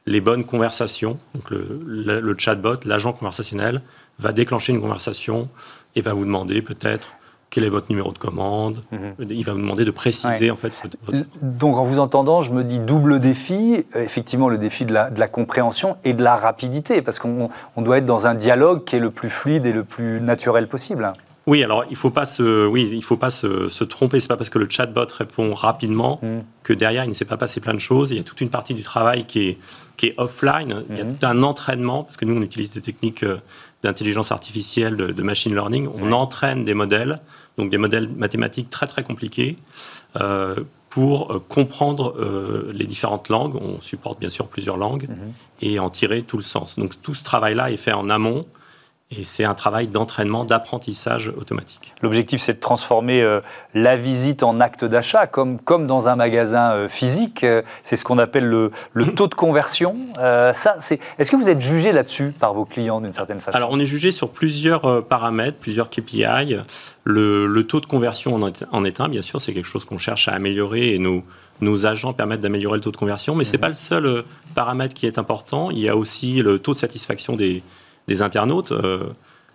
les 0.07 0.21
bonnes 0.21 0.45
conversations. 0.45 1.19
Donc 1.35 1.51
le, 1.51 2.21
le 2.21 2.35
chatbot, 2.39 2.77
l'agent 2.85 3.15
conversationnel, 3.15 3.81
va 4.19 4.33
déclencher 4.33 4.73
une 4.73 4.81
conversation 4.81 5.49
et 5.97 6.01
va 6.01 6.13
vous 6.13 6.25
demander 6.25 6.63
peut-être 6.63 7.15
quel 7.51 7.63
est 7.63 7.69
votre 7.69 7.87
numéro 7.89 8.13
de 8.13 8.19
commande. 8.19 8.83
Mhm. 8.91 9.31
Il 9.31 9.45
va 9.45 9.53
vous 9.53 9.61
demander 9.61 9.85
de 9.85 9.93
préciser 9.93 10.51
en 10.51 10.57
fait. 10.57 10.73
Donc 11.41 11.77
en 11.77 11.85
vous 11.85 12.01
entendant, 12.01 12.41
je 12.41 12.53
me 12.53 12.65
dis 12.65 12.81
double 12.81 13.21
défi, 13.21 13.85
euh, 13.95 14.03
effectivement 14.03 14.49
le 14.49 14.59
défi 14.59 14.85
de 14.85 14.93
la, 14.93 15.11
de 15.11 15.21
la, 15.21 15.29
compréhension 15.29 15.97
et 16.03 16.15
de 16.15 16.25
la 16.25 16.35
rapidité, 16.35 17.01
parce 17.01 17.21
qu'on 17.21 17.51
doit 17.77 17.99
être 17.99 18.07
dans 18.07 18.27
un 18.27 18.35
dialogue 18.35 18.85
qui 18.85 18.97
est 18.97 19.01
le 19.01 19.13
plus 19.13 19.31
fluide 19.31 19.67
et 19.67 19.73
le 19.73 19.85
plus 19.85 20.21
naturel 20.21 20.67
possible. 20.67 21.13
Oui, 21.47 21.63
alors 21.63 21.85
il 21.91 21.97
faut 21.97 22.11
pas 22.11 22.25
se, 22.25 22.67
oui, 22.67 22.89
il 22.93 23.05
faut 23.05 23.19
pas 23.19 23.31
se, 23.31 23.69
se 23.69 23.85
tromper. 23.85 24.19
C'est 24.21 24.29
pas 24.29 24.37
parce 24.37 24.51
que 24.51 24.59
le 24.59 24.67
chatbot 24.69 25.07
répond 25.17 25.53
rapidement 25.53 26.19
mm. 26.23 26.39
que 26.63 26.73
derrière 26.73 27.05
il 27.05 27.11
ne 27.11 27.15
s'est 27.15 27.27
pas 27.27 27.37
passé 27.37 27.61
plein 27.61 27.75
de 27.75 27.79
choses. 27.79 28.11
Il 28.11 28.17
y 28.17 28.21
a 28.21 28.25
toute 28.25 28.41
une 28.41 28.49
partie 28.49 28.75
du 28.75 28.83
travail 28.83 29.27
qui 29.27 29.49
est, 29.49 29.59
qui 29.97 30.07
est 30.07 30.15
offline. 30.17 30.85
Il 30.89 30.99
y 30.99 31.01
a 31.03 31.05
mm. 31.05 31.17
tout 31.17 31.27
un 31.27 31.43
entraînement 31.43 32.03
parce 32.03 32.17
que 32.17 32.25
nous 32.25 32.37
on 32.37 32.43
utilise 32.43 32.71
des 32.71 32.81
techniques 32.81 33.25
euh, 33.25 33.37
d'intelligence 33.85 34.33
artificielle, 34.33 34.97
de, 34.97 35.23
machine 35.23 35.55
learning. 35.55 35.89
On 35.95 36.13
entraîne 36.13 36.65
des 36.65 36.75
modèles, 36.75 37.21
donc 37.57 37.71
des 37.71 37.79
modèles 37.79 38.09
mathématiques 38.09 38.71
très 38.71 38.87
très 38.87 39.03
compliqués. 39.03 39.57
Euh, 40.21 40.57
pour 40.91 41.33
euh, 41.33 41.41
comprendre 41.41 42.15
les 42.73 42.87
différentes 42.87 43.29
langues. 43.29 43.57
On 43.57 43.81
supporte 43.81 44.21
bien 44.21 44.29
sûr 44.29 44.47
plusieurs 44.47 44.77
langues 44.77 45.09
mm-hmm. 45.09 45.67
et 45.67 45.79
en 45.81 45.91
tirer 45.91 46.23
tout 46.23 46.37
le 46.37 46.45
sens. 46.45 46.79
Donc 46.79 47.03
tout 47.03 47.15
ce 47.15 47.25
travail-là 47.25 47.73
est 47.73 47.77
fait 47.77 47.93
en 47.93 48.09
amont 48.11 48.47
et 49.11 49.23
c'est 49.23 49.45
un 49.45 49.55
travail 49.55 49.87
d'entraînement, 49.87 50.45
d'apprentissage 50.45 51.29
automatique. 51.29 51.93
L'objectif, 52.01 52.41
c'est 52.41 52.55
de 52.55 52.61
transformer 52.61 53.23
euh, 53.23 53.41
la 53.75 53.97
visite 53.97 54.43
en 54.43 54.61
acte 54.61 54.85
d'achat, 54.85 55.27
comme, 55.27 55.59
comme 55.61 55.87
dans 55.87 56.09
un 56.09 56.17
magasin 56.17 56.73
euh, 56.73 56.89
physique. 56.89 57.45
Euh, 57.45 57.63
c'est 57.83 57.97
ce 57.97 58.05
qu'on 58.05 58.19
appelle 58.19 58.47
le, 58.47 58.71
le, 58.93 59.07
taux 59.15 59.29
de 59.29 59.35
conversion. 59.35 59.97
ça, 60.17 60.77
c'est... 60.81 60.99
Est-ce 61.19 61.31
que 61.31 61.37
vous 61.37 61.51
êtes 61.51 61.61
jugé 61.61 61.93
là-dessus 61.93 62.33
par 62.39 62.55
vos 62.55 62.65
clients 62.65 63.01
d'une 63.01 63.13
certaine 63.13 63.41
façon? 63.41 63.57
Alors, 63.57 63.71
on 63.73 63.79
est 63.79 63.87
jugé 63.87 64.11
sur 64.11 64.31
plusieurs 64.31 65.07
paramètres, 65.07 65.59
plusieurs 65.59 65.91
KPI. 65.91 66.57
Le, 67.05 67.47
le 67.47 67.67
taux 67.67 67.81
de 67.81 67.87
conversion 67.87 68.35
en 68.35 68.85
est 68.85 69.01
un, 69.01 69.09
bien 69.09 69.23
sûr, 69.23 69.41
c'est 69.41 69.53
quelque 69.53 69.69
chose 69.69 69.85
qu'on 69.85 69.99
cherche 69.99 70.29
à 70.29 70.33
améliorer 70.33 70.95
et 70.95 70.99
nos, 70.99 71.23
nos 71.61 71.87
agents 71.87 72.15
permettent 72.15 72.41
d'améliorer 72.41 72.79
le 72.79 72.83
taux 72.83 72.93
de 72.93 72.97
conversion, 72.97 73.35
mais 73.35 73.45
ce 73.45 73.53
n'est 73.53 73.59
mhm. 73.59 73.61
pas 73.61 73.69
le 73.69 73.75
seul 73.75 74.25
paramètre 74.55 74.95
qui 74.95 75.07
est 75.07 75.19
important. 75.19 75.71
Il 75.71 75.79
y 75.79 75.89
a 75.89 75.97
aussi 75.97 76.43
le 76.43 76.59
taux 76.59 76.73
de 76.73 76.79
satisfaction 76.79 77.37
des 77.37 77.63
des 78.09 78.23
internautes. 78.23 78.73
Euh, 78.73 79.13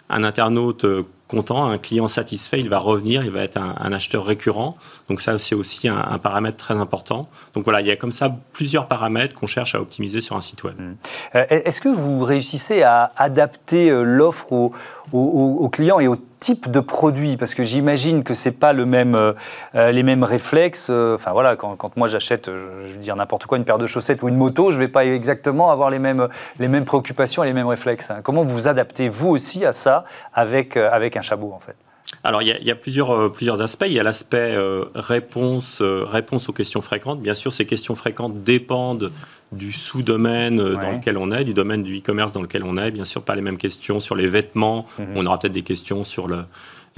un 0.09 0.23
internaute 0.23 0.85
euh, 0.85 1.03
content, 1.27 1.69
un 1.69 1.77
client 1.77 2.07
satisfait, 2.07 2.59
il 2.59 2.69
va 2.69 2.79
revenir, 2.79 3.23
il 3.23 3.29
va 3.29 3.41
être 3.41 3.57
un, 3.57 3.91
acheteur 3.91 4.25
récurrent. 4.25 4.75
Donc 5.07 5.21
ça, 5.21 5.37
c'est 5.37 5.53
aussi 5.53 5.87
un, 5.87 6.17
paramètre 6.17 6.57
très 6.57 6.73
important. 6.73 7.27
Donc 7.53 7.65
voilà, 7.65 7.81
il 7.81 7.87
y 7.87 7.91
a 7.91 7.95
comme 7.95 8.11
ça 8.11 8.35
plusieurs 8.51 8.87
paramètres 8.87 9.35
qu'on 9.35 9.45
cherche 9.45 9.75
à 9.75 9.81
optimiser 9.81 10.21
sur 10.21 10.35
un 10.35 10.41
site 10.41 10.63
web. 10.63 10.73
Mmh. 10.79 10.95
Euh, 11.35 11.45
est-ce 11.49 11.81
que 11.81 11.89
vous 11.89 12.21
réussissez 12.21 12.81
à 12.81 13.11
adapter 13.15 13.91
l'offre 13.91 14.51
aux, 14.51 14.73
aux, 15.11 15.69
clients 15.69 15.99
et 15.99 16.07
aux 16.07 16.17
type 16.39 16.69
de 16.69 16.79
produit 16.79 17.37
Parce 17.37 17.53
que 17.53 17.63
j'imagine 17.63 18.23
que 18.23 18.33
c'est 18.33 18.51
pas 18.51 18.73
le 18.73 18.85
même, 18.85 19.15
euh, 19.15 19.33
euh, 19.75 19.91
les 19.91 20.03
mêmes 20.03 20.23
réflexes. 20.23 20.87
Euh, 20.89 21.15
enfin 21.15 21.31
voilà, 21.31 21.55
quand, 21.55 21.95
moi 21.97 22.07
j'achète, 22.07 22.47
je 22.47 22.91
veux 22.91 22.99
dire 22.99 23.15
n'importe 23.15 23.45
quoi, 23.45 23.57
une 23.57 23.65
paire 23.65 23.77
de 23.77 23.87
chaussettes 23.87 24.23
ou 24.23 24.29
une 24.29 24.37
moto, 24.37 24.71
je 24.71 24.77
vais 24.77 24.87
pas 24.87 25.05
exactement 25.05 25.71
avoir 25.71 25.89
les 25.89 25.99
mêmes, 25.99 26.27
les 26.59 26.67
mêmes 26.67 26.85
préoccupations 26.85 27.43
et 27.43 27.47
les 27.47 27.53
mêmes 27.53 27.67
réflexes. 27.67 28.11
Hein. 28.11 28.19
Comment 28.23 28.43
vous 28.43 28.67
adaptez 28.67 29.09
vous 29.09 29.29
aussi 29.29 29.65
à 29.65 29.73
ça 29.73 30.05
avec, 30.33 30.77
avec 30.77 31.17
un 31.17 31.21
chabot 31.21 31.51
en 31.53 31.59
fait? 31.59 31.75
Alors, 32.23 32.41
il 32.41 32.47
y 32.47 32.71
a, 32.71 32.75
plusieurs, 32.75 33.31
plusieurs 33.31 33.61
aspects. 33.61 33.85
Il 33.85 33.93
y 33.93 33.99
a 33.99 34.03
l'aspect 34.03 34.57
réponse, 34.95 35.81
réponse 35.81 36.49
aux 36.49 36.53
questions 36.53 36.81
fréquentes. 36.81 37.21
Bien 37.21 37.35
sûr, 37.35 37.53
ces 37.53 37.65
questions 37.65 37.95
fréquentes 37.95 38.43
dépendent 38.43 39.11
du 39.51 39.71
sous-domaine 39.71 40.57
dans 40.57 40.91
lequel 40.91 41.17
on 41.17 41.31
est, 41.31 41.43
du 41.43 41.53
domaine 41.53 41.83
du 41.83 41.97
e-commerce 41.97 42.33
dans 42.33 42.41
lequel 42.41 42.63
on 42.63 42.77
est. 42.77 42.91
Bien 42.91 43.05
sûr, 43.05 43.21
pas 43.21 43.35
les 43.35 43.41
mêmes 43.41 43.57
questions 43.57 43.99
sur 43.99 44.15
les 44.15 44.27
vêtements. 44.27 44.85
Mhm. 44.97 45.07
On 45.15 45.25
aura 45.27 45.39
peut-être 45.39 45.53
des 45.53 45.61
questions 45.61 46.03
sur 46.03 46.27
le, 46.27 46.45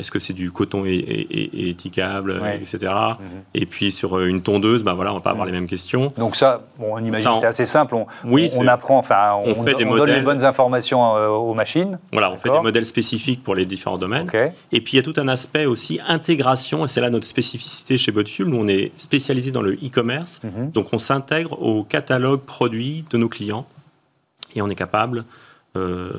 est-ce 0.01 0.11
que 0.11 0.19
c'est 0.19 0.33
du 0.33 0.51
coton 0.51 0.83
étiquable, 0.85 2.41
etc. 2.59 2.91
Mhm. 3.19 3.25
Et 3.53 3.65
puis 3.65 3.91
sur 3.91 4.17
euh, 4.17 4.25
une 4.25 4.41
tondeuse, 4.41 4.83
bah 4.83 4.93
voilà, 4.95 5.11
on 5.11 5.15
va 5.15 5.21
pas 5.21 5.29
avoir 5.29 5.45
mhm. 5.45 5.53
les 5.53 5.59
mêmes 5.59 5.69
questions. 5.69 6.11
Donc 6.17 6.35
ça, 6.35 6.63
on 6.79 6.97
imagine 6.97 7.29
c'est 7.39 7.45
assez 7.45 7.65
simple. 7.65 7.95
On, 7.95 8.07
oui, 8.25 8.49
on, 8.57 8.67
apprend, 8.67 8.97
enfin, 8.97 9.35
on, 9.45 9.55
fait 9.63 9.75
des 9.75 9.85
donne 9.85 10.09
les 10.09 10.21
bonnes 10.21 10.43
informations 10.43 11.15
euh, 11.15 11.27
aux 11.27 11.53
machines. 11.53 11.99
Voilà, 12.11 12.31
on 12.31 12.37
fait 12.37 12.49
des 12.49 12.59
modèles 12.59 12.85
spécifiques 12.85 13.43
pour 13.43 13.55
les 13.55 13.65
différents 13.65 13.97
domaines. 13.97 14.29
Et 14.71 14.81
puis 14.81 14.93
il 14.93 14.95
y 14.95 14.99
a 14.99 15.03
tout 15.03 15.19
un 15.19 15.27
aspect 15.27 15.65
aussi 15.65 15.99
intégration, 16.07 16.85
et 16.85 16.87
c'est 16.87 17.01
là 17.01 17.09
notre 17.09 17.27
spécificité 17.27 17.97
chez 17.97 18.11
Botfuel. 18.11 18.47
Nous, 18.47 18.57
on 18.57 18.67
est 18.67 18.91
spécialisé 18.97 19.51
dans 19.51 19.61
le 19.61 19.73
e-commerce, 19.73 20.41
mhm. 20.43 20.71
donc 20.71 20.87
on 20.93 20.99
s'intègre 20.99 21.61
au 21.61 21.83
catalogue 21.83 22.41
produit 22.41 23.05
de 23.11 23.17
nos 23.17 23.29
clients 23.29 23.67
et 24.55 24.61
on 24.61 24.69
est 24.69 24.75
capable 24.75 25.25
euh, 25.77 26.11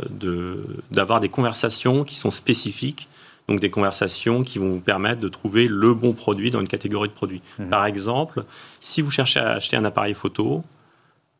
d'avoir 0.90 1.20
des 1.20 1.28
conversations 1.28 2.04
qui 2.04 2.14
sont 2.14 2.30
spécifiques 2.30 3.08
donc 3.52 3.60
des 3.60 3.70
conversations 3.70 4.42
qui 4.44 4.58
vont 4.58 4.70
vous 4.70 4.80
permettre 4.80 5.20
de 5.20 5.28
trouver 5.28 5.68
le 5.68 5.92
bon 5.92 6.14
produit 6.14 6.48
dans 6.48 6.60
une 6.60 6.68
catégorie 6.68 7.08
de 7.08 7.12
produits. 7.12 7.42
Mhm. 7.58 7.68
Par 7.68 7.84
exemple, 7.84 8.44
si 8.80 9.02
vous 9.02 9.10
cherchez 9.10 9.40
à 9.40 9.50
acheter 9.50 9.76
un 9.76 9.84
appareil 9.84 10.14
photo, 10.14 10.64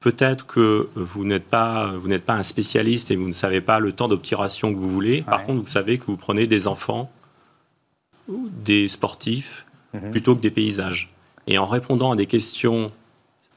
peut-être 0.01 0.45
que 0.47 0.91
vous 0.95 1.25
n'êtes 1.25 1.47
pas, 1.47 1.93
vous 1.97 2.09
n'êtes 2.09 2.25
pas 2.25 2.35
un 2.35 2.43
spécialiste 2.43 3.11
et 3.11 3.17
vous 3.17 3.29
ne 3.29 3.33
savez 3.33 3.63
pas 3.63 3.81
le 3.81 3.95
temps 3.95 4.09
d'obturation 4.09 4.75
que 4.75 4.79
vous 4.79 4.91
voulez. 4.91 5.23
Par 5.23 5.45
contre, 5.45 5.61
vous 5.61 5.67
savez 5.71 5.97
que 5.97 6.05
vous 6.05 6.19
prenez 6.19 6.47
des 6.47 6.69
enfants 6.69 7.11
des 8.29 8.89
sportifs 8.89 9.65
mhm. 9.95 10.11
plutôt 10.11 10.37
que 10.37 10.43
des 10.43 10.51
paysages. 10.51 11.09
Et 11.47 11.57
en 11.57 11.67
répondant 11.67 12.13
à 12.13 12.17
des 12.17 12.27
questions 12.27 12.93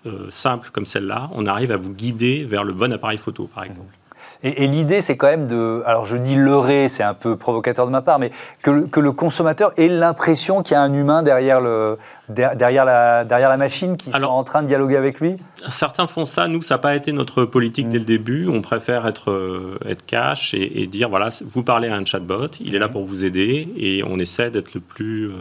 euh, 0.05 0.29
simples 0.29 0.69
comme 0.71 0.85
celle-là, 0.85 1.29
on 1.33 1.45
arrive 1.45 1.71
à 1.71 1.77
vous 1.77 1.91
guider 1.91 2.45
vers 2.45 2.63
le 2.63 2.73
bon 2.73 2.91
appareil 2.93 3.17
photo, 3.17 3.49
par 3.53 3.65
exemple. 3.65 3.93
Et, 4.43 4.67
l'idée, 4.67 5.01
c'est 5.01 5.17
quand 5.17 5.27
même 5.27 5.47
de. 5.47 5.81
Alors, 5.85 6.05
je 6.05 6.15
dis 6.15 6.35
leurrer, 6.35 6.89
c'est 6.89 7.03
un 7.03 7.13
peu 7.13 7.35
provocateur 7.35 7.85
de 7.85 7.91
ma 7.91 8.01
part, 8.01 8.19
mais 8.19 8.31
que 8.61 8.71
le, 8.71 8.87
que 8.87 8.99
le 8.99 9.11
consommateur 9.11 9.71
ait 9.77 9.87
l'impression 9.87 10.61
qu'il 10.61 10.73
y 10.73 10.77
a 10.77 10.81
un 10.81 10.93
humain 10.93 11.23
derrière, 11.23 11.61
le, 11.61 11.97
derrière, 12.29 12.85
la, 12.85 13.23
derrière 13.23 13.49
la 13.49 13.57
machine 13.57 13.97
qui 13.97 14.09
est 14.09 14.23
en 14.23 14.43
train 14.43 14.61
de 14.61 14.67
dialoguer 14.67 14.97
avec 14.97 15.19
lui 15.19 15.37
Certains 15.67 16.07
font 16.07 16.25
ça. 16.25 16.47
Nous, 16.47 16.61
ça 16.61 16.75
n'a 16.75 16.79
pas 16.79 16.95
été 16.95 17.11
notre 17.11 17.45
politique 17.45 17.89
dès 17.89 17.99
le 17.99 18.05
début. 18.05 18.47
On 18.47 18.61
préfère 18.61 19.07
être, 19.07 19.31
euh, 19.31 19.79
être 19.87 20.05
cash 20.05 20.53
et, 20.53 20.87
dire 20.87 21.09
voilà, 21.09 21.29
vous 21.45 21.63
parlez 21.63 21.87
à 21.87 21.95
un 21.95 22.05
chatbot, 22.05 22.47
il 22.59 22.75
est 22.75 22.79
là 22.79 22.89
pour 22.89 23.05
vous 23.05 23.23
aider 23.23 23.67
et 23.77 24.03
on 24.07 24.19
essaie 24.19 24.51
d'être 24.51 24.73
le 24.73 24.79
plus. 24.79 25.31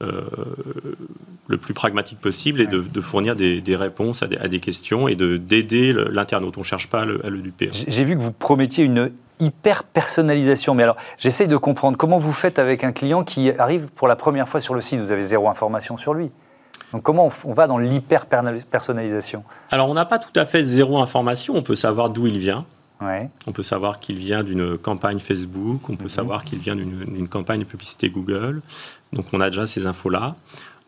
Euh, 0.00 0.22
le 1.48 1.56
plus 1.56 1.74
pragmatique 1.74 2.20
possible 2.20 2.60
et 2.60 2.66
de, 2.66 3.00
fournir 3.00 3.34
des, 3.34 3.62
réponses 3.74 4.22
à 4.22 4.26
des, 4.26 4.60
questions 4.60 5.08
et 5.08 5.16
d'aider 5.16 5.92
l'internaute. 6.10 6.56
On 6.56 6.60
ne 6.60 6.64
cherche 6.64 6.88
pas 6.88 7.00
à 7.00 7.04
le, 7.04 7.38
duper. 7.40 7.68
Hein. 7.68 7.84
J'ai 7.88 8.04
vu 8.04 8.14
que 8.16 8.20
vous 8.20 8.30
promettiez 8.30 8.84
une 8.84 9.10
hyper 9.40 9.82
personnalisation. 9.82 10.74
Mais 10.74 10.82
alors, 10.82 10.96
j'essaye 11.16 11.48
de 11.48 11.56
comprendre 11.56 11.96
comment 11.96 12.18
vous 12.18 12.34
faites 12.34 12.58
avec 12.58 12.84
un 12.84 12.92
client 12.92 13.24
qui 13.24 13.50
arrive 13.50 13.86
pour 13.94 14.08
la 14.08 14.14
première 14.14 14.48
fois 14.48 14.60
sur 14.60 14.74
le 14.74 14.82
site. 14.82 15.00
Vous 15.00 15.10
avez 15.10 15.22
zéro 15.22 15.48
information 15.48 15.96
sur 15.96 16.14
lui. 16.14 16.30
Donc 16.92 17.02
comment 17.02 17.30
on, 17.44 17.52
va 17.52 17.66
dans 17.66 17.78
l'hyper 17.78 18.26
personnalisation? 18.26 19.42
Alors 19.70 19.88
on 19.88 19.94
n'a 19.94 20.04
pas 20.04 20.18
tout 20.18 20.38
à 20.38 20.46
fait 20.46 20.62
zéro 20.62 20.98
information. 20.98 21.54
On 21.56 21.62
peut 21.62 21.76
savoir 21.76 22.10
d'où 22.10 22.26
il 22.26 22.38
vient. 22.38 22.66
On 23.46 23.52
peut 23.52 23.62
savoir 23.62 24.00
qu'il 24.00 24.18
vient 24.18 24.42
d'une 24.42 24.76
campagne 24.76 25.18
Facebook, 25.18 25.88
on 25.88 25.96
peut 25.96 26.04
mhm. 26.04 26.08
savoir 26.08 26.44
qu'il 26.44 26.58
vient 26.58 26.74
d'une 26.74 27.28
campagne 27.28 27.60
de 27.60 27.64
publicité 27.64 28.10
Google. 28.10 28.60
Donc 29.12 29.26
on 29.32 29.40
a 29.40 29.50
déjà 29.50 29.66
ces 29.66 29.86
infos-là. 29.86 30.36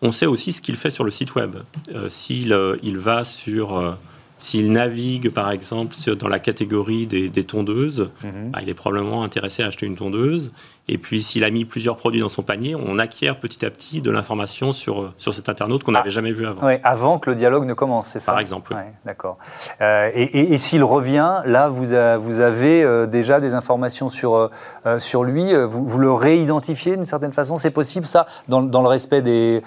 On 0.02 0.12
sait 0.12 0.26
aussi 0.26 0.52
ce 0.52 0.60
qu'il 0.60 0.76
fait 0.76 0.90
sur 0.90 1.04
le 1.04 1.10
site 1.10 1.34
web. 1.34 1.56
Euh, 1.94 2.08
s'il 2.08 2.52
euh, 2.52 2.76
il 2.82 2.98
va 2.98 3.24
sur... 3.24 3.78
Euh, 3.78 3.92
s'il 4.38 4.72
navigue, 4.72 5.28
par 5.28 5.50
exemple, 5.50 5.94
dans 6.18 6.28
la 6.28 6.38
catégorie 6.38 7.06
des, 7.06 7.44
tondeuses, 7.44 8.08
mhm. 8.24 8.52
bah, 8.52 8.60
il 8.62 8.70
est 8.70 8.74
probablement 8.74 9.22
intéressé 9.22 9.62
à 9.62 9.66
acheter 9.66 9.84
une 9.84 9.96
tondeuse. 9.96 10.50
Et 10.92 10.98
puis, 10.98 11.22
s'il 11.22 11.44
a 11.44 11.50
mis 11.50 11.64
plusieurs 11.64 11.94
produits 11.94 12.20
dans 12.20 12.28
son 12.28 12.42
panier, 12.42 12.74
on 12.74 12.98
acquiert 12.98 13.38
petit 13.38 13.64
à 13.64 13.70
petit 13.70 14.02
de 14.02 14.10
l'information 14.10 14.72
sur, 14.72 15.12
sur 15.18 15.32
cet 15.32 15.48
internaute 15.48 15.84
qu'on 15.84 15.94
ah. 15.94 15.98
n'avait 15.98 16.10
jamais 16.10 16.32
vu 16.32 16.44
avant. 16.44 16.66
Oui, 16.66 16.74
avant 16.82 17.20
que 17.20 17.30
le 17.30 17.36
dialogue 17.36 17.64
ne 17.64 17.74
commence, 17.74 18.08
c'est 18.08 18.18
ça 18.18 18.32
Par 18.32 18.40
exemple. 18.40 18.74
D'accord. 19.04 19.38
Euh, 19.80 20.10
et, 20.12 20.58
s'il 20.58 20.82
revient, 20.82 21.42
là, 21.44 21.68
vous, 21.68 21.86
vous 22.20 22.40
avez 22.40 22.82
euh, 22.82 23.06
déjà 23.06 23.38
des 23.38 23.54
informations 23.54 24.08
sur, 24.08 24.50
euh, 24.84 24.98
sur 24.98 25.22
lui. 25.22 25.54
Vous, 25.54 25.84
vous, 25.84 25.98
le 26.00 26.12
réidentifiez 26.12 26.96
d'une 26.96 27.04
certaine 27.04 27.32
façon 27.32 27.56
C'est 27.56 27.70
possible, 27.70 28.04
ça, 28.04 28.26
dans, 28.48 28.60
dans, 28.60 28.82
le 28.82 28.88
respect 28.88 29.22
des, 29.22 29.62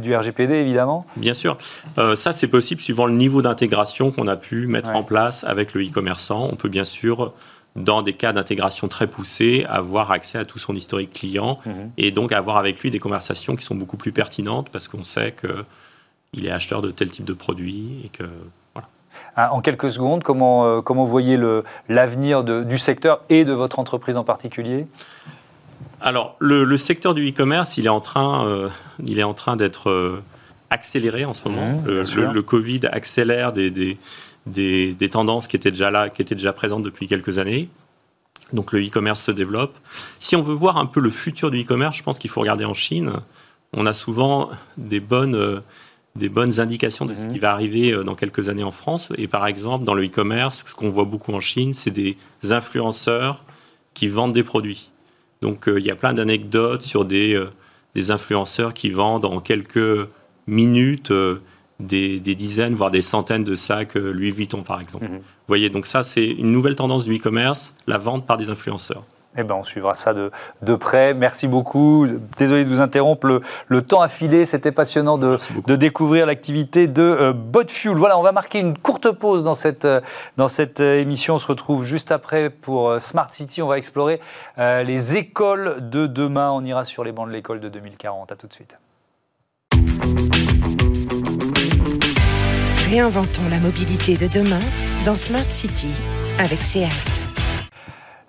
du 0.00 0.14
RGPD, 0.14 0.54
évidemment? 0.54 1.06
Bien 1.16 1.34
sûr. 1.34 1.58
ça, 2.14 2.32
c'est 2.32 2.46
possible 2.46 2.80
suivant 2.80 3.06
le 3.06 3.14
niveau 3.14 3.42
d'intégration 3.42 4.12
qu'on 4.12 4.28
a 4.28 4.36
pu 4.36 4.68
mettre 4.68 4.90
en 4.90 5.02
place 5.02 5.42
avec 5.42 5.74
le 5.74 5.84
e-commerçant. 5.84 6.48
On 6.52 6.54
peut 6.54 6.68
bien 6.68 6.84
sûr 6.84 7.32
dans 7.76 8.02
des 8.02 8.12
cas 8.12 8.32
d'intégration 8.32 8.88
très 8.88 9.06
poussés, 9.06 9.66
avoir 9.68 10.10
accès 10.10 10.38
à 10.38 10.44
tout 10.44 10.58
son 10.58 10.74
historique 10.74 11.12
client 11.12 11.58
mhm. 11.66 11.90
et 11.98 12.10
donc 12.10 12.32
avoir 12.32 12.56
avec 12.56 12.80
lui 12.80 12.90
des 12.90 12.98
conversations 12.98 13.54
qui 13.54 13.64
sont 13.64 13.74
beaucoup 13.74 13.96
plus 13.96 14.12
pertinentes 14.12 14.70
parce 14.70 14.88
qu'on 14.88 15.04
sait 15.04 15.34
qu'il 15.38 16.46
est 16.46 16.50
acheteur 16.50 16.82
de 16.82 16.90
tel 16.90 17.10
type 17.10 17.24
de 17.24 17.34
produit 17.34 18.02
et 18.04 18.08
que. 18.08 18.24
Ah, 19.38 19.52
en 19.52 19.60
quelques 19.60 19.90
secondes, 19.90 20.22
comment, 20.22 20.64
euh, 20.64 20.80
comment 20.80 21.04
voyez 21.04 21.38
l'avenir 21.90 22.42
du 22.42 22.78
secteur 22.78 23.20
et 23.28 23.44
de 23.44 23.52
votre 23.52 23.78
entreprise 23.78 24.16
en 24.16 24.24
particulier? 24.24 24.86
Alors, 26.00 26.36
le, 26.38 26.76
secteur 26.76 27.12
du 27.12 27.28
e-commerce, 27.28 27.76
il 27.76 27.86
est 27.86 27.90
en 27.90 28.00
train, 28.00 28.46
euh, 28.46 28.68
il 29.04 29.18
est 29.18 29.24
en 29.24 29.34
train 29.34 29.56
d'être 29.56 29.90
euh, 29.90 30.22
accéléré 30.70 31.24
en 31.24 31.34
ce 31.34 31.48
moment. 31.48 31.82
Mhm, 31.84 32.04
le, 32.16 32.32
le, 32.32 32.42
Covid 32.42 32.80
accélère 32.90 33.52
des, 33.52 33.70
des 33.70 33.98
des, 34.46 35.08
tendances 35.10 35.48
qui 35.48 35.56
étaient 35.56 35.70
déjà 35.70 35.90
là, 35.90 36.08
qui 36.08 36.22
étaient 36.22 36.34
déjà 36.34 36.52
présentes 36.52 36.82
depuis 36.82 37.06
quelques 37.06 37.38
années. 37.38 37.68
Donc 38.52 38.72
le 38.72 38.84
e-commerce 38.84 39.22
se 39.22 39.32
développe. 39.32 39.76
Si 40.20 40.36
on 40.36 40.42
veut 40.42 40.54
voir 40.54 40.76
un 40.76 40.86
peu 40.86 41.00
le 41.00 41.10
futur 41.10 41.50
du 41.50 41.62
e-commerce, 41.62 41.96
je 41.96 42.02
pense 42.02 42.18
qu'il 42.18 42.30
faut 42.30 42.40
regarder 42.40 42.64
en 42.64 42.74
Chine. 42.74 43.12
On 43.72 43.86
a 43.86 43.92
souvent 43.92 44.50
des 44.76 45.00
bonnes, 45.00 45.34
euh, 45.34 45.60
des 46.14 46.28
bonnes 46.28 46.60
indications 46.60 47.06
de 47.06 47.14
ce 47.14 47.26
mhm. 47.26 47.32
qui 47.32 47.38
va 47.40 47.52
arriver 47.52 47.92
euh, 47.92 48.04
dans 48.04 48.14
quelques 48.14 48.48
années 48.48 48.62
en 48.62 48.70
France. 48.70 49.12
Et 49.18 49.26
par 49.26 49.46
exemple, 49.46 49.84
dans 49.84 49.94
le 49.94 50.04
e-commerce, 50.04 50.64
ce 50.66 50.74
qu'on 50.74 50.90
voit 50.90 51.04
beaucoup 51.04 51.32
en 51.32 51.40
Chine, 51.40 51.74
c'est 51.74 51.90
des 51.90 52.16
influenceurs 52.50 53.42
qui 53.94 54.06
vendent 54.06 54.34
des 54.34 54.44
produits. 54.44 54.90
Donc 55.42 55.64
il 55.66 55.84
y 55.84 55.90
a 55.90 55.96
plein 55.96 56.14
d'anecdotes 56.14 56.82
sur 56.82 57.04
des, 57.04 57.42
des 57.94 58.10
influenceurs 58.10 58.74
qui 58.74 58.90
vendent 58.90 59.24
en 59.24 59.40
quelques 59.40 60.08
minutes 60.46 61.12
des, 61.80 62.18
dizaines, 62.18 62.74
voire 62.74 62.90
des 62.90 63.02
centaines 63.02 63.44
de 63.44 63.54
sacs 63.54 63.94
Louis 63.94 64.30
Vuitton, 64.30 64.62
par 64.62 64.80
exemple. 64.80 65.04
Mhm. 65.04 65.18
Vous 65.18 65.48
voyez, 65.48 65.70
donc 65.70 65.86
ça, 65.86 66.02
c'est 66.02 66.26
une 66.26 66.52
nouvelle 66.52 66.76
tendance 66.76 67.04
du 67.04 67.16
e-commerce, 67.16 67.74
la 67.86 67.98
vente 67.98 68.26
par 68.26 68.36
des 68.36 68.50
influenceurs. 68.50 69.04
Eh 69.38 69.42
ben, 69.42 69.54
on 69.54 69.64
suivra 69.64 69.94
ça 69.94 70.14
de, 70.14 70.30
de, 70.62 70.74
près. 70.74 71.12
Merci 71.12 71.46
beaucoup. 71.46 72.06
Désolé 72.38 72.64
de 72.64 72.68
vous 72.68 72.80
interrompre. 72.80 73.26
Le, 73.26 73.40
le 73.68 73.82
temps 73.82 74.00
a 74.00 74.08
filé. 74.08 74.44
C'était 74.44 74.72
passionnant 74.72 75.18
de, 75.18 75.36
de, 75.66 75.76
découvrir 75.76 76.26
l'activité 76.26 76.88
de 76.88 77.02
euh, 77.02 77.32
Botfuel. 77.32 77.96
Voilà, 77.96 78.18
on 78.18 78.22
va 78.22 78.32
marquer 78.32 78.60
une 78.60 78.78
courte 78.78 79.10
pause 79.10 79.44
dans 79.44 79.54
cette, 79.54 79.84
euh, 79.84 80.00
dans 80.36 80.48
cette 80.48 80.80
euh, 80.80 81.00
émission. 81.00 81.34
On 81.34 81.38
se 81.38 81.48
retrouve 81.48 81.84
juste 81.84 82.12
après 82.12 82.48
pour 82.48 82.98
Smart 83.00 83.30
City. 83.30 83.60
On 83.60 83.68
va 83.68 83.78
explorer 83.78 84.20
les 84.56 85.16
écoles 85.16 85.76
de 85.90 86.06
demain. 86.06 86.50
On 86.50 86.64
ira 86.64 86.84
sur 86.84 87.04
les 87.04 87.12
bancs 87.12 87.28
de 87.28 87.32
l'école 87.32 87.60
de 87.60 87.68
2040. 87.68 88.32
À 88.32 88.36
tout 88.36 88.46
de 88.46 88.52
suite. 88.52 88.76
Réinventons 92.88 93.48
la 93.50 93.58
mobilité 93.58 94.16
de 94.16 94.28
demain 94.28 94.60
dans 95.04 95.16
Smart 95.16 95.50
City 95.50 95.90
avec 96.38 96.62
SEAT. 96.62 97.35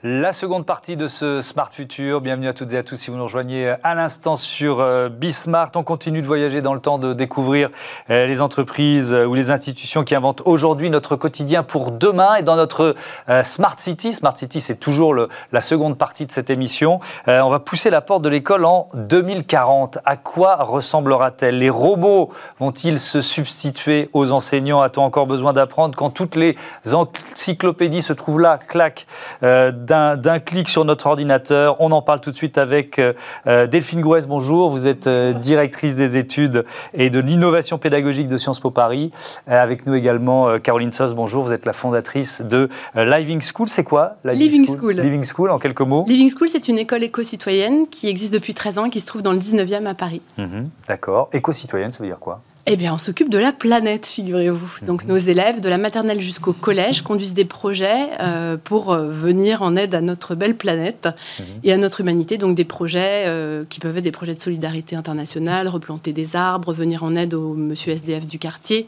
La 0.10 0.32
seconde 0.32 0.66
partie 0.66 0.96
de 0.96 1.10
ce 1.10 1.42
Smart 1.42 1.68
Future. 1.70 2.22
Bienvenue 2.22 2.48
à 2.48 2.54
toutes 2.54 2.72
et 2.72 2.78
à 2.78 2.84
tous 2.84 2.96
si 2.96 3.12
vous 3.12 3.18
nous 3.18 3.26
rejoignez 3.26 3.76
à 3.84 3.94
l'instant 3.94 4.38
sur 4.38 4.80
euh, 4.80 5.10
Bismart. 5.10 5.72
On 5.76 5.84
continue 5.84 6.22
de 6.22 6.28
voyager 6.28 6.62
dans 6.62 6.74
le 6.74 6.80
temps, 6.80 6.98
de 6.98 7.12
découvrir 7.12 7.70
euh, 8.10 8.26
les 8.26 8.42
entreprises 8.42 9.12
euh, 9.12 9.26
ou 9.26 9.34
les 9.34 9.52
institutions 9.52 10.06
qui 10.06 10.16
inventent 10.16 10.44
aujourd'hui 10.46 10.90
notre 10.90 11.18
quotidien 11.18 11.62
pour 11.62 11.92
demain. 11.92 12.36
Et 12.36 12.42
dans 12.42 12.56
notre 12.56 12.96
Smart 13.44 13.78
City, 13.78 14.14
Smart 14.14 14.38
City 14.38 14.62
c'est 14.62 14.78
toujours 14.78 15.14
la 15.14 15.62
seconde 15.62 15.98
partie 15.98 16.26
de 16.26 16.32
cette 16.32 16.50
émission, 16.50 17.02
on 17.28 17.50
va 17.50 17.60
pousser 17.60 17.90
la 17.90 18.00
porte 18.00 18.22
de 18.22 18.30
l'école 18.30 18.64
en 18.64 18.88
2040. 18.94 19.98
À 20.06 20.16
quoi 20.16 20.56
ressemblera-t-elle? 20.64 21.60
Les 21.60 21.70
robots 21.70 22.32
vont-ils 22.60 23.00
se 23.00 23.20
substituer 23.20 24.10
aux 24.14 24.32
enseignants? 24.32 24.82
A-t-on 24.82 25.04
encore 25.04 25.28
besoin 25.28 25.52
d'apprendre 25.52 25.98
quand 25.98 26.12
toutes 26.12 26.36
les 26.36 26.56
encyclopédies 26.86 28.02
se 28.02 28.14
trouvent 28.14 28.40
là, 28.40 28.58
clac 28.58 29.06
d'un 29.42 29.97
clic 30.46 30.70
sur 30.70 30.86
notre 30.86 31.08
ordinateur. 31.08 31.80
On 31.80 31.92
en 31.92 32.02
parle 32.02 32.22
tout 32.22 32.32
de 32.32 32.36
suite 32.36 32.58
avec 32.58 33.00
euh, 33.00 33.14
euh, 33.48 33.68
Delphine 33.68 34.02
Gouès. 34.02 34.28
Bonjour, 34.28 34.70
vous 34.70 34.88
êtes 34.88 35.08
euh, 35.08 35.34
directrice 35.34 35.96
des 35.96 36.18
études 36.18 36.66
et 36.94 37.10
de 37.10 37.20
l'innovation 37.20 37.78
pédagogique 37.78 38.28
de 38.28 38.38
Sciences 38.38 38.60
Po 38.60 38.72
Paris. 38.72 39.12
avec 39.48 39.86
nous 39.86 39.96
également 39.96 40.60
Caroline 40.60 40.92
Sos. 40.92 41.14
Bonjour, 41.14 41.44
vous 41.44 41.54
êtes 41.54 41.66
la 41.66 41.74
fondatrice 41.74 42.42
de 42.42 42.70
Living 42.96 43.42
School. 43.42 43.68
C'est 43.68 43.84
quoi 43.84 44.16
Living, 44.24 44.66
School, 44.66 44.94
Living 44.94 45.24
School, 45.24 45.52
en 45.52 45.60
quelques 45.60 45.82
mots. 45.82 46.06
Living 46.08 46.30
School, 46.36 46.50
c'est 46.50 46.68
une 46.68 46.80
école 46.80 47.04
éco-citoyenne 47.04 47.88
qui 47.90 48.08
existe 48.08 48.34
depuis 48.34 48.54
13 48.54 48.78
ans 48.80 48.86
et 48.86 48.90
qui 48.90 49.00
se 49.00 49.06
trouve 49.06 49.22
dans 49.22 49.34
le 49.34 49.40
19e 49.40 49.86
à 49.86 49.94
Paris. 49.94 50.22
Mhm, 50.38 50.70
d'accord. 50.88 51.30
Éco-citoyenne, 51.34 51.92
ça 51.92 52.00
veut 52.00 52.10
dire 52.10 52.20
quoi? 52.20 52.42
Eh 52.70 52.76
bien, 52.76 52.94
on 52.94 52.98
s'occupe 52.98 53.30
de 53.30 53.38
la 53.38 53.54
planète, 53.54 54.06
figurez-vous. 54.06 54.86
Donc, 54.86 55.06
nos 55.06 55.18
élèves, 55.18 55.62
de 55.62 55.70
la 55.70 55.78
maternelle 55.78 56.20
jusqu'au 56.20 56.54
collège, 56.54 57.02
conduisent 57.02 57.34
des 57.34 57.46
projets 57.46 58.10
euh, 58.20 58.58
pour 58.62 58.92
euh, 58.92 59.08
venir 59.10 59.62
en 59.62 59.76
aide 59.76 59.96
à 59.96 60.02
notre 60.02 60.36
belle 60.36 60.56
planète 60.56 61.08
mhm. 61.40 61.46
et 61.64 61.72
à 61.72 61.78
notre 61.78 62.02
humanité. 62.02 62.38
Donc, 62.38 62.56
des 62.56 62.66
projets 62.66 63.24
euh, 63.28 63.64
qui 63.70 63.80
peuvent 63.80 63.98
être 63.98 64.04
des 64.04 64.12
projets 64.12 64.36
de 64.36 64.40
solidarité 64.40 64.96
internationale, 64.96 65.68
replanter 65.68 66.12
des 66.12 66.36
arbres, 66.36 66.74
venir 66.74 67.04
en 67.04 67.16
aide 67.16 67.34
au 67.34 67.54
monsieur 67.54 67.94
SDF 67.94 68.28
du 68.28 68.38
quartier. 68.38 68.86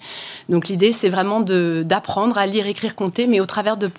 Donc, 0.49 0.67
l'idée, 0.67 0.91
c'est 0.91 1.09
vraiment 1.09 1.39
d'apprendre 1.39 2.37
à 2.37 2.45
lire, 2.45 2.67
écrire, 2.67 2.95
compter, 2.95 3.27
mais 3.27 3.39
au 3.39 3.45
travers 3.45 3.77
de, 3.77 3.89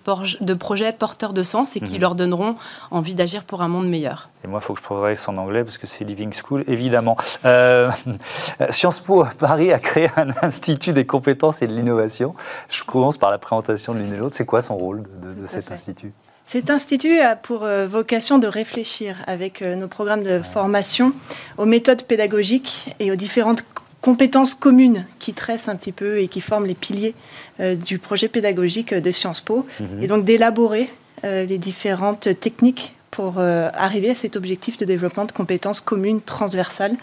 de 0.40 0.54
projets 0.54 0.92
porteurs 0.92 1.32
de 1.32 1.42
sens 1.42 1.76
et 1.76 1.80
qui 1.80 1.94
mhm. 1.94 2.00
leur 2.00 2.14
donneront 2.14 2.56
envie 2.90 3.14
d'agir 3.14 3.44
pour 3.44 3.62
un 3.62 3.68
monde 3.68 3.88
meilleur. 3.88 4.28
Et 4.42 4.48
moi, 4.48 4.60
il 4.62 4.64
faut 4.64 4.72
que 4.72 4.80
je 4.80 4.84
progresse 4.84 5.28
en 5.28 5.36
anglais 5.36 5.64
parce 5.64 5.76
que 5.76 5.86
c'est 5.86 6.04
Living 6.04 6.32
School, 6.32 6.64
évidemment. 6.66 7.16
Euh, 7.44 7.90
Sciences 8.70 9.00
Po 9.00 9.24
Paris 9.38 9.69
a 9.72 9.78
créé 9.78 10.08
un 10.16 10.28
institut 10.42 10.92
des 10.92 11.06
compétences 11.06 11.62
et 11.62 11.66
de 11.66 11.74
l'innovation. 11.74 12.34
Je 12.68 12.82
commence 12.84 13.18
par 13.18 13.30
la 13.30 13.38
présentation 13.38 13.94
de 13.94 14.00
l'une 14.00 14.12
et 14.12 14.16
l'autre. 14.16 14.36
C'est 14.36 14.46
quoi 14.46 14.60
son 14.60 14.76
rôle 14.76 15.02
de, 15.02 15.46
cet 15.46 15.70
institut? 15.72 16.12
Cet 16.44 16.70
institut 16.70 17.20
a 17.20 17.36
pour 17.36 17.64
euh, 17.64 17.86
vocation 17.86 18.38
de 18.38 18.46
réfléchir 18.46 19.16
avec 19.26 19.62
euh, 19.62 19.76
nos 19.76 19.88
programmes 19.88 20.22
de 20.22 20.40
formation 20.40 21.12
aux 21.58 21.66
méthodes 21.66 22.02
pédagogiques 22.02 22.94
et 22.98 23.12
aux 23.12 23.16
différentes 23.16 23.64
compétences 24.00 24.54
communes 24.54 25.04
qui 25.18 25.34
tressent 25.34 25.68
un 25.68 25.76
petit 25.76 25.92
peu 25.92 26.18
et 26.18 26.28
qui 26.28 26.40
forment 26.40 26.66
les 26.66 26.74
piliers 26.74 27.14
du 27.58 27.98
projet 27.98 28.28
pédagogique 28.28 28.94
de 28.94 29.10
Sciences 29.10 29.42
Po, 29.42 29.66
mhm. 29.78 30.02
et 30.02 30.06
donc 30.06 30.24
d'élaborer 30.24 30.88
les 31.22 31.58
différentes 31.58 32.40
techniques 32.40 32.94
pour 33.10 33.34
euh, 33.38 33.68
arriver 33.74 34.10
à 34.10 34.14
cet 34.14 34.36
objectif 34.36 34.76
de 34.76 34.84
développement 34.84 35.24
de 35.24 35.32
compétences 35.32 35.80
communes 35.80 36.20
transversales, 36.20 36.96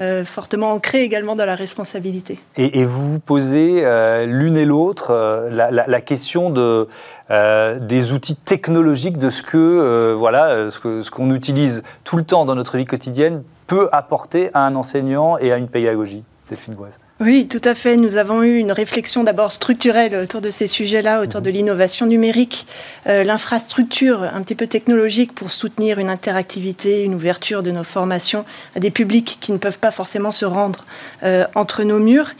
euh, 0.00 0.24
fortement 0.24 0.72
ancrées 0.72 1.02
également 1.02 1.34
dans 1.34 1.44
la 1.44 1.54
responsabilité. 1.54 2.38
Et, 2.56 2.84
vous 2.84 3.18
posez 3.18 3.84
euh, 3.84 4.24
l'une 4.26 4.56
et 4.56 4.64
l'autre 4.64 5.12
la, 5.50 6.00
question 6.00 6.50
de, 6.50 6.88
des 7.30 8.12
outils 8.12 8.36
technologiques, 8.36 9.18
de 9.18 9.30
ce 9.30 9.42
que 9.42 10.12
voilà, 10.16 10.70
ce 10.70 10.80
qu'on 10.80 11.02
ce 11.02 11.10
qu'on 11.10 11.34
utilise 11.34 11.82
tout 12.04 12.16
le 12.16 12.24
temps 12.24 12.44
dans 12.44 12.54
notre 12.54 12.76
vie 12.76 12.84
quotidienne 12.84 13.42
peut 13.66 13.88
apporter 13.92 14.50
à 14.54 14.66
un 14.66 14.74
enseignant 14.74 15.38
et 15.38 15.52
à 15.52 15.56
une 15.56 15.68
pédagogie. 15.68 16.24
Delphine. 16.50 16.76
Oui, 17.20 17.46
tout 17.48 17.60
à 17.64 17.74
fait. 17.74 17.96
Nous 17.96 18.16
avons 18.16 18.42
eu 18.42 18.58
une 18.58 18.72
réflexion 18.72 19.22
d'abord 19.22 19.52
structurelle 19.52 20.16
autour 20.16 20.40
de 20.40 20.50
ces 20.50 20.66
sujets-là, 20.66 21.20
autour 21.20 21.40
de 21.42 21.50
l'innovation 21.50 22.06
numérique, 22.06 22.66
euh, 23.06 23.22
l'infrastructure 23.22 24.22
un 24.22 24.42
petit 24.42 24.56
peu 24.56 24.66
technologique 24.66 25.32
pour 25.32 25.52
soutenir 25.52 25.98
une 25.98 26.10
interactivité, 26.10 27.04
une 27.04 27.14
ouverture 27.14 27.62
de 27.62 27.70
nos 27.70 27.84
formations 27.84 28.44
à 28.74 28.80
des 28.80 28.90
publics 28.90 29.38
qui 29.40 29.52
ne 29.52 29.58
peuvent 29.58 29.78
pas 29.78 29.92
forcément 29.92 30.32
se 30.32 30.44
rendre 30.44 30.84
euh, 31.22 31.46
entre 31.54 31.84
nos 31.84 32.00
murs. 32.00 32.32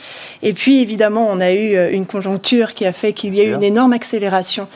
Et 0.43 0.53
puis, 0.53 0.81
évidemment, 0.81 1.29
on 1.31 1.41
a 1.41 1.53
eu 1.53 1.77
euh, 1.77 1.93
une 1.93 2.07
conjoncture 2.07 2.75
qui 2.75 2.87
a 2.87 2.93
fait 2.93 3.13
qu'il 3.13 3.35
y 3.35 3.41
a 3.41 3.45
eu 3.45 3.55
une 3.55 3.63
énorme 3.63 3.93
accélération 3.93 4.69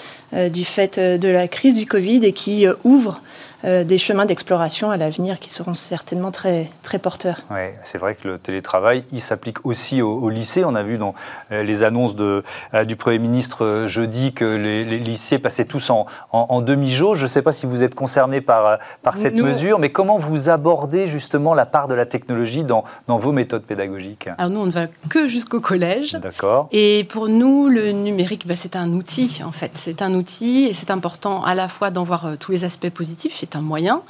du 0.52 0.64
fait 0.64 0.98
de 0.98 1.28
la 1.28 1.46
crise 1.46 1.76
du 1.76 1.86
Covid 1.86 2.24
et 2.24 2.32
qui 2.32 2.66
ouvre 2.82 3.20
euh, 3.64 3.82
des 3.82 3.96
chemins 3.96 4.26
d'exploration 4.26 4.90
à 4.90 4.96
l'avenir 4.98 5.38
qui 5.38 5.48
seront 5.48 5.74
certainement 5.74 6.30
très, 6.30 6.68
très 6.82 6.98
porteurs. 6.98 7.38
Oui, 7.50 7.62
c'est 7.82 7.96
vrai 7.96 8.14
que 8.14 8.28
le 8.28 8.38
télétravail, 8.38 9.04
il 9.10 9.22
s'applique 9.22 9.64
aussi 9.64 10.02
au, 10.02 10.28
lycée. 10.28 10.64
On 10.64 10.74
a 10.74 10.82
vu 10.82 10.98
dans 10.98 11.14
euh, 11.50 11.62
les 11.62 11.82
annonces 11.82 12.14
de, 12.14 12.42
euh, 12.74 12.84
du 12.84 12.96
Premier 12.96 13.18
ministre 13.18 13.84
jeudi 13.86 14.32
que 14.34 14.44
les, 14.44 14.84
lycées 14.84 15.38
passaient 15.38 15.64
tous 15.64 15.88
en, 15.90 16.06
en, 16.32 16.60
demi-jour. 16.60 17.16
Je 17.16 17.22
ne 17.22 17.28
sais 17.28 17.40
pas 17.40 17.52
si 17.52 17.64
vous 17.66 17.82
êtes 17.82 17.94
concerné 17.94 18.40
par, 18.40 18.78
par 19.02 19.16
cette 19.16 19.34
mesure, 19.34 19.78
mais 19.78 19.90
comment 19.90 20.18
vous 20.18 20.48
abordez 20.48 21.06
justement 21.06 21.54
la 21.54 21.66
part 21.66 21.88
de 21.88 21.94
la 21.94 22.06
technologie 22.06 22.64
dans, 22.64 22.84
dans 23.08 23.18
vos 23.18 23.32
méthodes 23.32 23.64
pédagogiques? 23.64 24.28
Alors 24.38 24.50
nous, 24.50 24.60
on 24.60 24.66
ne 24.66 24.70
va 24.70 24.88
que 25.08 25.26
jusqu'au 25.26 25.60
collège. 25.60 26.12
D'accord. 26.12 26.68
Et 26.72 27.04
pour 27.04 27.28
nous, 27.28 27.68
le 27.68 27.92
numérique, 27.92 28.46
bah, 28.46 28.56
c'est 28.56 28.76
un 28.76 28.92
outil 28.92 29.40
en 29.44 29.52
fait. 29.52 29.70
C'est 29.74 30.02
un 30.02 30.12
outil 30.14 30.66
et 30.68 30.74
c'est 30.74 30.90
important 30.90 31.42
à 31.44 31.54
la 31.54 31.68
fois 31.68 31.90
d'en 31.90 32.04
voir 32.04 32.32
tous 32.38 32.52
les 32.52 32.64
aspects 32.64 32.90
positifs 32.90 33.34
un 33.56 33.60
moyen, 33.60 34.02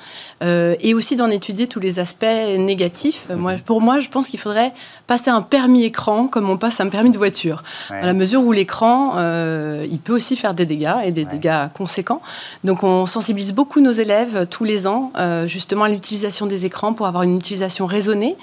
euh, 0.42 0.76
et 0.80 0.94
aussi 0.94 1.16
d'en 1.16 1.30
étudier 1.30 1.66
tous 1.66 1.80
les 1.80 1.98
aspects 1.98 2.24
négatifs. 2.24 3.26
Moi, 3.30 3.54
pour 3.64 3.80
moi, 3.80 4.00
je 4.00 4.08
pense 4.08 4.28
qu'il 4.28 4.40
faudrait 4.40 4.72
passer 5.06 5.30
un 5.30 5.42
permis 5.42 5.84
écran 5.84 6.26
comme 6.28 6.48
on 6.50 6.56
passe 6.56 6.80
un 6.80 6.88
permis 6.88 7.10
de 7.10 7.18
voiture. 7.18 7.62
À 7.90 8.06
la 8.06 8.14
mesure 8.14 8.42
où 8.42 8.52
l'écran, 8.52 9.14
euh, 9.16 9.86
il 9.90 9.98
peut 9.98 10.14
aussi 10.14 10.36
faire 10.36 10.54
des 10.54 10.66
dégâts 10.66 10.96
et 11.04 11.12
des 11.12 11.24
dégâts 11.24 11.68
conséquents. 11.74 12.20
Donc 12.64 12.82
on 12.82 13.06
sensibilise 13.06 13.52
beaucoup 13.52 13.80
nos 13.80 13.90
élèves 13.90 14.46
tous 14.48 14.64
les 14.64 14.86
ans 14.86 15.12
euh, 15.18 15.46
justement 15.46 15.84
à 15.84 15.88
l'utilisation 15.88 16.46
des 16.46 16.64
écrans 16.64 16.92
pour 16.92 17.06
avoir 17.06 17.22
une 17.22 17.36
utilisation 17.36 17.86
raisonnée. 17.86 18.36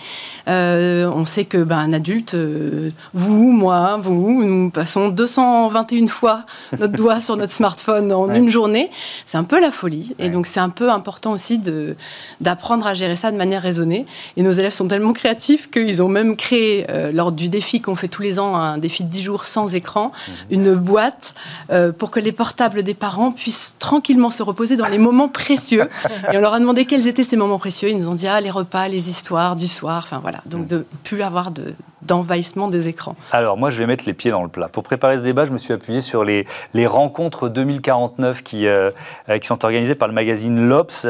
on 0.47 1.26
sait 1.26 1.45
que 1.45 1.64
ben, 1.64 1.78
un 1.78 1.93
adulte, 1.93 2.36
vous, 3.14 3.51
moi, 3.51 3.97
vous, 4.01 4.43
nous 4.43 4.70
passons 4.70 5.09
221 5.09 6.07
fois 6.07 6.45
notre 6.78 6.93
doigt 6.93 7.22
sur 7.22 7.38
notre 7.38 7.53
smartphone 7.53 8.12
en 8.12 8.34
une 8.34 8.49
journée. 8.49 8.89
C'est 9.26 9.38
un 9.38 9.43
peu 9.43 9.59
la 9.59 9.72
folie. 9.72 10.16
Et 10.20 10.30
donc 10.30 10.45
c'est 10.45 10.59
un 10.59 10.70
peu 10.70 10.91
important 10.91 11.32
aussi 11.32 11.59
d'apprendre 12.39 12.88
à 12.88 12.93
gérer 12.93 13.16
ça 13.16 13.32
de 13.32 13.38
manière 13.38 13.62
raisonnée. 13.62 14.05
Et 14.38 14.43
nos 14.43 14.51
élèves 14.51 14.72
sont 14.72 14.88
tellement 14.88 15.14
créatifs 15.14 15.70
qu'ils 15.70 16.01
ont 16.01 16.07
même 16.07 16.36
créé, 16.36 16.51
euh, 16.54 17.12
lors 17.12 17.32
du 17.32 17.49
défi 17.49 17.80
qu'on 17.82 17.95
fait 17.95 18.08
tous 18.08 18.22
les 18.22 18.39
ans, 18.39 18.56
un 18.56 18.78
défi 18.78 19.04
de 19.04 19.10
10 19.10 19.22
jours 19.22 19.45
sans 19.45 19.76
écran, 19.76 20.12
mhm. 20.12 20.34
une 20.49 20.76
boîte 20.76 21.34
euh, 21.72 21.91
pour 21.91 22.12
que 22.12 22.20
les 22.20 22.32
portables 22.32 22.84
des 22.84 22.93
parents 22.93 23.32
puissent 23.32 23.76
tranquillement 23.80 24.30
se 24.30 24.43
reposer 24.43 24.76
dans 24.76 24.88
les 24.88 24.97
moments 24.97 25.30
précieux. 25.30 25.89
Et 26.32 26.38
on 26.38 26.41
leur 26.41 26.54
a 26.54 26.60
demandé 26.60 26.86
quels 26.86 27.08
étaient 27.08 27.24
ces 27.24 27.38
moments 27.38 27.60
précieux. 27.60 27.89
Ils 27.89 27.97
nous 27.97 28.10
ont 28.10 28.16
dit 28.16 28.28
ah, 28.28 28.41
les 28.41 28.52
repas, 28.52 28.88
les 28.88 29.10
histoires 29.10 29.56
du 29.56 29.68
soir. 29.68 30.02
Enfin 30.04 30.20
voilà. 30.20 30.41
Donc 30.45 30.68
de 30.68 30.86
plus 31.04 31.22
avoir 31.22 31.52
d'envahissement 32.04 32.68
des 32.68 32.88
écrans. 32.88 33.16
Alors 33.32 33.58
moi, 33.58 33.70
je 33.70 33.80
vais 33.80 33.86
mettre 33.86 34.04
les 34.06 34.14
pieds 34.14 34.32
dans 34.32 34.43
le 34.43 34.49
plat. 34.49 34.68
Pour 34.68 34.84
préparer 34.84 35.18
ce 35.18 35.24
débat, 35.24 35.45
je 35.45 35.52
me 35.52 35.58
suis 35.58 35.74
appuyé 35.74 36.02
sur 36.02 36.24
les, 36.24 36.45
les 36.74 36.88
rencontres 36.88 37.49
2049 37.49 38.43
qui, 38.43 38.68
euh, 38.68 38.91
qui 39.41 39.47
sont 39.47 39.64
organisées 39.64 39.95
par 39.95 40.08
le 40.08 40.14
magazine 40.14 40.68
L'Obs 40.68 41.06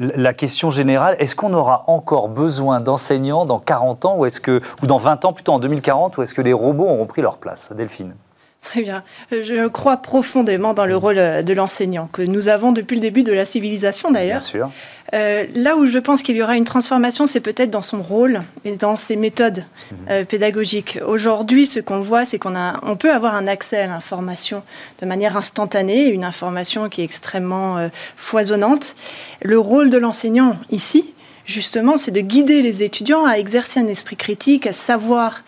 la 0.00 0.32
question 0.32 0.70
générale, 0.70 1.16
est-ce 1.18 1.36
qu'on 1.36 1.52
aura 1.52 1.84
encore 1.86 2.28
besoin 2.28 2.80
d'enseignants 2.80 3.44
dans 3.44 3.58
40 3.58 4.04
ans 4.06 4.16
ou, 4.16 4.26
est-ce 4.26 4.40
que, 4.40 4.60
ou 4.82 4.86
dans 4.86 4.96
20 4.96 5.24
ans, 5.24 5.32
plutôt 5.32 5.52
en 5.52 5.58
2040, 5.58 6.16
ou 6.16 6.22
est-ce 6.22 6.34
que 6.34 6.42
les 6.42 6.52
robots 6.52 6.84
auront 6.84 7.06
pris 7.06 7.22
leur 7.22 7.38
place? 7.38 7.72
Delphine 7.72 8.14
Très 8.62 8.82
bien. 8.82 9.02
Je 9.30 9.68
crois 9.68 9.96
profondément 9.96 10.74
dans 10.74 10.84
le 10.84 10.94
rôle 10.94 11.16
de 11.16 11.52
l'enseignant, 11.54 12.08
que 12.12 12.20
nous 12.20 12.48
avons 12.48 12.72
depuis 12.72 12.94
le 12.96 13.00
début 13.00 13.22
de 13.22 13.32
la 13.32 13.46
civilisation 13.46 14.10
d'ailleurs. 14.10 14.38
Bien 14.38 14.40
sûr. 14.40 14.70
Euh, 15.12 15.46
là 15.54 15.76
où 15.76 15.86
je 15.86 15.98
pense 15.98 16.22
qu'il 16.22 16.36
y 16.36 16.42
aura 16.42 16.56
une 16.56 16.64
transformation, 16.64 17.26
c'est 17.26 17.40
peut-être 17.40 17.70
dans 17.70 17.82
son 17.82 18.02
rôle 18.02 18.40
et 18.64 18.76
dans 18.76 18.96
ses 18.96 19.16
méthodes 19.16 19.64
mhm. 19.90 19.98
euh, 20.10 20.24
pédagogiques. 20.24 20.98
Aujourd'hui, 21.06 21.66
ce 21.66 21.80
qu'on 21.80 22.00
voit, 22.00 22.24
c'est 22.24 22.38
qu'on 22.38 22.54
on 22.82 22.96
peut 22.96 23.12
avoir 23.12 23.34
un 23.34 23.46
accès 23.46 23.78
à 23.78 23.86
l'information 23.86 24.62
de 25.00 25.06
manière 25.06 25.36
instantanée, 25.36 26.08
une 26.08 26.24
information 26.24 26.88
qui 26.88 27.00
est 27.00 27.04
extrêmement 27.04 27.78
euh, 27.78 27.88
foisonnante. 28.16 28.94
Le 29.42 29.58
rôle 29.58 29.90
de 29.90 29.98
l'enseignant 29.98 30.58
ici, 30.70 31.12
justement, 31.44 31.96
c'est 31.96 32.12
de 32.12 32.20
guider 32.20 32.62
les 32.62 32.84
étudiants 32.84 33.24
à 33.24 33.34
exercer 33.34 33.80
un 33.80 33.88
esprit 33.88 34.16
critique, 34.16 34.66
à 34.66 34.72
savoir 34.72 35.42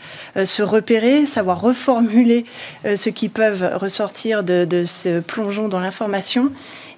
se 0.44 0.62
repérer, 0.62 1.26
savoir 1.26 1.60
reformuler 1.60 2.44
ce 2.84 3.10
qui 3.10 3.28
peuvent 3.28 3.70
ressortir 3.76 4.42
de, 4.42 4.64
de 4.64 4.84
ce 4.84 5.20
plongeon 5.20 5.68
dans 5.68 5.78
l'information 5.78 6.50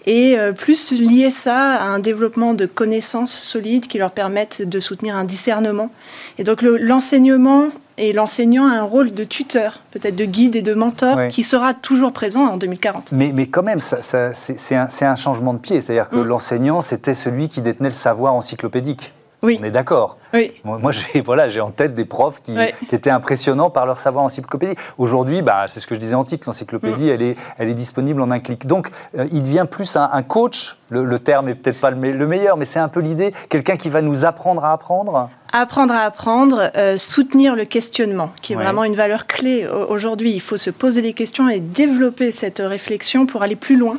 et 0.06 0.38
euh, 0.38 0.52
plus 0.52 0.92
lier 0.92 1.30
ça 1.30 1.74
à 1.74 1.84
un 1.84 1.98
développement 1.98 2.54
de 2.54 2.66
connaissances 2.66 3.32
solides 3.32 3.86
qui 3.86 3.98
leur 3.98 4.10
permettent 4.10 4.62
de 4.62 4.80
soutenir 4.80 5.16
un 5.16 5.24
discernement. 5.24 5.90
Et 6.38 6.44
donc 6.44 6.62
l'enseignement 6.62 7.68
et 7.96 8.12
l'enseignant 8.12 8.66
a 8.66 8.72
un 8.72 8.82
rôle 8.82 9.12
de 9.12 9.24
tuteur, 9.24 9.82
peut-être 9.92 10.16
de 10.16 10.24
guide 10.24 10.56
et 10.56 10.62
de 10.62 10.74
mentor, 10.74 11.28
qui 11.28 11.44
sera 11.44 11.74
toujours 11.74 12.12
présent 12.12 12.44
en 12.46 12.56
2040. 12.56 13.12
Mais, 13.12 13.30
mais 13.32 13.46
quand 13.46 13.62
même, 13.62 13.80
ça, 13.80 13.98
c'est 14.34 14.74
un, 14.74 14.88
un, 15.00 15.16
changement 15.16 15.54
de 15.54 15.58
pied. 15.58 15.80
C'est-à-dire 15.80 16.08
que 16.08 16.16
mm. 16.16 16.24
l'enseignant, 16.24 16.82
c'était 16.82 17.14
celui 17.14 17.48
qui 17.48 17.60
détenait 17.60 17.90
le 17.90 17.92
savoir 17.92 18.34
encyclopédique. 18.34 19.14
Oui. 19.44 19.58
On 19.60 19.64
est 19.64 19.70
d'accord. 19.70 20.16
Oui. 20.32 20.52
Moi, 20.64 20.90
j'ai 20.92 21.20
voilà, 21.24 21.46
en 21.62 21.70
tête 21.70 21.94
des 21.94 22.04
profs 22.04 22.40
qui, 22.42 22.56
étaient 22.90 23.10
impressionnants 23.10 23.70
par 23.70 23.86
leur 23.86 23.98
savoir 23.98 24.24
encyclopédique. 24.24 24.78
Aujourd'hui, 24.98 25.42
bah, 25.42 25.66
c'est 25.68 25.80
ce 25.80 25.86
que 25.86 25.94
je 25.94 26.00
disais 26.00 26.14
antique, 26.14 26.46
l'encyclopédie, 26.46 27.04
mm. 27.04 27.10
elle, 27.10 27.22
est, 27.22 27.36
elle 27.58 27.68
est 27.68 27.74
disponible 27.74 28.22
en 28.22 28.30
un 28.30 28.40
clic. 28.40 28.66
Donc, 28.66 28.88
euh, 29.18 29.26
il 29.30 29.42
devient 29.42 29.66
plus 29.70 29.96
un, 29.96 30.22
coach. 30.22 30.76
Le, 30.90 31.18
terme 31.18 31.48
est 31.48 31.54
peut-être 31.54 31.80
pas 31.80 31.90
le, 31.90 32.26
meilleur, 32.26 32.56
mais 32.56 32.64
c'est 32.64 32.78
un 32.78 32.88
peu 32.88 33.00
l'idée. 33.00 33.34
Quelqu'un 33.48 33.76
qui 33.76 33.90
va 33.90 34.00
nous 34.00 34.24
apprendre 34.24 34.64
à 34.64 34.72
apprendre? 34.72 35.28
Apprendre 35.52 35.92
à 35.92 36.00
apprendre, 36.00 36.70
euh, 36.76 36.96
soutenir 36.98 37.54
le 37.54 37.64
questionnement, 37.64 38.30
qui 38.42 38.54
est 38.54 38.56
vraiment 38.56 38.84
une 38.84 38.94
valeur 38.94 39.26
clé 39.26 39.68
aujourd'hui. 39.88 40.32
Il 40.32 40.40
faut 40.40 40.56
se 40.56 40.70
poser 40.70 41.02
des 41.02 41.12
questions 41.12 41.48
et 41.48 41.60
développer 41.60 42.32
cette 42.32 42.58
réflexion 42.58 43.26
pour 43.26 43.42
aller 43.42 43.56
plus 43.56 43.76
loin 43.76 43.98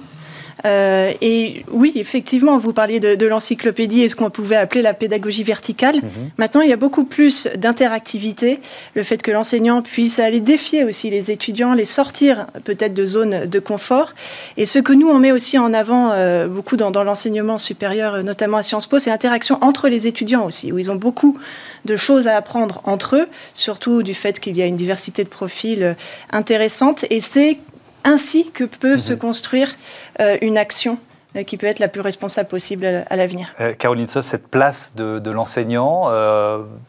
euh, 0.64 1.12
et 1.22 1.66
oui, 1.72 1.92
effectivement, 1.96 2.58
vous 2.58 2.74
parliez 2.74 3.00
de, 3.00 3.26
l'encyclopédie 3.26 4.04
et 4.04 4.10
ce 4.10 4.16
qu'on 4.16 4.30
pouvait 4.30 4.56
appeler 4.56 4.82
la 4.82 4.94
pédagogie 4.94 5.44
verticale. 5.44 5.98
Mhm. 5.98 6.32
Maintenant, 6.38 6.62
il 6.62 6.70
y 6.70 6.74
a 6.74 6.78
beaucoup 6.78 7.04
plus 7.04 7.48
d'interactivité. 7.56 8.60
Le 8.94 9.04
fait 9.04 9.22
que 9.22 9.32
l'enseignant 9.32 9.82
puisse 9.82 10.20
aller 10.20 10.40
défier 10.40 10.84
aussi 10.84 11.10
les 11.10 11.32
étudiants, 11.32 11.74
les 11.74 11.86
sortir 11.86 12.48
peut-être 12.64 12.94
de 12.94 13.06
zones 13.06 13.46
de 13.46 13.60
confort. 13.60 14.14
Et 14.58 14.66
ce 14.66 14.80
que 14.80 14.94
nous, 14.94 15.10
on 15.10 15.20
met 15.20 15.32
aussi 15.32 15.58
en 15.58 15.74
avant 15.74 16.12
euh, 16.12 16.48
beaucoup 16.48 16.78
dans, 16.78 16.92
l'enseignement 17.04 17.58
supérieur, 17.58 18.24
notamment 18.24 18.58
à 18.58 18.64
Sciences 18.64 18.88
Po, 18.88 19.00
c'est 19.00 19.10
l'interaction 19.10 19.58
entre 19.62 19.90
les 19.90 20.08
étudiants 20.08 20.46
aussi, 20.46 20.72
où 20.72 20.80
ils 20.80 20.90
ont 20.90 20.96
beaucoup 20.96 21.38
de 21.86 21.96
choses 21.96 22.28
à 22.28 22.36
apprendre 22.36 22.82
entre 22.84 23.16
eux, 23.16 23.28
surtout 23.54 24.04
du 24.04 24.14
fait 24.14 24.40
qu'il 24.40 24.58
y 24.58 24.62
a 24.62 24.66
une 24.66 24.76
diversité 24.76 25.24
de 25.24 25.30
profils 25.30 25.84
euh, 25.84 25.94
intéressante. 26.32 27.06
Et 27.10 27.20
c'est 27.20 27.58
ainsi 28.06 28.52
que 28.52 28.64
peut 28.64 28.98
se 28.98 29.14
mhm. 29.14 29.20
construire 29.20 29.76
euh, 30.22 30.38
une 30.42 30.58
action 30.58 30.98
euh, 31.36 31.44
qui 31.44 31.58
peut 31.58 31.68
être 31.68 31.80
la 31.80 31.90
plus 31.90 32.02
responsable 32.02 32.48
possible 32.48 32.86
à 32.86 33.16
l'avenir. 33.18 33.54
Euh, 33.60 33.74
Caroline 33.74 34.08
Sos, 34.08 34.22
cette 34.22 34.48
place 34.48 34.94
de, 34.96 35.30
l'enseignant 35.30 36.10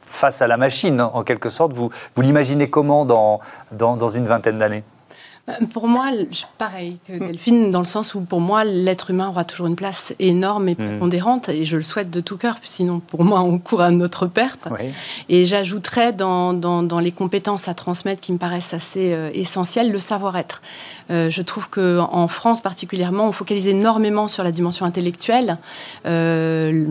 face 0.07 0.41
à 0.41 0.47
la 0.47 0.57
machine, 0.57 1.01
en 1.01 1.25
quelque 1.25 1.49
sorte, 1.49 1.73
vous, 1.73 1.91
vous 2.15 2.23
l'imaginez 2.23 2.71
comment 2.71 3.05
dans, 3.05 3.41
dans 3.73 4.09
une 4.09 4.27
vingtaine 4.27 4.59
d'années? 4.59 4.85
Pour 5.73 5.87
moi, 5.87 6.11
pareil 6.59 6.99
que 7.07 7.13
Delphine, 7.13 7.71
dans 7.71 7.79
le 7.79 7.87
sens 7.87 8.17
où 8.17 8.21
pour 8.21 8.41
moi, 8.41 8.65
l'être 8.65 9.11
humain 9.11 9.29
aura 9.29 9.45
toujours 9.45 9.69
une 9.69 9.77
place 9.77 10.13
énorme 10.19 10.69
et 10.69 10.75
mhm. 10.77 10.89
prépondérante, 10.89 11.49
et 11.51 11.65
je 11.65 11.77
le 11.77 11.85
souhaite 11.85 12.11
de 12.11 12.21
tout 12.21 12.37
cœur, 12.37 12.57
sinon 12.65 12.99
pour 12.99 13.23
moi, 13.23 13.43
on 13.43 13.59
court 13.59 13.81
à 13.81 13.93
notre 13.93 14.27
perte. 14.27 14.69
Et 15.29 15.45
j'ajouterais 15.45 16.13
dans, 16.13 16.53
dans, 16.53 16.99
les 16.99 17.13
compétences 17.13 17.69
à 17.69 17.75
transmettre 17.75 18.21
qui 18.21 18.33
me 18.33 18.39
paraissent 18.39 18.75
assez 18.75 19.17
essentielles, 19.35 19.93
le 19.93 20.01
savoir-être. 20.01 20.63
Euh, 21.11 21.31
je 21.31 21.43
trouve 21.43 21.69
qu'en 21.69 22.29
France 22.29 22.61
particulièrement, 22.61 23.29
on 23.29 23.33
focalise 23.33 23.69
énormément 23.69 24.29
sur 24.29 24.43
la 24.45 24.53
dimension 24.53 24.87
intellectuelle. 24.87 25.59
Euh, 26.07 26.85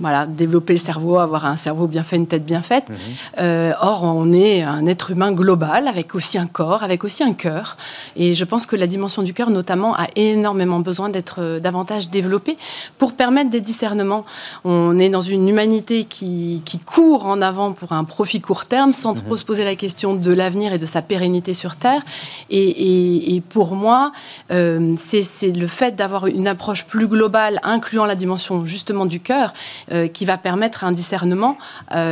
voilà, 0.00 0.26
développer 0.26 0.74
le 0.74 0.78
cerveau, 0.78 1.18
avoir 1.18 1.46
un 1.46 1.56
cerveau 1.56 1.86
bien 1.86 2.02
fait, 2.02 2.16
une 2.16 2.26
tête 2.26 2.44
bien 2.44 2.62
faite. 2.62 2.88
Mhm. 2.88 3.74
or, 3.80 4.02
on 4.04 4.32
est 4.32 4.62
un 4.62 4.86
être 4.86 5.10
humain 5.10 5.32
global, 5.32 5.88
avec 5.88 6.14
aussi 6.14 6.38
un 6.38 6.46
corps, 6.46 6.82
avec 6.82 7.04
aussi 7.04 7.22
un 7.22 7.32
cœur. 7.32 7.76
Et 8.16 8.34
je 8.34 8.44
pense 8.44 8.66
que 8.66 8.76
la 8.76 8.86
dimension 8.86 9.22
du 9.22 9.32
cœur, 9.32 9.50
notamment, 9.50 9.94
a 9.94 10.06
énormément 10.16 10.80
besoin 10.80 11.08
d'être 11.08 11.36
euh, 11.40 11.60
davantage 11.60 12.08
développée 12.10 12.56
pour 12.98 13.14
permettre 13.14 13.50
des 13.50 13.60
discernements. 13.60 14.24
On 14.64 14.98
est 14.98 15.08
dans 15.08 15.20
une 15.20 15.48
humanité 15.48 16.04
qui, 16.04 16.62
court 16.84 17.26
en 17.26 17.40
avant 17.40 17.72
pour 17.72 17.92
un 17.92 18.04
profit 18.04 18.40
court 18.40 18.66
terme 18.66 18.92
sans 18.92 19.14
mhm. 19.14 19.22
trop 19.22 19.36
se 19.36 19.44
poser 19.44 19.64
la 19.64 19.74
question 19.74 20.14
de 20.14 20.32
l'avenir 20.32 20.72
et 20.72 20.78
de 20.78 20.86
sa 20.86 21.02
pérennité 21.02 21.54
sur 21.54 21.76
Terre. 21.76 22.02
Et, 22.50 23.42
pour 23.48 23.74
moi, 23.74 24.12
euh, 24.50 24.94
c'est 24.98 25.52
le 25.52 25.66
fait 25.66 25.96
d'avoir 25.96 26.26
une 26.26 26.48
approche 26.48 26.84
plus 26.84 27.06
globale, 27.06 27.58
incluant 27.62 28.06
la 28.06 28.14
dimension 28.14 28.64
justement 28.64 29.06
du 29.06 29.20
cœur, 29.20 29.52
euh, 29.92 30.08
qui 30.08 30.24
va 30.24 30.36
permettre 30.36 30.84
un 30.84 30.92
discernement 30.92 31.58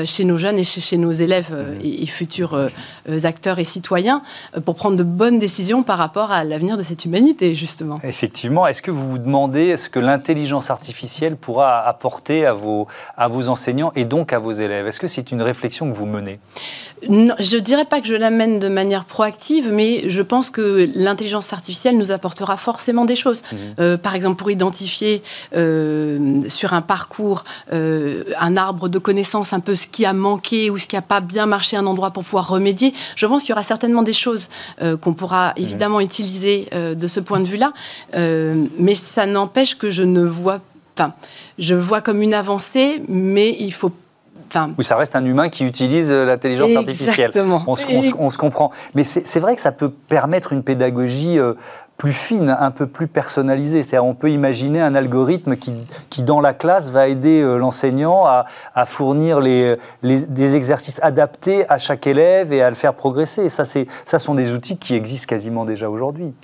chez 0.05 0.25
nos 0.25 0.39
jeunes 0.39 0.59
et 0.59 0.65
chez, 0.65 0.97
nos 0.97 1.13
élèves 1.13 1.51
mhm. 1.51 1.81
et, 1.83 2.03
et, 2.03 2.07
futurs 2.07 2.71
acteurs 3.25 3.59
et 3.59 3.65
citoyens 3.65 4.23
pour 4.65 4.75
prendre 4.75 4.97
de 4.97 5.03
bonnes 5.03 5.39
décisions 5.39 5.83
par 5.83 5.99
rapport 5.99 6.33
à 6.33 6.45
l'avenir 6.45 6.77
de 6.77 6.83
cette 6.83 7.05
humanité, 7.05 7.55
justement. 7.55 8.01
Effectivement. 8.03 8.67
Est-ce 8.67 8.83
que 8.83 8.91
vous 8.91 9.09
vous 9.09 9.19
demandez 9.19 9.77
ce 9.77 9.89
que 9.89 9.99
l'intelligence 9.99 10.71
artificielle 10.71 11.37
pourra 11.37 11.87
apporter 11.87 12.47
à 12.47 12.53
vos, 12.53 12.87
à 13.17 13.29
vos 13.29 13.49
enseignants 13.49 13.93
et 13.97 14.05
donc 14.05 14.33
à 14.33 14.39
vos 14.39 14.53
élèves? 14.53 14.87
Est-ce 14.87 15.01
que 15.01 15.07
c'est 15.07 15.31
une 15.33 15.43
réflexion 15.43 15.91
que 15.91 15.97
vous 15.97 16.07
menez? 16.07 16.39
Non, 17.09 17.35
Je 17.39 17.57
ne 17.57 17.61
dirais 17.61 17.85
pas 17.85 18.01
que 18.01 18.07
je 18.07 18.15
l'amène 18.15 18.59
de 18.59 18.69
manière 18.69 19.05
proactive, 19.05 19.71
mais 19.73 20.09
je 20.09 20.23
pense 20.23 20.51
que 20.51 20.89
l'intelligence 20.95 21.24
artificielle 21.53 21.97
nous 21.97 22.11
apportera 22.11 22.57
forcément 22.57 23.05
des 23.05 23.17
choses. 23.17 23.43
Mmh. 23.43 23.57
Euh, 23.81 23.97
par 23.97 24.15
exemple, 24.15 24.37
pour 24.37 24.51
identifier 24.51 25.23
euh, 25.57 26.37
sur 26.49 26.73
un 26.73 26.83
parcours 26.83 27.45
euh, 27.73 28.25
un 28.39 28.57
arbre 28.57 28.89
de 28.89 28.99
connaissances 28.99 29.53
un 29.53 29.61
peu 29.61 29.75
ce 29.75 29.87
qui 29.87 30.05
a 30.05 30.13
manqué 30.13 30.71
ou 30.71 30.79
ce 30.79 30.87
qui 30.87 30.97
n'a 30.97 31.03
pas 31.03 31.21
bien 31.21 31.47
marché 31.47 31.77
à 31.77 31.81
un 31.81 31.87
endroit 31.87 32.11
pour 32.11 32.25
pouvoir 32.25 32.49
remédier, 32.49 32.95
je 33.17 33.27
pense 33.27 33.43
qu'il 33.43 33.51
y 33.51 33.53
aura 33.53 33.63
certainement 33.63 34.03
des 34.03 34.13
choses 34.13 34.49
qu'on 35.01 35.15
pourra 35.15 35.53
évidemment 35.57 36.01
utilisé 36.01 36.69
euh, 36.75 36.95
de 36.95 37.07
ce 37.09 37.21
point 37.21 37.41
de 37.41 37.49
vue-là, 37.49 37.73
mais 38.79 38.95
ça 38.95 39.27
n'empêche 39.27 39.77
que 39.77 39.91
je 39.91 40.03
ne 40.03 40.25
vois 40.25 40.61
pas. 40.95 41.17
Je 41.59 41.75
vois 41.75 42.01
comme 42.01 42.23
une 42.23 42.35
avancée, 42.35 43.03
mais 43.09 43.57
il 43.59 43.73
faut 43.73 43.93
oui, 44.79 44.85
ça 44.85 44.97
reste 44.97 45.17
un 45.17 45.25
humain 45.25 45.49
qui 45.49 45.65
utilise 45.65 46.11
euh, 46.11 46.25
l'intelligence 46.25 46.75
artificielle. 46.77 47.31
On 47.67 47.77
se, 47.77 47.87
on, 48.19 48.31
se, 48.31 48.39
comprend. 48.39 48.71
Mais 48.95 49.05
c'est 49.05 49.41
vrai 49.41 49.55
que 49.55 49.61
ça 49.61 49.73
peut 49.73 49.91
permettre 49.91 50.53
une 50.53 50.63
pédagogie 50.63 51.39
plus 51.97 52.13
fine, 52.13 52.57
un 52.59 52.71
peu 52.71 52.87
plus 52.87 53.07
personnalisée. 53.07 53.83
C'est-à-dire, 53.83 54.05
on 54.05 54.15
peut 54.15 54.31
imaginer 54.31 54.81
un 54.81 54.95
algorithme 54.95 55.57
qui, 55.57 55.73
qui 56.11 56.23
dans 56.23 56.41
la 56.41 56.53
classe, 56.53 56.91
va 56.91 57.09
aider 57.09 57.41
euh, 57.41 57.57
l'enseignant 57.57 58.27
à, 58.27 58.47
à, 58.75 58.85
fournir 58.85 59.41
les, 59.41 59.77
les, 60.03 60.27
des 60.27 60.57
exercices 60.57 60.99
adaptés 61.03 61.69
à 61.71 61.79
chaque 61.79 62.07
élève 62.07 62.53
et 62.53 62.63
à 62.63 62.69
le 62.69 62.77
faire 62.77 62.95
progresser. 62.95 63.49
ça, 63.49 63.65
ça 63.65 64.19
sont 64.19 64.35
des 64.35 64.53
outils 64.53 64.77
qui 64.77 64.95
existent 64.95 65.29
quasiment 65.29 65.65
déjà 65.65 65.89
aujourd'hui. 65.89 66.35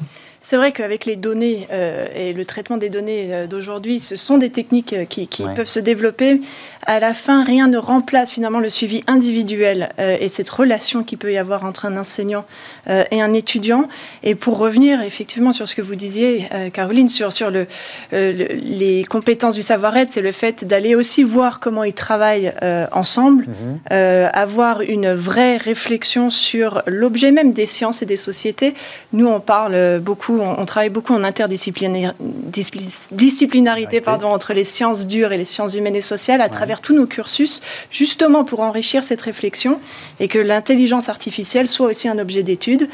C'est 0.42 0.56
vrai 0.56 0.72
qu'avec 0.72 1.04
les 1.04 1.16
données 1.16 1.68
euh, 1.70 2.06
et 2.16 2.32
le 2.32 2.46
traitement 2.46 2.78
des 2.78 2.88
données 2.88 3.28
euh, 3.30 3.46
d'aujourd'hui, 3.46 4.00
ce 4.00 4.16
sont 4.16 4.38
des 4.38 4.48
techniques 4.48 4.94
euh, 4.94 5.04
qui, 5.04 5.28
peuvent 5.54 5.68
se 5.68 5.80
développer. 5.80 6.40
À 6.86 6.98
la 6.98 7.12
fin, 7.12 7.44
rien 7.44 7.68
ne 7.68 7.76
remplace 7.76 8.32
finalement 8.32 8.58
le 8.58 8.70
suivi 8.70 9.02
individuel 9.06 9.90
et 9.98 10.28
cette 10.28 10.48
relation 10.48 11.04
qu'il 11.04 11.18
peut 11.18 11.32
y 11.32 11.36
avoir 11.36 11.64
entre 11.64 11.84
un 11.84 11.96
enseignant 11.98 12.46
et 12.88 13.20
un 13.20 13.34
étudiant. 13.34 13.86
Et 14.22 14.34
pour 14.34 14.56
revenir 14.56 15.02
effectivement 15.02 15.52
sur 15.52 15.68
ce 15.68 15.74
que 15.74 15.82
vous 15.82 15.94
disiez, 15.94 16.48
Caroline, 16.72 17.08
sur, 17.08 17.32
sur 17.32 17.50
le, 17.50 17.66
les 18.12 19.04
compétences 19.04 19.54
du 19.54 19.62
savoir-être, 19.62 20.10
c'est 20.10 20.22
le 20.22 20.32
fait 20.32 20.64
d'aller 20.64 20.94
aussi 20.94 21.22
voir 21.22 21.60
comment 21.60 21.84
ils 21.84 21.92
travaillent 21.92 22.52
ensemble, 22.92 23.46
mhm. 23.46 24.30
avoir 24.32 24.80
une 24.80 25.12
vraie 25.12 25.58
réflexion 25.58 26.30
sur 26.30 26.82
l'objet 26.86 27.30
même 27.30 27.52
des 27.52 27.66
sciences 27.66 28.00
et 28.00 28.06
des 28.06 28.16
sociétés. 28.16 28.74
Nous, 29.12 29.26
on 29.26 29.40
parle 29.40 30.00
beaucoup 30.00 30.29
on, 30.38 30.64
travaille 30.64 30.90
beaucoup 30.90 31.14
en 31.14 31.24
interdisciplinarité 31.24 34.00
pardon, 34.00 34.28
entre 34.28 34.52
les 34.52 34.64
sciences 34.64 35.06
dures 35.06 35.32
et 35.32 35.36
les 35.36 35.44
sciences 35.44 35.74
humaines 35.74 35.96
et 35.96 36.00
sociales 36.00 36.40
à 36.40 36.48
travers 36.48 36.80
tous 36.80 36.94
nos 36.94 37.06
cursus, 37.06 37.60
justement 37.90 38.44
pour 38.44 38.60
enrichir 38.60 39.02
cette 39.02 39.20
réflexion 39.20 39.80
et 40.20 40.28
que 40.28 40.38
l'intelligence 40.38 41.08
artificielle 41.08 41.68
soit 41.68 41.88
aussi 41.88 42.08
un 42.08 42.18
objet 42.18 42.42
d'étude 42.42 42.88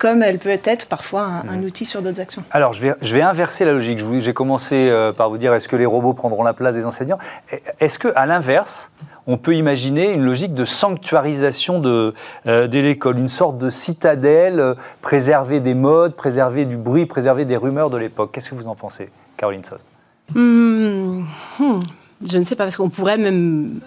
comme 0.00 0.22
elle 0.22 0.38
peut 0.38 0.58
être 0.64 0.86
parfois 0.86 1.42
un, 1.46 1.58
mm. 1.58 1.64
outil 1.64 1.84
sur 1.84 2.00
d'autres 2.00 2.20
actions. 2.20 2.42
Alors, 2.50 2.72
je 2.72 2.80
vais, 2.80 2.94
je 3.02 3.12
vais 3.12 3.20
inverser 3.20 3.66
la 3.66 3.72
logique. 3.72 4.00
J'ai 4.20 4.32
commencé 4.32 4.88
euh, 4.88 5.12
par 5.12 5.28
vous 5.28 5.36
dire 5.36 5.52
est-ce 5.52 5.68
que 5.68 5.76
les 5.76 5.84
robots 5.84 6.14
prendront 6.14 6.42
la 6.42 6.54
place 6.54 6.74
des 6.74 6.86
enseignants? 6.86 7.18
Est-ce 7.80 7.98
qu'à 7.98 8.24
l'inverse, 8.24 8.90
on 9.26 9.36
peut 9.36 9.54
imaginer 9.54 10.12
une 10.12 10.24
logique 10.24 10.54
de 10.54 10.64
sanctuarisation 10.64 11.78
de, 11.80 12.14
euh, 12.46 12.66
de 12.66 12.78
l'école, 12.78 13.18
une 13.18 13.28
sorte 13.28 13.58
de 13.58 13.70
citadelle, 13.70 14.60
euh, 14.60 14.74
préserver 15.02 15.60
des 15.60 15.74
modes, 15.74 16.14
préserver 16.14 16.64
du 16.64 16.76
bruit, 16.76 17.06
préserver 17.06 17.44
des 17.44 17.56
rumeurs 17.56 17.90
de 17.90 17.96
l'époque. 17.96 18.30
Qu'est-ce 18.32 18.50
que 18.50 18.54
vous 18.54 18.68
en 18.68 18.74
pensez, 18.74 19.10
Caroline 19.36 19.64
Sos 19.64 19.88
hmm, 20.34 21.24
hmm. 21.58 21.80
Je 22.26 22.38
ne 22.38 22.44
sais 22.44 22.56
pas, 22.56 22.64
parce 22.64 22.76
qu'on 22.76 22.90
pourrait 22.90 23.18
même 23.18 23.80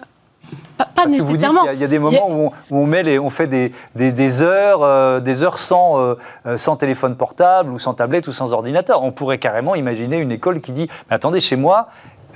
pas, 0.76 1.06
nécessairement. 1.06 1.62
Il 1.72 1.80
y, 1.80 1.84
a 1.84 1.88
des 1.88 1.98
moments 1.98 2.30
où, 2.30 2.52
on, 2.70 2.86
met 2.86 3.02
les, 3.02 3.18
on 3.18 3.30
fait 3.30 3.46
des, 3.46 3.72
des, 3.94 4.42
heures, 4.42 4.82
euh, 4.82 5.20
des 5.20 5.42
heures 5.42 5.58
sans, 5.58 6.16
sans 6.56 6.76
téléphone 6.76 7.16
portable 7.16 7.72
ou 7.72 7.78
sans 7.78 7.94
tablette 7.94 8.26
ou 8.28 8.32
sans 8.32 8.52
ordinateur. 8.52 9.02
On 9.02 9.12
pourrait 9.12 9.38
carrément 9.38 9.74
imaginer 9.74 10.18
une 10.18 10.32
école 10.32 10.60
qui 10.60 10.72
dit 10.72 10.88
mais 11.08 11.16
attendez, 11.16 11.40
chez 11.40 11.56
moi, 11.56 11.88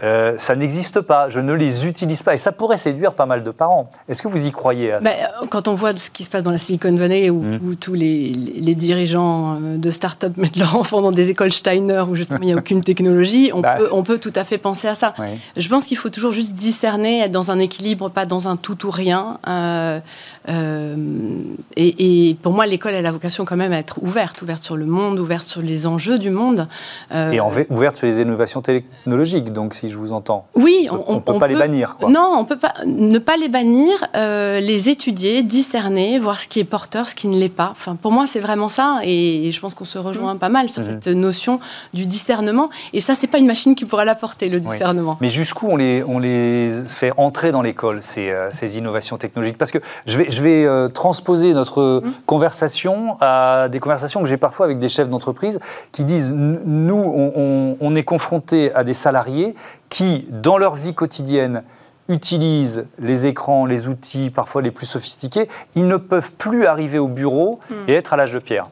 euh, 0.03 0.35
ça 0.39 0.55
n'existe 0.55 1.01
pas, 1.01 1.29
je 1.29 1.41
ne 1.41 1.53
les 1.53 1.87
utilise 1.87 2.23
pas. 2.23 2.35
Et 2.35 2.39
ça 2.39 2.53
pourrait 2.53 2.79
séduire 2.79 3.15
pas 3.15 3.27
mal 3.27 3.43
de 3.43 3.51
parents. 3.51 3.89
Est-ce 4.09 4.23
que 4.23 4.29
vous 4.29 4.47
y 4.47 4.53
croyez 4.53 4.93
à 4.93 5.01
ça 5.01 5.09
euh, 5.09 5.47
Quand 5.51 5.69
on 5.69 5.75
voit 5.75 5.97
ce 5.97 6.11
qui 6.11 6.25
se 6.25 6.31
passe 6.31 6.43
dans 6.43 6.51
la 6.51 6.59
Silicon 6.59 6.95
Valley, 6.95 7.31
où, 7.31 7.43
mmh. 7.43 7.77
tous 7.77 7.95
les, 7.95 8.31
dirigeants 8.75 9.59
euh, 9.61 9.77
de 9.77 9.91
start-up 9.91 10.33
mettent 10.37 10.57
leurs 10.57 10.77
enfants 10.77 11.01
dans 11.01 11.13
des 11.13 11.31
écoles 11.31 11.53
Steiner, 11.53 12.05
où 12.09 12.15
justement 12.15 12.41
il 12.43 12.47
n'y 12.47 12.53
a 12.53 12.57
aucune 12.57 12.83
technologie, 12.83 13.51
on, 13.53 13.61
bah, 13.61 13.77
peut, 13.79 13.89
on, 13.93 14.03
peut, 14.03 14.19
tout 14.19 14.33
à 14.35 14.45
fait 14.45 14.59
penser 14.59 14.89
à 14.89 14.95
ça. 14.95 15.15
Je 15.57 15.69
pense 15.69 15.85
qu'il 15.85 15.97
faut 15.97 16.11
toujours 16.11 16.33
juste 16.33 16.55
discerner, 16.55 17.21
être 17.21 17.33
dans 17.33 17.51
un 17.51 17.59
équilibre, 17.59 18.11
pas 18.11 18.27
dans 18.27 18.49
un 18.49 18.57
tout 18.57 18.87
ou 18.87 18.91
rien. 18.91 19.39
Euh, 19.47 20.01
et, 20.49 22.37
pour 22.43 22.53
moi, 22.53 22.67
l'école 22.67 22.95
a 22.95 23.03
la 23.03 23.13
vocation 23.13 23.45
quand 23.45 23.57
même 23.57 23.73
à 23.73 23.79
être 23.79 23.99
ouverte, 24.03 24.43
ouverte 24.43 24.63
sur 24.63 24.77
le 24.77 24.87
monde, 24.87 25.19
ouverte 25.19 25.45
sur 25.45 25.61
les 25.61 25.87
enjeux 25.87 26.19
du 26.19 26.31
monde. 26.31 26.69
Euh, 27.15 27.31
et 27.33 27.41
ouverte 27.71 27.97
sur 27.97 28.07
les 28.07 28.21
innovations 28.21 28.63
technologiques, 28.63 29.53
donc 29.53 29.75
si 29.75 29.89
je 29.89 29.97
vous 29.97 30.13
entends. 30.13 30.47
Oui, 30.55 30.89
on 30.91 31.17
ne 31.17 31.21
peut 31.21 31.39
pas 31.39 31.49
les 31.49 31.57
bannir. 31.57 31.97
Quoi. 31.99 32.11
Non, 32.11 32.35
on 32.39 32.45
peut 32.45 32.59
pas 32.59 32.73
ne 32.87 33.19
pas 33.19 33.37
les 33.37 33.49
bannir, 33.49 33.93
euh, 34.17 34.61
les 34.61 34.89
étudier, 34.89 35.43
discerner, 35.43 36.19
voir 36.19 36.41
ce 36.41 36.49
qui 36.49 36.61
est 36.61 36.65
porteur, 36.65 37.09
ce 37.09 37.15
qui 37.15 37.29
ne 37.29 37.39
l'est 37.39 37.49
pas. 37.49 37.69
Enfin, 37.73 37.97
pour 37.97 38.13
moi, 38.13 38.27
c'est 38.27 38.41
vraiment 38.41 38.69
ça, 38.69 39.01
et 39.05 39.51
je 39.53 39.61
pense 39.61 39.75
qu'on 39.75 39.85
se 39.85 39.99
rejoint 39.99 40.35
mmh. 40.35 40.39
pas 40.39 40.49
mal 40.49 40.71
sur 40.71 40.83
mmh. 40.83 40.87
cette 40.87 41.09
notion 41.09 41.61
du 41.93 42.07
discernement. 42.07 42.71
Et 42.93 43.01
ça, 43.01 43.15
c'est 43.15 43.27
pas 43.27 43.39
une 43.39 43.47
machine 43.47 43.75
qui 43.75 43.85
pourra 43.85 44.05
l'apporter, 44.05 44.49
le 44.49 44.61
discernement. 44.61 45.19
Mais 45.21 45.29
jusqu'où 45.29 45.69
on 45.69 45.77
les, 45.77 46.03
on 46.03 46.19
les 46.19 46.71
fait 46.87 47.13
entrer 47.17 47.53
dans 47.53 47.63
l'école, 47.63 48.03
ces, 48.03 48.35
ces 48.53 48.79
innovations 48.79 49.17
technologiques? 49.17 49.59
Parce 49.59 49.71
que 49.71 49.79
je 50.07 50.19
vais, 50.19 50.31
je 50.31 50.38
vais 50.43 50.65
euh, 50.65 50.89
transposer 50.89 51.55
notre 51.55 52.03
mmh. 52.05 52.13
conversation 52.27 53.17
à 53.21 53.69
des 53.71 53.81
conversations 53.81 54.21
que 54.21 54.27
j'ai 54.27 54.37
parfois 54.37 54.67
avec 54.67 54.79
des 54.79 54.89
chefs 54.89 55.09
d'entreprise 55.09 55.61
qui 55.93 56.05
disent 56.05 56.31
nous, 56.31 57.77
on, 57.81 57.97
est 57.97 58.03
confronté 58.03 58.73
à 58.75 58.85
des 58.85 58.95
salariés 58.95 59.55
qui, 59.89 60.27
dans 60.31 60.59
leur 60.59 60.75
vie 60.75 60.95
quotidienne, 60.95 61.63
utilisent 62.09 62.87
les 62.99 63.27
écrans, 63.27 63.67
les 63.67 63.89
outils 63.89 64.31
parfois 64.31 64.63
les 64.63 64.71
plus 64.71 64.87
sophistiqués, 64.87 65.49
ils 65.75 65.87
ne 65.87 65.97
peuvent 65.97 66.33
plus 66.33 66.67
arriver 66.67 66.99
au 66.99 67.09
bureau 67.09 67.59
mmh. 67.69 67.75
et 67.89 67.95
être 67.95 68.13
à 68.13 68.17
l'âge 68.17 68.33
de 68.33 68.39
pierre. 68.39 68.69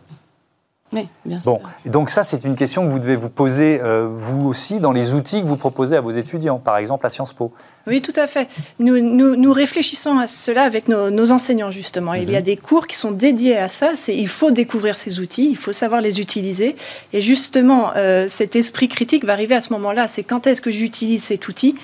Oui, 0.93 1.09
bien 1.25 1.41
bon, 1.45 1.61
donc 1.85 2.11
ça, 2.11 2.23
c'est 2.23 2.45
une 2.45 2.55
question 2.55 2.87
que 2.87 2.91
vous 2.91 3.01
devez 3.01 3.17
vous 3.17 3.29
poser, 3.29 3.81
euh, 3.83 4.09
vous 4.11 4.47
aussi, 4.47 4.79
dans 4.79 4.93
les 4.93 5.15
outils 5.15 5.43
que 5.43 5.47
vous 5.47 5.57
proposez 5.57 5.97
à 5.97 6.01
vos 6.01 6.13
étudiants, 6.13 6.59
par 6.59 6.77
exemple 6.77 7.05
à 7.07 7.11
Sciences 7.11 7.33
Po. 7.33 7.53
Oui, 7.87 8.03
tout 8.03 8.13
à 8.17 8.27
fait. 8.27 8.49
Nous, 8.79 8.99
nous, 9.01 9.53
réfléchissons 9.53 10.19
à 10.19 10.27
cela 10.27 10.63
avec 10.63 10.89
nos, 10.89 11.33
enseignants, 11.33 11.71
justement. 11.71 12.15
Il 12.15 12.31
y 12.31 12.37
a 12.37 12.41
mhm. 12.41 12.45
des 12.45 12.57
cours 12.57 12.87
qui 12.87 12.97
sont 12.97 13.13
dédiés 13.13 13.57
à 13.57 13.69
ça. 13.69 13.93
Il 14.09 14.29
faut 14.29 14.51
découvrir 14.51 14.97
ces 14.97 15.21
outils, 15.21 15.49
il 15.51 15.57
faut 15.57 15.73
savoir 15.73 16.01
les 16.01 16.21
utiliser. 16.21 16.75
Et 17.13 17.23
justement, 17.23 17.93
euh, 17.97 18.27
cet 18.29 18.57
esprit 18.57 18.89
critique 18.89 19.25
va 19.25 19.33
arriver 19.33 19.55
à 19.55 19.61
ce 19.61 19.73
moment-là. 19.75 20.09
C'est 20.09 20.25
quand 20.25 20.47
est-ce 20.47 20.61
que 20.61 20.71
j'utilise 20.71 21.23
cet 21.25 21.49
outil, 21.49 21.77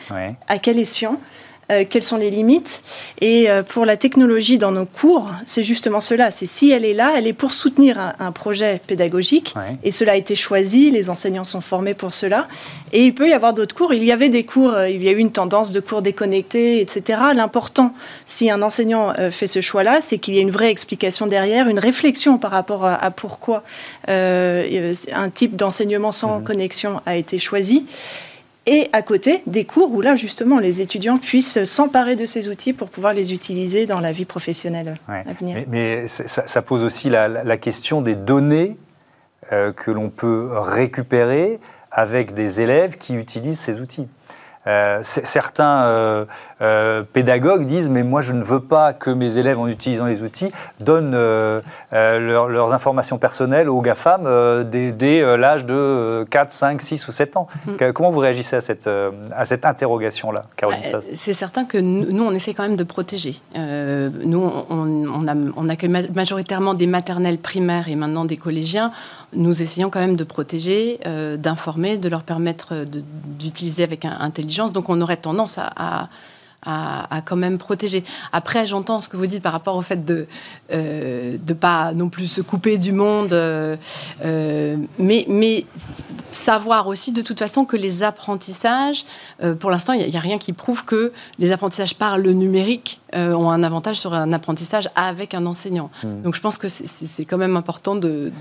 à 0.48 0.59
quel 0.59 0.78
escient 0.78 1.20
euh, 1.72 1.84
quelles 1.88 2.02
sont 2.02 2.16
les 2.16 2.30
limites. 2.30 2.82
Et 3.20 3.50
euh, 3.50 3.62
pour 3.62 3.84
la 3.84 3.96
technologie 3.96 4.58
dans 4.58 4.70
nos 4.70 4.86
cours, 4.86 5.30
c'est 5.46 5.64
justement 5.64 6.00
cela. 6.00 6.30
C'est 6.30 6.46
si 6.46 6.70
elle 6.70 6.84
est 6.84 6.94
là, 6.94 7.14
elle 7.16 7.26
est 7.26 7.32
pour 7.32 7.52
soutenir 7.52 8.14
un, 8.18 8.32
projet 8.32 8.80
pédagogique. 8.86 9.54
Et 9.82 9.92
cela 9.92 10.12
a 10.12 10.16
été 10.16 10.34
choisi, 10.36 10.90
les 10.90 11.10
enseignants 11.10 11.44
sont 11.44 11.60
formés 11.60 11.94
pour 11.94 12.12
cela. 12.12 12.48
Et 12.92 13.04
il 13.04 13.14
peut 13.14 13.28
y 13.28 13.32
avoir 13.32 13.52
d'autres 13.52 13.74
cours. 13.74 13.92
Il 13.92 14.04
y 14.04 14.12
avait 14.12 14.28
des 14.28 14.44
cours, 14.44 14.72
euh, 14.72 14.88
il 14.88 15.02
y 15.02 15.08
a 15.08 15.12
eu 15.12 15.18
une 15.18 15.32
tendance 15.32 15.72
de 15.72 15.80
cours 15.80 16.02
déconnectés, 16.02 16.80
etc. 16.80 17.20
L'important, 17.34 17.94
si 18.26 18.50
un 18.50 18.62
enseignant 18.62 19.12
fait 19.30 19.46
ce 19.46 19.60
choix-là, 19.60 20.00
c'est 20.00 20.18
qu'il 20.18 20.34
y 20.34 20.38
ait 20.38 20.42
une 20.42 20.50
vraie 20.50 20.70
explication 20.70 21.26
derrière, 21.26 21.68
une 21.68 21.78
réflexion 21.78 22.38
par 22.38 22.50
rapport 22.50 22.84
à, 22.84 23.10
pourquoi 23.10 23.62
un 24.08 25.30
type 25.32 25.56
d'enseignement 25.56 26.12
sans 26.12 26.40
mmh. 26.40 26.44
connexion 26.44 27.00
a 27.06 27.16
été 27.16 27.38
choisi 27.38 27.86
et 28.66 28.88
à 28.92 29.02
côté 29.02 29.42
des 29.46 29.64
cours 29.64 29.92
où 29.92 30.00
là 30.00 30.14
justement 30.14 30.58
les 30.58 30.80
étudiants 30.80 31.18
puissent 31.18 31.64
s'emparer 31.64 32.16
de 32.16 32.26
ces 32.26 32.48
outils 32.48 32.72
pour 32.72 32.88
pouvoir 32.88 33.12
les 33.12 33.32
utiliser 33.32 33.86
dans 33.86 34.00
la 34.00 34.12
vie 34.12 34.24
professionnelle 34.24 34.96
à 35.08 35.32
venir. 35.32 35.64
Mais, 35.68 36.06
ça, 36.08 36.62
pose 36.62 36.84
aussi 36.84 37.10
la, 37.10 37.56
question 37.56 38.02
des 38.02 38.14
données 38.14 38.76
euh, 39.52 39.72
que 39.72 39.90
l'on 39.90 40.10
peut 40.10 40.50
récupérer 40.52 41.58
avec 41.90 42.34
des 42.34 42.60
élèves 42.60 42.96
qui 42.96 43.14
utilisent 43.14 43.58
ces 43.58 43.80
outils. 43.80 44.08
Euh, 44.66 45.00
certains 45.02 45.84
euh, 45.84 46.24
euh, 46.62 47.02
pédagogues 47.12 47.66
disent 47.66 47.88
mais 47.88 48.02
moi 48.02 48.20
je 48.20 48.32
ne 48.32 48.42
veux 48.42 48.60
pas 48.60 48.92
que 48.92 49.10
mes 49.10 49.36
élèves 49.36 49.58
en 49.58 49.66
utilisant 49.68 50.06
les 50.06 50.22
outils 50.22 50.50
donnent 50.80 51.12
leurs 51.12 52.72
informations 52.72 53.18
personnelles 53.18 53.68
aux 53.68 53.80
GAFAM 53.80 54.64
dès, 54.70 55.36
l'âge 55.36 55.64
de 55.64 56.24
4, 56.30 56.52
5, 56.52 56.82
6 56.82 57.08
ou 57.08 57.12
7 57.12 57.36
ans. 57.36 57.46
Mm. 57.66 57.92
Comment 57.92 58.10
vous 58.10 58.20
réagissez 58.20 58.56
à 58.56 58.60
cette, 58.60 58.88
à 58.88 59.44
cette 59.44 59.64
interrogation-là, 59.64 60.44
Caroline 60.56 60.82
C'est 61.00 61.32
certain 61.32 61.64
que 61.64 61.78
nous, 61.78 62.24
on 62.24 62.32
essaie 62.32 62.54
quand 62.54 62.62
même 62.62 62.76
de 62.76 62.84
protéger. 62.84 63.36
nous, 63.56 64.50
on, 64.70 65.04
on, 65.14 65.26
a, 65.26 65.34
on 65.56 65.68
accueille 65.68 65.90
majoritairement 66.14 66.74
des 66.74 66.86
maternelles 66.86 67.38
primaires 67.38 67.88
et 67.88 67.96
maintenant 67.96 68.24
des 68.24 68.36
collégiens. 68.36 68.92
Nous 69.34 69.62
essayons 69.62 69.90
quand 69.90 70.00
même 70.00 70.16
de 70.16 70.24
protéger, 70.24 70.98
d'informer, 71.38 71.96
de 71.96 72.08
leur 72.08 72.22
permettre 72.22 72.84
d'utiliser 73.38 73.82
avec 73.82 74.04
intelligence 74.04 74.42
donc 74.72 74.88
on 74.88 75.00
aurait 75.00 75.16
tendance 75.16 75.58
à, 75.58 76.08
quand 76.64 77.36
même 77.36 77.58
protéger. 77.58 78.04
Après, 78.32 78.66
j'entends 78.66 79.00
ce 79.00 79.08
que 79.08 79.16
vous 79.16 79.26
dites 79.26 79.42
par 79.42 79.52
rapport 79.52 79.76
au 79.76 79.82
fait 79.82 80.04
de 80.04 80.26
ne 80.70 80.76
euh, 80.76 81.54
pas 81.58 81.92
non 81.92 82.08
plus 82.08 82.26
se 82.26 82.40
couper 82.40 82.78
du 82.78 82.92
monde, 82.92 83.32
euh, 83.32 83.76
euh, 84.24 84.76
mais, 84.98 85.24
mais 85.28 85.64
savoir 86.32 86.88
aussi 86.88 87.12
de 87.12 87.22
toute 87.22 87.38
façon 87.38 87.64
que 87.64 87.76
les 87.76 88.02
apprentissages, 88.02 89.04
pour 89.60 89.70
l'instant, 89.70 89.92
il 89.92 90.08
n'y 90.08 90.16
a, 90.16 90.20
rien 90.20 90.38
qui 90.38 90.52
prouve 90.52 90.84
que 90.84 91.12
les 91.38 91.52
apprentissages 91.52 91.94
par 91.94 92.18
le 92.18 92.32
numérique 92.32 93.00
ont 93.14 93.50
un 93.50 93.62
avantage 93.62 93.96
sur 93.96 94.14
un 94.14 94.32
apprentissage 94.32 94.88
avec 94.94 95.34
un 95.34 95.46
enseignant. 95.46 95.90
Hmm. 96.02 96.22
Donc 96.22 96.34
je 96.34 96.40
pense 96.40 96.58
que 96.58 96.68
c'est 96.68 97.24
quand 97.24 97.38
même 97.38 97.56
important 97.56 97.94
de... 97.94 98.32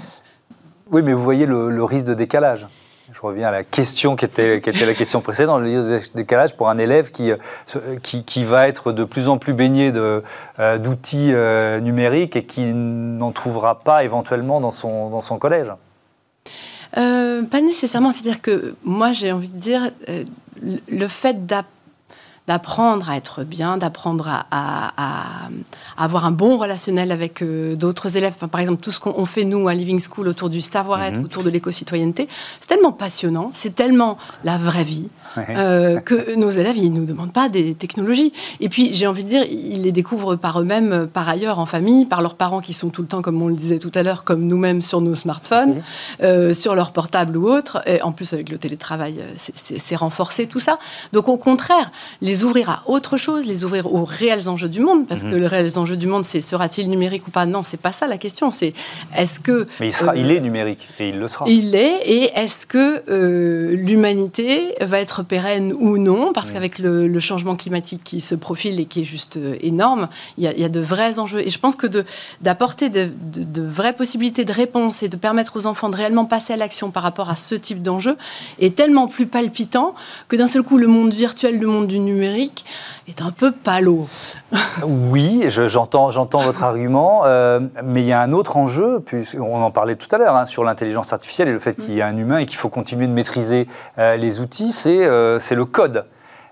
Oui, 0.92 1.02
mais 1.02 1.14
vous 1.14 1.24
voyez 1.24 1.46
le 1.46 1.84
risque 1.84 2.06
de 2.06 2.14
décalage 2.14 2.68
je 3.14 3.22
reviens 3.22 3.50
à 3.50 3.52
la 3.52 3.64
question 3.64 4.16
qui 4.16 4.26
était, 4.26 4.62
la 4.66 4.94
question 4.94 5.22
précédente, 5.22 5.62
le 5.62 6.00
décalage 6.16 6.56
pour 6.56 6.70
un 6.70 6.78
élève 6.78 7.12
qui, 7.12 7.32
euh, 7.32 7.38
qui, 8.02 8.24
qui, 8.24 8.44
va 8.44 8.68
être 8.68 8.92
de 8.92 9.04
plus 9.04 9.28
en 9.28 9.38
plus 9.38 9.54
baigné 9.54 9.92
euh, 9.94 10.22
d'outils 10.78 11.34
euh, 11.34 11.80
numériques 11.80 12.36
et 12.36 12.46
qui 12.46 12.62
n'en 12.62 13.32
trouvera 13.32 13.80
pas 13.80 14.04
éventuellement 14.04 14.62
dans 14.62 14.72
son, 14.72 15.10
dans 15.10 15.22
son 15.22 15.38
collège 15.38 15.68
Pas 16.94 17.62
nécessairement. 17.62 18.12
C'est-à-dire 18.12 18.42
que 18.42 18.76
moi, 18.84 19.12
j'ai 19.12 19.32
envie 19.32 19.50
de 19.50 19.58
dire, 19.58 19.92
le 20.62 21.08
fait 21.08 21.46
d'apprendre 21.46 21.68
d'apprendre 22.48 23.10
à 23.10 23.18
être 23.18 23.44
bien, 23.44 23.78
d'apprendre 23.78 24.28
à, 24.52 25.50
avoir 25.98 26.26
un 26.26 26.32
bon 26.32 26.58
relationnel 26.58 27.12
avec 27.12 27.42
euh, 27.42 27.76
d'autres 27.76 28.18
élèves. 28.18 28.34
par 28.34 28.60
exemple, 28.60 28.82
tout 28.82 28.92
ce 28.92 29.00
qu'on 29.00 29.26
fait, 29.26 29.46
nous, 29.46 29.68
à 29.68 29.74
Living 29.74 30.00
School, 30.00 30.28
autour 30.28 30.50
du 30.50 30.62
savoir-être, 30.62 31.20
mhm. 31.20 31.26
autour 31.26 31.44
de 31.44 31.50
l'éco-citoyenneté, 31.50 32.28
c'est 32.60 32.68
tellement 32.68 32.92
passionnant, 32.92 33.52
c'est 33.54 33.76
tellement 33.76 34.18
la 34.44 34.58
vraie 34.58 34.84
vie. 34.84 35.08
Euh, 35.38 36.00
que 36.00 36.36
nos 36.36 36.50
élèves, 36.50 36.78
ils 36.78 36.92
ne 36.92 37.00
nous 37.00 37.06
demandent 37.06 37.32
pas 37.32 37.48
des 37.48 37.76
technologies. 37.76 38.34
Et 38.60 38.70
puis, 38.70 38.94
j'ai 38.94 39.08
envie 39.08 39.24
de 39.24 39.30
dire, 39.30 39.44
ils 39.44 39.84
les 39.84 39.92
découvrent 39.92 40.36
par 40.36 40.60
eux-mêmes, 40.60 40.92
euh, 40.92 41.06
par 41.06 41.30
ailleurs, 41.30 41.60
en 41.60 41.66
famille, 41.66 42.06
par 42.06 42.22
leurs 42.22 42.36
parents 42.36 42.62
qui 42.62 42.74
sont 42.74 42.90
tout 42.90 43.02
le 43.02 43.08
temps, 43.08 43.22
comme 43.22 43.42
on 43.42 43.48
le 43.48 43.56
disait 43.56 43.80
tout 43.80 43.92
à 43.96 44.04
l'heure, 44.04 44.24
comme 44.24 44.42
nous-mêmes 44.48 44.82
sur 44.82 45.00
nos 45.00 45.16
smartphones, 45.16 45.82
sur 46.54 46.76
leur 46.76 46.92
portable 46.92 47.38
ou 47.38 47.50
autre. 47.50 47.82
Et 47.86 48.02
en 48.02 48.12
plus, 48.12 48.34
avec 48.34 48.50
le 48.50 48.58
télétravail, 48.58 49.16
c'est 49.36 49.96
renforcé 49.96 50.48
tout 50.48 50.60
ça. 50.60 50.80
Donc, 51.14 51.28
au 51.28 51.38
contraire, 51.38 51.92
les 52.22 52.32
les 52.32 52.46
ouvrir 52.46 52.70
à 52.70 52.84
autre 52.86 53.18
chose, 53.18 53.46
les 53.46 53.66
ouvrir 53.66 53.94
aux 53.94 54.06
réels 54.06 54.48
enjeux 54.48 54.70
du 54.70 54.80
monde, 54.80 55.06
parce 55.06 55.24
mhm. 55.24 55.32
que 55.32 55.36
les 55.36 55.48
réels 55.48 55.78
enjeux 55.78 55.98
du 55.98 56.08
monde, 56.08 56.24
c'est 56.24 56.40
sera-t-il 56.40 56.90
numérique 56.90 57.28
ou 57.28 57.32
pas? 57.32 57.46
Non, 57.46 57.62
c'est 57.62 57.80
pas 57.80 57.92
ça 57.92 58.08
la 58.08 58.18
question. 58.18 58.52
C'est 58.52 58.74
est-ce 59.18 59.40
que 59.40 59.68
mais 59.80 59.88
il 59.88 59.94
sera, 59.94 60.16
il 60.16 60.32
est 60.32 60.40
numérique 60.40 60.88
et 61.00 61.10
il 61.10 61.20
le 61.20 61.28
sera. 61.28 61.46
Il 61.48 61.76
est 61.76 62.00
et 62.06 62.32
est-ce 62.36 62.66
que 62.66 63.04
l'humanité 63.76 64.76
va 64.82 65.00
être 65.00 65.21
pérenne 65.24 65.74
ou 65.74 65.98
non 65.98 66.34
Parce 66.34 66.52
qu'avec 66.52 66.80
le, 66.80 67.20
changement 67.20 67.56
climatique 67.56 68.02
qui 68.04 68.20
se 68.20 68.34
profile 68.34 68.80
et 68.80 68.86
qui 68.86 69.02
est 69.02 69.06
juste 69.06 69.40
énorme, 69.62 70.10
il 70.38 70.44
y, 70.44 70.48
a, 70.48 70.54
il 70.54 70.60
y 70.60 70.64
a 70.64 70.70
de 70.70 70.80
vrais 70.80 71.20
enjeux. 71.20 71.40
Et 71.40 71.50
je 71.50 71.60
pense 71.60 71.76
que 71.76 71.88
d'apporter 72.42 72.90
de, 72.90 73.10
de, 73.32 73.44
de, 73.44 73.62
vraies 73.62 73.94
possibilités 73.94 74.44
de 74.44 74.52
réponse 74.52 75.04
et 75.04 75.08
de 75.08 75.18
permettre 75.18 75.58
aux 75.58 75.68
enfants 75.68 75.90
de 75.90 75.96
réellement 75.96 76.26
passer 76.26 76.54
à 76.54 76.58
l'action 76.58 76.90
par 76.90 77.04
rapport 77.04 77.30
à 77.30 77.36
ce 77.36 77.54
type 77.54 77.82
d'enjeu 77.82 78.18
est 78.60 78.76
tellement 78.76 79.08
plus 79.08 79.28
palpitant 79.28 79.94
que 80.28 80.36
d'un 80.36 80.48
seul 80.48 80.64
coup, 80.64 80.78
le 80.78 80.88
monde 80.88 81.14
virtuel, 81.14 81.60
le 81.60 81.68
monde 81.68 81.88
du 81.88 82.00
numérique 82.00 82.66
est 83.08 83.22
un 83.22 83.32
peu 83.32 83.52
palo. 83.52 84.08
oui, 84.84 85.46
j'entends 85.48 86.12
j'entends 86.12 86.40
votre 86.40 86.64
argument, 86.64 87.22
euh, 87.26 87.60
mais 87.84 88.02
il 88.02 88.08
y 88.08 88.14
a 88.14 88.22
un 88.22 88.32
autre 88.32 88.58
enjeu, 88.58 89.04
on 89.40 89.62
en 89.62 89.72
parlait 89.72 89.96
tout 89.96 90.14
à 90.14 90.18
l'heure, 90.18 90.36
hein, 90.36 90.46
sur 90.46 90.64
l'intelligence 90.64 91.14
artificielle 91.14 91.48
et 91.48 91.54
le 91.54 91.60
fait 91.60 91.76
qu'il 91.76 91.94
y 91.94 92.02
a 92.02 92.08
un 92.08 92.18
humain 92.18 92.40
et 92.40 92.46
qu'il 92.46 92.58
faut 92.58 92.70
continuer 92.70 93.08
de 93.08 93.14
maîtriser 93.14 93.68
euh, 93.98 94.18
les 94.18 94.40
outils, 94.40 94.74
euh, 95.12 95.40
c'est 95.40 95.56
le 95.56 95.66
code. 95.66 96.06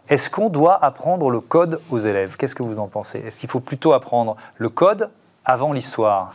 Est-ce 0.10 0.30
qu'on 0.30 0.50
doit 0.50 0.84
apprendre 0.84 1.30
le 1.30 1.40
code 1.40 1.82
aux 1.90 2.00
élèves? 2.00 2.36
Qu'est-ce 2.38 2.56
que 2.56 2.64
vous 2.64 2.80
en 2.80 2.88
pensez? 2.88 3.20
Est-ce 3.20 3.40
qu'il 3.40 3.50
faut 3.50 3.60
plutôt 3.60 3.94
apprendre 3.94 4.36
le 4.58 4.70
code 4.70 5.10
avant 5.50 5.74
l'histoire 5.74 6.34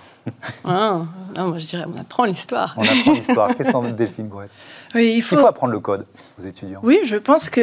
ah, 0.65 1.03
non, 1.37 1.49
moi 1.49 1.59
je 1.59 1.67
dirais 1.67 1.85
on 1.87 2.01
apprend 2.01 2.25
l'histoire. 2.25 2.75
On 2.79 2.83
apprend 2.83 3.13
l'histoire. 3.13 3.55
Qu'est-ce 3.57 3.73
qu'on 3.73 3.91
Delphine 3.91 4.31
oui, 4.95 5.13
il, 5.17 5.23
faut... 5.23 5.37
il 5.37 5.41
faut 5.41 5.47
apprendre 5.47 5.73
le 5.73 5.81
code 5.81 6.07
aux 6.39 6.43
étudiants. 6.43 6.81
Oui, 6.83 7.01
je 7.05 7.17
pense 7.17 7.51
que 7.51 7.61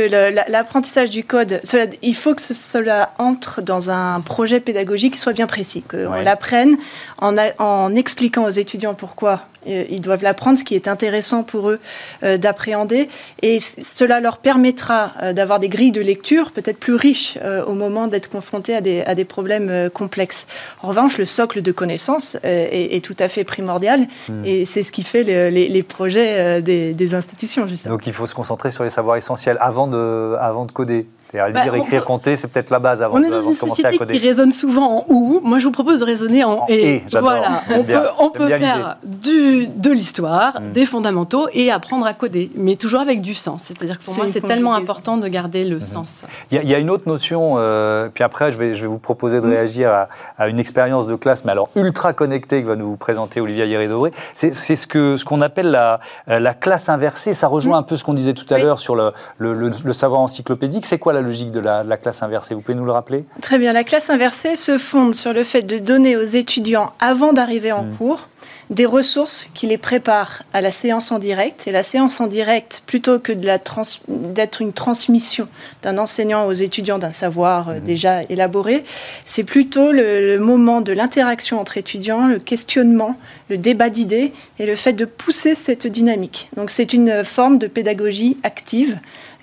l'apprentissage 0.51 1.09
du 1.09 1.23
code, 1.23 1.59
cela, 1.63 1.85
il 2.01 2.15
faut 2.15 2.35
que 2.35 2.41
cela 2.41 3.13
entre 3.17 3.61
dans 3.61 3.89
un 3.89 4.21
projet 4.21 4.59
pédagogique 4.59 5.13
qui 5.13 5.19
soit 5.19 5.33
bien 5.33 5.47
précis, 5.47 5.81
qu'on 5.81 6.21
l'apprenne 6.21 6.77
en, 7.19 7.35
en 7.57 7.95
expliquant 7.95 8.45
aux 8.45 8.49
étudiants 8.49 8.93
pourquoi 8.93 9.41
euh, 9.67 9.85
ils 9.89 10.01
doivent 10.01 10.23
l'apprendre, 10.23 10.57
ce 10.57 10.63
qui 10.63 10.75
est 10.75 10.87
intéressant 10.87 11.43
pour 11.43 11.69
eux 11.69 11.79
euh, 12.23 12.37
d'appréhender. 12.37 13.09
Et 13.41 13.59
cela 13.59 14.19
leur 14.19 14.37
permettra 14.37 15.11
euh, 15.21 15.33
d'avoir 15.33 15.59
des 15.59 15.69
grilles 15.69 15.91
de 15.91 16.01
lecture 16.01 16.51
peut-être 16.51 16.79
plus 16.79 16.95
riches 16.95 17.37
au 17.67 17.73
moment 17.73 18.07
d'être 18.07 18.29
confrontés 18.29 18.75
à 18.75 18.81
des, 18.81 19.01
à 19.01 19.15
des 19.15 19.25
problèmes 19.25 19.89
complexes. 19.89 20.47
En 20.81 20.89
revanche, 20.89 21.17
le 21.17 21.25
socle 21.41 21.61
de 21.61 21.71
connaissances 21.71 22.37
est, 22.43 23.03
tout 23.03 23.15
à 23.19 23.27
fait 23.27 23.43
primordial 23.43 24.07
hmm. 24.29 24.45
et 24.45 24.65
c'est 24.65 24.83
ce 24.83 24.91
qui 24.91 25.03
fait 25.03 25.23
les, 25.23 25.69
les, 25.69 25.83
projets 25.83 26.61
des, 26.61 26.93
des, 26.93 27.13
institutions. 27.13 27.67
Justement. 27.67 27.95
Donc 27.95 28.05
il 28.07 28.13
faut 28.13 28.27
se 28.27 28.35
concentrer 28.35 28.69
sur 28.71 28.83
les 28.83 28.89
savoirs 28.89 29.17
essentiels 29.17 29.57
avant 29.59 29.87
de, 29.87 30.35
avant 30.39 30.65
de 30.65 30.71
coder 30.71 31.07
c'est-à-dire 31.31 31.53
bah, 31.53 31.63
lire, 31.63 31.75
écrire, 31.75 32.05
compter, 32.05 32.35
c'est 32.35 32.47
peut-être 32.47 32.71
la 32.71 32.79
base 32.79 33.01
avant, 33.01 33.15
on 33.15 33.23
est 33.23 33.29
dans 33.29 33.41
une 33.41 33.53
société 33.53 33.97
qui 33.97 34.17
résonne 34.17 34.51
souvent 34.51 34.97
en 34.97 35.05
ou. 35.07 35.39
Moi, 35.43 35.59
je 35.59 35.65
vous 35.65 35.71
propose 35.71 36.01
de 36.01 36.05
raisonner 36.05 36.43
en, 36.43 36.65
et. 36.67 37.03
Voilà, 37.11 37.63
on 37.73 37.83
peut, 37.83 38.07
on 38.19 38.29
peut 38.29 38.47
faire 38.47 38.97
du, 39.03 39.67
de 39.67 39.91
l'histoire, 39.91 40.59
hmm. 40.59 40.71
des 40.73 40.85
fondamentaux 40.85 41.47
et 41.53 41.71
apprendre 41.71 42.05
à 42.05 42.13
coder, 42.13 42.51
mais 42.55 42.75
toujours 42.75 42.99
avec 42.99 43.21
du 43.21 43.33
sens. 43.33 43.63
C'est-à-dire 43.63 43.99
que 43.99 44.03
pour 44.03 44.17
moi, 44.17 44.25
c'est 44.27 44.41
tellement 44.41 44.73
important 44.73 45.17
de 45.17 45.27
garder 45.27 45.63
le 45.63 45.77
hmm. 45.77 45.81
sens. 45.81 46.25
Il 46.51 46.63
y, 46.63 46.75
a 46.75 46.79
une 46.79 46.89
autre 46.89 47.07
notion, 47.07 47.55
euh, 47.57 48.09
puis 48.13 48.23
après, 48.23 48.51
je 48.51 48.57
vais, 48.57 48.73
je 48.73 48.81
vais 48.81 48.87
vous 48.87 48.99
proposer 48.99 49.39
de 49.39 49.47
hmm. 49.47 49.51
réagir 49.51 50.07
à, 50.37 50.47
une 50.47 50.59
expérience 50.59 51.07
de 51.07 51.15
classe, 51.15 51.45
mais 51.45 51.51
alors 51.51 51.69
ultra 51.75 52.13
connectée 52.13 52.61
que 52.61 52.67
va 52.67 52.75
nous 52.75 52.97
présenter 52.97 53.39
Olivia 53.39 53.65
Hieré-Dobré. 53.65 54.11
C'est 54.35 54.51
ce 54.53 54.87
qu'on 54.87 55.17
ce 55.17 55.23
qu'on 55.23 55.41
appelle 55.41 55.71
la, 55.71 55.99
la 56.27 56.53
classe 56.53 56.89
inversée. 56.89 57.33
Ça 57.33 57.47
rejoint 57.47 57.77
un 57.77 57.83
peu 57.83 57.95
ce 57.95 58.03
qu'on 58.03 58.13
disait 58.13 58.33
tout 58.33 58.51
à 58.53 58.57
l'heure 58.57 58.79
sur 58.79 58.95
le, 58.95 59.13
le, 59.37 59.53
le 59.53 59.93
savoir 59.93 60.21
encyclopédique. 60.21 60.85
C'est 60.85 60.97
quoi 60.97 61.13
la 61.13 61.20
logique 61.21 61.51
de 61.51 61.59
la, 61.59 61.97
classe 61.97 62.23
inversée 62.23 62.53
Vous 62.53 62.61
pouvez 62.61 62.77
nous 62.77 62.85
le 62.85 62.91
rappeler? 62.91 63.23
Très 63.41 63.57
bien. 63.57 63.73
La 63.73 63.83
classe 63.83 64.09
inversée 64.09 64.55
se 64.55 64.77
fonde 64.77 65.13
sur 65.13 65.33
le 65.33 65.43
fait 65.43 65.61
de 65.61 65.77
donner 65.77 66.17
aux 66.17 66.23
étudiants, 66.23 66.91
avant 66.99 67.33
d'arriver 67.33 67.71
en 67.71 67.83
hmm. 67.83 67.95
cours, 67.95 68.27
des 68.69 68.85
ressources 68.85 69.49
qui 69.53 69.67
les 69.67 69.77
préparent 69.77 70.43
à 70.53 70.61
la 70.61 70.71
séance 70.71 71.11
en 71.11 71.19
direct. 71.19 71.67
Et 71.67 71.71
la 71.71 71.83
séance 71.83 72.21
en 72.21 72.27
direct, 72.27 72.83
plutôt 72.85 73.19
que 73.19 73.33
d'être 73.33 74.61
une 74.61 74.71
transmission 74.71 75.47
d'un 75.83 75.97
enseignant 75.97 76.47
aux 76.47 76.53
étudiants 76.53 76.97
d'un 76.97 77.11
savoir 77.11 77.69
euh, 77.69 77.75
hmm. 77.75 77.83
déjà 77.83 78.23
élaboré, 78.23 78.83
c'est 79.25 79.43
plutôt 79.43 79.91
le, 79.91 80.37
moment 80.37 80.81
de 80.81 80.93
l'interaction 80.93 81.59
entre 81.59 81.77
étudiants, 81.77 82.27
le 82.27 82.39
questionnement, 82.39 83.17
le 83.49 83.57
débat 83.57 83.89
d'idées 83.89 84.31
et 84.59 84.65
le 84.65 84.75
fait 84.75 84.93
de 84.93 85.05
pousser 85.05 85.55
cette 85.55 85.87
dynamique. 85.87 86.49
Donc 86.55 86.69
c'est 86.69 86.93
une 86.93 87.23
forme 87.23 87.57
de 87.57 87.67
pédagogie 87.67 88.37
active 88.43 88.97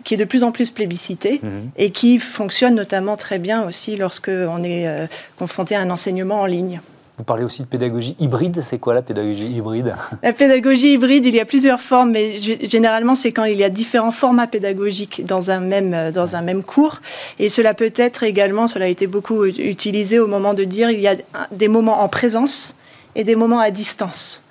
qui 0.04 0.14
est 0.14 0.16
de 0.16 0.24
plus 0.24 0.44
en 0.44 0.52
plus 0.52 0.70
plébiscité 0.70 1.40
mhm. 1.42 1.70
et 1.76 1.90
qui 1.90 2.18
fonctionne 2.18 2.74
notamment 2.74 3.16
très 3.16 3.38
bien 3.38 3.66
aussi 3.66 3.96
lorsque 3.96 4.30
on 4.30 4.62
est 4.62 4.88
euh, 4.88 5.06
confronté 5.38 5.74
à 5.74 5.80
un 5.80 5.90
enseignement 5.90 6.40
en 6.40 6.46
ligne. 6.46 6.80
Vous 7.18 7.24
parlez 7.24 7.42
aussi 7.42 7.62
de 7.62 7.66
pédagogie 7.66 8.14
hybride. 8.20 8.60
C'est 8.62 8.78
quoi 8.78 8.94
la 8.94 9.02
pédagogie 9.02 9.48
hybride? 9.48 9.96
La 10.22 10.32
pédagogie 10.32 10.92
hybride, 10.92 11.26
il 11.26 11.34
y 11.34 11.40
a 11.40 11.44
plusieurs 11.44 11.80
formes, 11.80 12.12
mais 12.12 12.36
généralement, 12.38 13.16
c'est 13.16 13.32
quand 13.32 13.42
il 13.42 13.58
y 13.58 13.64
a 13.64 13.70
différents 13.70 14.12
formats 14.12 14.46
pédagogiques 14.46 15.24
dans 15.26 15.50
un 15.50 15.58
même, 15.58 15.94
euh, 15.94 16.12
dans 16.12 16.36
un 16.36 16.42
même 16.42 16.62
cours. 16.62 17.00
Et 17.40 17.48
cela 17.48 17.74
peut 17.74 17.92
être 17.96 18.22
également, 18.22 18.68
cela 18.68 18.84
a 18.84 18.88
été 18.88 19.08
beaucoup 19.08 19.44
utilisé 19.46 20.20
au 20.20 20.28
moment 20.28 20.54
de 20.54 20.62
dire, 20.62 20.90
il 20.90 21.00
y 21.00 21.08
a 21.08 21.16
des 21.50 21.66
moments 21.66 22.02
en 22.02 22.08
présence 22.08 22.76
et 23.16 23.24
des 23.24 23.34
moments 23.34 23.58
à 23.58 23.72
distance. 23.72 24.44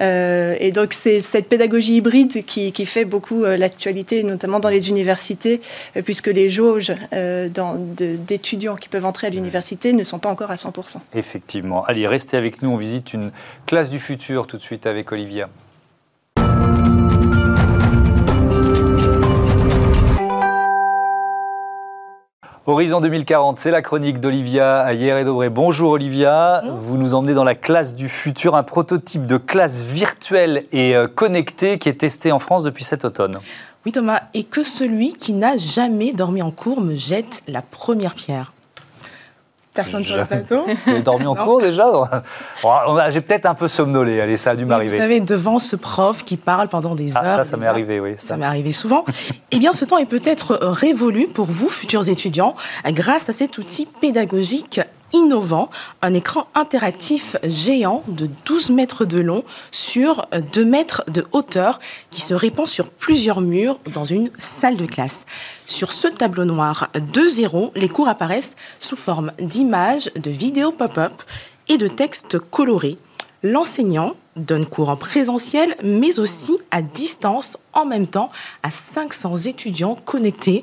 Euh, 0.00 0.56
et 0.58 0.72
donc 0.72 0.92
c'est 0.92 1.20
cette 1.20 1.48
pédagogie 1.48 1.96
hybride 1.96 2.44
qui, 2.44 2.72
fait 2.86 3.04
beaucoup 3.04 3.44
euh, 3.44 3.56
l'actualité, 3.56 4.22
notamment 4.22 4.58
dans 4.58 4.68
les 4.68 4.88
universités, 4.88 5.60
euh, 5.96 6.02
puisque 6.02 6.26
les 6.26 6.48
jauges 6.48 6.92
d'étudiants 7.12 8.76
qui 8.76 8.88
peuvent 8.88 9.04
entrer 9.04 9.28
à 9.28 9.30
l'université 9.30 9.92
ne 9.92 10.02
sont 10.02 10.18
pas 10.18 10.30
encore 10.30 10.50
à 10.50 10.56
100%. 10.56 10.96
Effectivement. 11.14 11.84
Allez, 11.84 12.06
restez 12.06 12.36
avec 12.36 12.62
nous, 12.62 12.70
on 12.70 12.76
visite 12.76 13.12
une 13.12 13.30
classe 13.66 13.90
du 13.90 13.98
futur 13.98 14.46
tout 14.46 14.56
de 14.56 14.62
suite 14.62 14.86
avec 14.86 15.12
Olivia. 15.12 15.48
Horizon 22.64 23.00
2040, 23.00 23.58
c'est 23.58 23.72
la 23.72 23.82
chronique 23.82 24.20
d'Olivia 24.20 24.88
Ayer 24.88 25.18
et 25.18 25.24
Dobré. 25.24 25.48
Bonjour 25.48 25.90
Olivia, 25.90 26.62
vous 26.78 26.96
nous 26.96 27.12
emmenez 27.12 27.34
dans 27.34 27.42
la 27.42 27.56
classe 27.56 27.92
du 27.92 28.08
futur, 28.08 28.54
un 28.54 28.62
prototype 28.62 29.26
de 29.26 29.36
classe 29.36 29.82
virtuelle 29.82 30.66
et 30.70 30.94
euh, 30.94 31.08
connectée 31.08 31.80
qui 31.80 31.88
est 31.88 31.98
testé 31.98 32.30
en 32.30 32.38
France 32.38 32.62
depuis 32.62 32.84
cet 32.84 33.04
automne. 33.04 33.32
Oui 33.84 33.90
Thomas, 33.90 34.20
et 34.32 34.44
que 34.44 34.62
celui 34.62 35.14
qui 35.14 35.32
n'a 35.32 35.56
jamais 35.56 36.12
dormi 36.12 36.40
en 36.40 36.52
cours 36.52 36.80
me 36.80 36.94
jette 36.94 37.42
la 37.48 37.62
première 37.62 38.14
pierre. 38.14 38.52
Personne 39.74 40.04
sur 40.04 40.18
le 40.18 40.24
plateau 40.26 40.66
Vous 40.86 40.90
avez 40.90 41.02
dormi 41.02 41.26
en 41.26 41.34
cours 41.34 41.60
déjà 41.60 41.86
J'ai 43.08 43.20
peut-être 43.22 43.46
un 43.46 43.54
peu 43.54 43.68
somnolé, 43.68 44.20
allez, 44.20 44.36
ça 44.36 44.50
a 44.50 44.56
dû 44.56 44.66
m'arriver. 44.66 44.96
Vous 44.96 45.02
savez, 45.02 45.20
devant 45.20 45.58
ce 45.58 45.76
prof 45.76 46.24
qui 46.24 46.36
parle 46.36 46.68
pendant 46.68 46.94
des 46.94 47.16
ah, 47.16 47.24
heures. 47.24 47.36
Ça, 47.38 47.44
ça 47.52 47.56
m'est 47.56 47.66
arrivé, 47.66 47.98
oui. 47.98 48.14
Ça, 48.18 48.36
m'est 48.36 48.44
arrivé 48.44 48.70
souvent. 48.72 49.04
eh 49.50 49.58
bien, 49.58 49.72
ce 49.72 49.84
temps 49.84 49.98
est 49.98 50.06
peut-être 50.06 50.58
révolu 50.60 51.26
pour 51.26 51.46
vous, 51.46 51.68
futurs 51.68 52.08
étudiants, 52.08 52.54
grâce 52.86 53.30
à 53.30 53.32
cet 53.32 53.56
outil 53.56 53.86
pédagogique 54.00 54.80
innovant, 55.12 55.70
un 56.00 56.14
écran 56.14 56.46
interactif 56.54 57.36
géant 57.44 58.02
de 58.08 58.28
12 58.46 58.70
mètres 58.70 59.04
de 59.04 59.20
long 59.20 59.44
sur 59.70 60.26
2 60.52 60.64
mètres 60.64 61.04
de 61.08 61.26
hauteur 61.32 61.78
qui 62.10 62.20
se 62.20 62.34
répand 62.34 62.66
sur 62.66 62.88
plusieurs 62.88 63.40
murs 63.40 63.78
dans 63.92 64.04
une 64.04 64.30
salle 64.38 64.76
de 64.76 64.86
classe. 64.86 65.26
Sur 65.72 65.90
ce 65.90 66.06
tableau 66.06 66.44
noir 66.44 66.90
2.0, 66.94 67.70
les 67.76 67.88
cours 67.88 68.06
apparaissent 68.06 68.56
sous 68.78 68.94
forme 68.94 69.32
d'images, 69.38 70.10
de 70.16 70.30
vidéos 70.30 70.70
pop-up 70.70 71.14
et 71.66 71.78
de 71.78 71.88
textes 71.88 72.38
colorés. 72.38 72.98
L'enseignant 73.42 74.12
donne 74.36 74.66
cours 74.66 74.90
en 74.90 74.96
présentiel, 74.96 75.74
mais 75.82 76.18
aussi 76.18 76.58
à 76.70 76.82
distance 76.82 77.56
en 77.72 77.86
même 77.86 78.06
temps 78.06 78.28
à 78.62 78.70
500 78.70 79.38
étudiants 79.46 79.94
connectés 79.94 80.62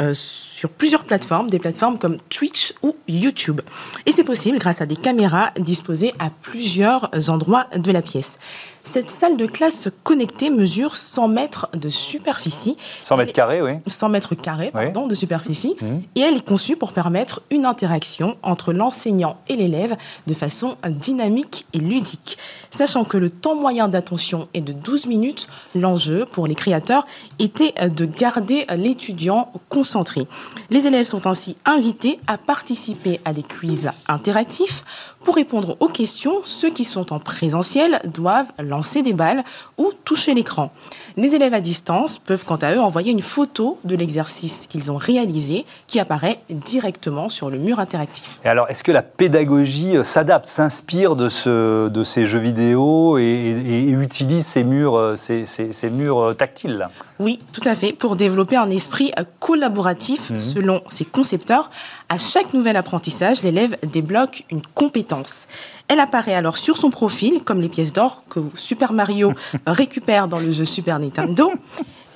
euh, 0.00 0.12
sur 0.12 0.70
plusieurs 0.70 1.04
plateformes, 1.04 1.48
des 1.48 1.60
plateformes 1.60 1.96
comme 1.96 2.16
Twitch 2.28 2.74
ou 2.82 2.96
YouTube. 3.06 3.60
Et 4.06 4.12
c'est 4.12 4.24
possible 4.24 4.58
grâce 4.58 4.80
à 4.80 4.86
des 4.86 4.96
caméras 4.96 5.52
disposées 5.56 6.14
à 6.18 6.30
plusieurs 6.30 7.08
endroits 7.28 7.68
de 7.76 7.92
la 7.92 8.02
pièce. 8.02 8.38
Cette 8.84 9.10
salle 9.10 9.36
de 9.36 9.46
classe 9.46 9.88
connectée 10.02 10.50
mesure 10.50 10.96
100 10.96 11.28
mètres 11.28 11.68
de 11.74 11.88
superficie. 11.88 12.76
100 13.04 13.16
mètres 13.16 13.32
carrés, 13.32 13.62
oui. 13.62 13.72
100 13.86 14.08
mètres 14.08 14.34
carrés, 14.34 14.70
pardon, 14.72 15.06
de 15.06 15.14
superficie. 15.14 15.76
Mmh. 15.80 15.86
Et 16.16 16.20
elle 16.20 16.36
est 16.36 16.46
conçue 16.46 16.76
pour 16.76 16.92
permettre 16.92 17.42
une 17.50 17.64
interaction 17.64 18.36
entre 18.42 18.72
l'enseignant 18.72 19.36
et 19.48 19.56
l'élève 19.56 19.96
de 20.26 20.34
façon 20.34 20.76
dynamique 20.88 21.66
et 21.72 21.78
ludique. 21.78 22.38
Sachant 22.70 23.04
que 23.04 23.16
le 23.16 23.30
temps 23.30 23.54
moyen 23.54 23.86
d'attention 23.86 24.48
est 24.54 24.60
de 24.60 24.72
12 24.72 25.06
minutes, 25.06 25.48
l'enjeu 25.74 26.26
pour 26.30 26.46
les 26.46 26.54
créateurs 26.54 27.06
était 27.38 27.74
de 27.88 28.04
garder 28.04 28.66
l'étudiant 28.76 29.52
concentré. 29.68 30.26
Les 30.70 30.86
élèves 30.86 31.06
sont 31.06 31.26
ainsi 31.26 31.56
invités 31.64 32.18
à 32.26 32.36
participer 32.36 33.20
à 33.24 33.32
des 33.32 33.42
quiz 33.42 33.90
interactifs. 34.08 34.84
Pour 35.24 35.36
répondre 35.36 35.76
aux 35.78 35.88
questions, 35.88 36.40
ceux 36.42 36.70
qui 36.70 36.84
sont 36.84 37.12
en 37.12 37.20
présentiel 37.20 38.00
doivent 38.04 38.50
lancer 38.58 39.02
des 39.02 39.12
balles 39.12 39.44
ou 39.78 39.92
toucher 40.04 40.34
l'écran. 40.34 40.72
Les 41.16 41.34
élèves 41.34 41.54
à 41.54 41.60
distance 41.60 42.18
peuvent 42.18 42.44
quant 42.44 42.56
à 42.56 42.74
eux 42.74 42.80
envoyer 42.80 43.12
une 43.12 43.22
photo 43.22 43.78
de 43.84 43.94
l'exercice 43.94 44.66
qu'ils 44.66 44.90
ont 44.90 44.96
réalisé 44.96 45.64
qui 45.86 46.00
apparaît 46.00 46.40
directement 46.50 47.28
sur 47.28 47.50
le 47.50 47.58
mur 47.58 47.78
interactif. 47.78 48.40
Alors, 48.44 48.68
est-ce 48.68 48.82
que 48.82 48.92
la 48.92 49.02
pédagogie 49.02 49.96
euh, 49.96 50.02
s'adapte, 50.02 50.46
s'inspire 50.46 51.14
de, 51.14 51.28
ce, 51.28 51.88
de 51.88 52.02
ces 52.02 52.26
jeux 52.26 52.38
vidéo 52.38 53.18
et, 53.18 53.90
utilise 53.90 54.46
ces 54.46 54.64
murs, 54.64 54.96
euh, 54.96 55.14
euh, 55.20 56.34
tactiles 56.34 56.88
Oui, 57.22 57.38
tout 57.52 57.62
à 57.66 57.76
fait, 57.76 57.92
pour 57.92 58.16
développer 58.16 58.56
un 58.56 58.68
esprit 58.68 59.12
collaboratif 59.38 60.30
mhm. 60.30 60.38
selon 60.38 60.82
ses 60.88 61.04
concepteurs. 61.04 61.70
À 62.08 62.18
chaque 62.18 62.52
nouvel 62.52 62.76
apprentissage, 62.76 63.42
l'élève 63.42 63.76
débloque 63.84 64.44
une 64.50 64.60
compétence. 64.74 65.46
Elle 65.86 66.00
apparaît 66.00 66.34
alors 66.34 66.58
sur 66.58 66.76
son 66.76 66.90
profil, 66.90 67.44
comme 67.44 67.60
les 67.60 67.68
pièces 67.68 67.92
d'or 67.92 68.24
que 68.28 68.40
Super 68.54 68.92
Mario 68.92 69.32
récupère 69.68 70.26
dans 70.26 70.40
le 70.40 70.50
jeu 70.50 70.64
Super 70.64 70.98
Nintendo. 70.98 71.52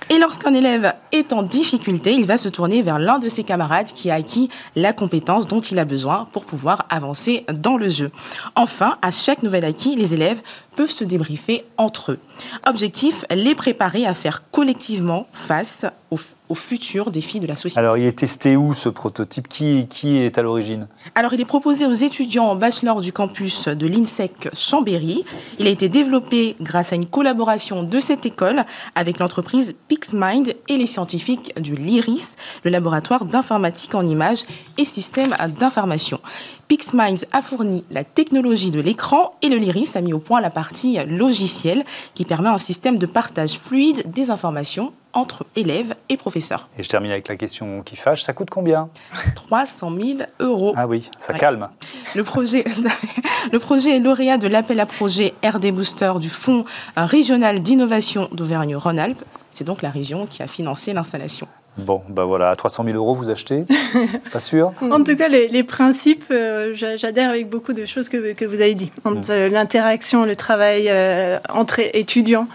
Et 0.09 0.18
lorsqu'un 0.18 0.54
élève 0.54 0.94
est 1.11 1.32
en 1.32 1.42
difficulté, 1.42 2.12
il 2.14 2.26
va 2.26 2.36
se 2.36 2.48
tourner 2.48 2.80
vers 2.82 3.00
l'un 3.00 3.18
de 3.18 3.28
ses 3.28 3.42
camarades 3.42 3.92
qui 3.92 4.09
a 4.11 4.14
acquis 4.14 4.48
la 4.76 4.92
compétence 4.92 5.48
dont 5.48 5.61
il 5.61 5.78
a 5.80 5.84
besoin 5.84 6.28
pour 6.32 6.44
pouvoir 6.44 6.86
avancer 6.90 7.44
dans 7.52 7.76
le 7.76 7.88
jeu. 7.88 8.12
Enfin, 8.54 8.98
à 9.02 9.11
chaque 9.11 9.42
nouvel 9.42 9.64
acquis, 9.64 9.96
les 9.96 10.14
élèves 10.14 10.40
peuvent 10.77 10.91
se 10.91 11.05
débriefer 11.05 11.64
entre 11.79 12.12
eux. 12.12 12.18
Objectif, 12.66 13.24
les 13.35 13.55
préparer 13.55 14.07
à 14.07 14.14
faire 14.14 14.49
collectivement 14.51 15.27
face 15.33 15.87
aux, 16.11 16.55
futurs 16.55 17.11
défis 17.11 17.41
de 17.41 17.47
la 17.47 17.57
société. 17.57 17.81
Alors, 17.81 17.99
il 17.99 18.05
est 18.05 18.18
testé 18.18 18.57
où 18.57 18.72
ce 18.72 18.89
prototype? 18.89 19.49
Qui, 19.49 19.89
qui 19.89 20.18
est 20.18 20.39
à 20.39 20.43
l'origine? 20.43 20.87
Alors, 21.16 21.35
il 21.35 21.41
est 21.41 21.47
proposé 21.47 21.87
aux 21.87 21.93
étudiants 21.93 22.45
en 22.45 22.55
bachelor 22.55 23.01
du 23.01 23.12
campus 23.12 23.66
de 23.66 23.87
l'INSEC 23.87 24.51
Chambéry. 24.55 25.24
Il 25.59 25.66
a 25.66 25.70
été 25.70 25.89
développé 25.89 26.55
grâce 26.61 26.93
à 26.93 26.97
une 26.97 27.07
collaboration 27.07 27.83
de 27.83 27.99
cette 27.99 28.27
école 28.27 28.64
avec 28.95 29.18
l'entreprise 29.18 29.74
PixMind 29.89 30.55
et 30.68 30.77
les 30.77 30.87
scientifiques 30.87 31.53
du 31.61 31.74
LIRIS, 31.74 32.37
le 32.62 32.70
laboratoire 32.70 33.24
d'informatique 33.24 33.95
en 33.95 34.07
images 34.07 34.45
et 34.79 34.85
systèmes 34.85 35.35
d'information. 35.59 36.20
PixMinds 36.68 37.24
a 37.33 37.43
fourni 37.43 37.85
la 37.91 38.05
technologie 38.05 38.70
de 38.70 38.81
l'écran 38.81 39.35
et 39.43 39.49
le 39.49 39.57
Lyris 39.57 39.93
a 39.95 40.01
mis 40.01 40.12
au 40.12 40.18
point 40.18 40.41
la 40.41 40.51
partie 40.67 40.99
logicielle 41.07 41.85
qui 42.14 42.25
permet 42.25 42.49
un 42.49 42.59
système 42.59 42.99
de 42.99 43.07
partage 43.07 43.53
fluide 43.53 44.11
des 44.11 44.31
informations 44.31 44.93
entre 45.12 45.47
élèves 45.55 45.95
et 46.09 46.17
professeurs. 46.17 46.69
Et 46.77 46.83
je 46.83 46.89
termine 46.89 47.12
avec 47.12 47.29
la 47.29 47.37
question 47.37 47.83
qui 47.83 47.95
fâche, 47.95 48.23
ça 48.25 48.33
coûte 48.33 48.51
combien 48.51 48.89
300 49.37 49.93
000 49.97 50.19
euros. 50.41 50.75
Ah 50.77 50.89
oui, 50.89 51.09
ça 51.21 51.35
calme. 51.35 51.69
Le 52.17 52.25
projet, 52.25 52.64
le 53.53 53.59
projet 53.61 53.97
est 53.97 54.01
lauréat 54.01 54.39
de 54.39 54.49
l'appel 54.49 54.81
à 54.81 54.87
projet 54.87 55.35
RD 55.45 55.71
Booster 55.71 56.14
du 56.19 56.29
Fonds 56.29 56.64
régional 56.97 57.62
d'innovation 57.62 58.29
d'Auvergne-Rhône-Alpes. 58.33 59.23
C'est 59.53 59.64
donc 59.64 59.83
la 59.83 59.91
région 59.91 60.27
qui 60.27 60.43
a 60.43 60.49
financé 60.49 60.93
l'installation. 60.93 61.47
Bon, 61.79 62.03
ben 62.09 62.24
voilà, 62.24 62.51
à 62.51 62.57
300 62.57 62.85
000 62.85 62.97
euros, 62.97 63.14
vous 63.14 63.29
achetez 63.29 63.66
Pas 64.33 64.41
sûr 64.41 64.72
En 64.81 65.05
tout 65.05 65.14
cas, 65.14 65.29
les, 65.29 65.62
principes, 65.62 66.24
euh, 66.31 66.74
j'adhère 66.74 67.31
avec 67.31 67.49
beaucoup 67.51 67.74
de 67.74 67.85
choses 67.85 68.09
que, 68.09 68.33
que 68.33 68.45
vous 68.47 68.62
avez 68.62 68.74
dit. 68.74 68.91
Entre 69.05 69.49
mm. 69.49 69.53
l'interaction, 69.53 70.24
le 70.24 70.37
travail 70.37 70.87
euh, 70.89 71.39
entre 71.51 71.81
étudiants, 71.95 72.49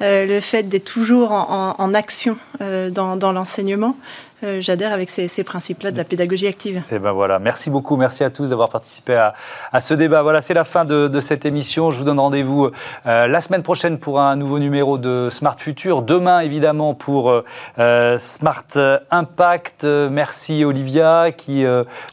euh, 0.00 0.26
le 0.26 0.38
fait 0.38 0.62
d'être 0.62 0.84
toujours 0.84 1.32
en, 1.32 1.94
action 1.94 2.36
dans, 2.60 3.16
dans 3.16 3.32
l'enseignement, 3.32 3.96
euh, 4.44 4.60
j'adhère 4.60 4.92
avec 4.92 5.10
ces, 5.10 5.42
principes-là 5.42 5.90
de 5.90 5.96
la 5.96 6.04
pédagogie 6.04 6.46
active. 6.46 6.76
Et 6.76 6.96
eh 6.96 6.98
ben 6.98 7.10
voilà, 7.10 7.40
merci 7.40 7.70
beaucoup, 7.70 7.96
merci 7.96 8.22
à 8.22 8.30
tous 8.30 8.50
d'avoir 8.50 8.68
participé 8.68 9.14
à, 9.72 9.80
ce 9.80 9.94
débat. 9.94 10.22
Voilà, 10.22 10.40
c'est 10.40 10.54
la 10.54 10.64
fin 10.64 10.84
de, 10.84 11.20
cette 11.20 11.44
émission. 11.44 11.90
Je 11.90 11.98
vous 11.98 12.04
donne 12.04 12.20
rendez-vous 12.20 12.70
euh, 13.06 13.26
la 13.26 13.40
semaine 13.40 13.64
prochaine 13.64 13.98
pour 13.98 14.20
un 14.20 14.36
nouveau 14.36 14.60
numéro 14.60 14.96
de 14.96 15.28
Smart 15.30 15.56
Future. 15.58 16.02
Demain, 16.02 16.40
évidemment, 16.40 16.94
pour 16.94 17.32
euh, 17.78 18.18
Smart 18.18 18.64
Impact. 19.10 19.84
merci 19.84 20.64
Olivia 20.64 21.32
qui 21.32 21.64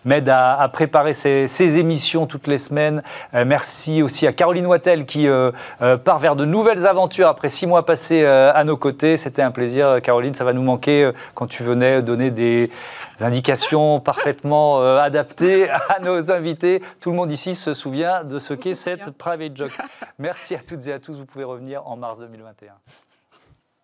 m'aide 0.05 0.29
à, 0.29 0.67
préparer 0.73 1.13
ces, 1.13 1.47
ces, 1.47 1.77
émissions 1.77 2.25
toutes 2.25 2.47
les 2.47 2.57
semaines. 2.57 3.03
merci 3.33 4.01
aussi 4.01 4.25
à 4.25 4.33
Caroline 4.33 4.65
Wattel 4.65 5.05
qui 5.05 5.27
part 6.03 6.19
vers 6.19 6.35
de 6.35 6.45
nouvelles 6.45 6.87
aventures 6.87 7.27
après 7.27 7.49
six 7.49 7.67
mois 7.67 7.85
passés 7.85 8.25
à 8.25 8.63
nos 8.63 8.77
côtés. 8.77 9.17
C'était 9.17 9.41
un 9.41 9.51
plaisir, 9.51 9.99
Caroline. 10.01 10.33
Ça 10.33 10.43
va 10.43 10.53
nous 10.53 10.63
manquer 10.63 11.11
quand 11.33 11.47
tu 11.47 11.63
venais 11.63 12.01
de 12.01 12.14
des 12.15 12.69
indications 13.19 13.99
parfaitement 14.01 14.81
euh, 14.81 14.97
adaptées 14.97 15.69
à 15.89 15.99
nos 15.99 16.31
invités. 16.31 16.81
Tout 16.99 17.11
le 17.11 17.15
monde 17.15 17.31
ici 17.31 17.55
se 17.55 17.73
souvient 17.73 18.23
de 18.23 18.39
ce 18.39 18.53
qu'est 18.53 18.73
cette 18.73 19.11
private 19.11 19.55
joke. 19.55 19.77
Merci 20.19 20.55
à 20.55 20.59
toutes 20.59 20.87
et 20.87 20.93
à 20.93 20.99
tous. 20.99 21.17
Vous 21.17 21.25
pouvez 21.25 21.45
revenir 21.45 21.87
en 21.87 21.95
mars 21.97 22.19
2021. 22.19 22.73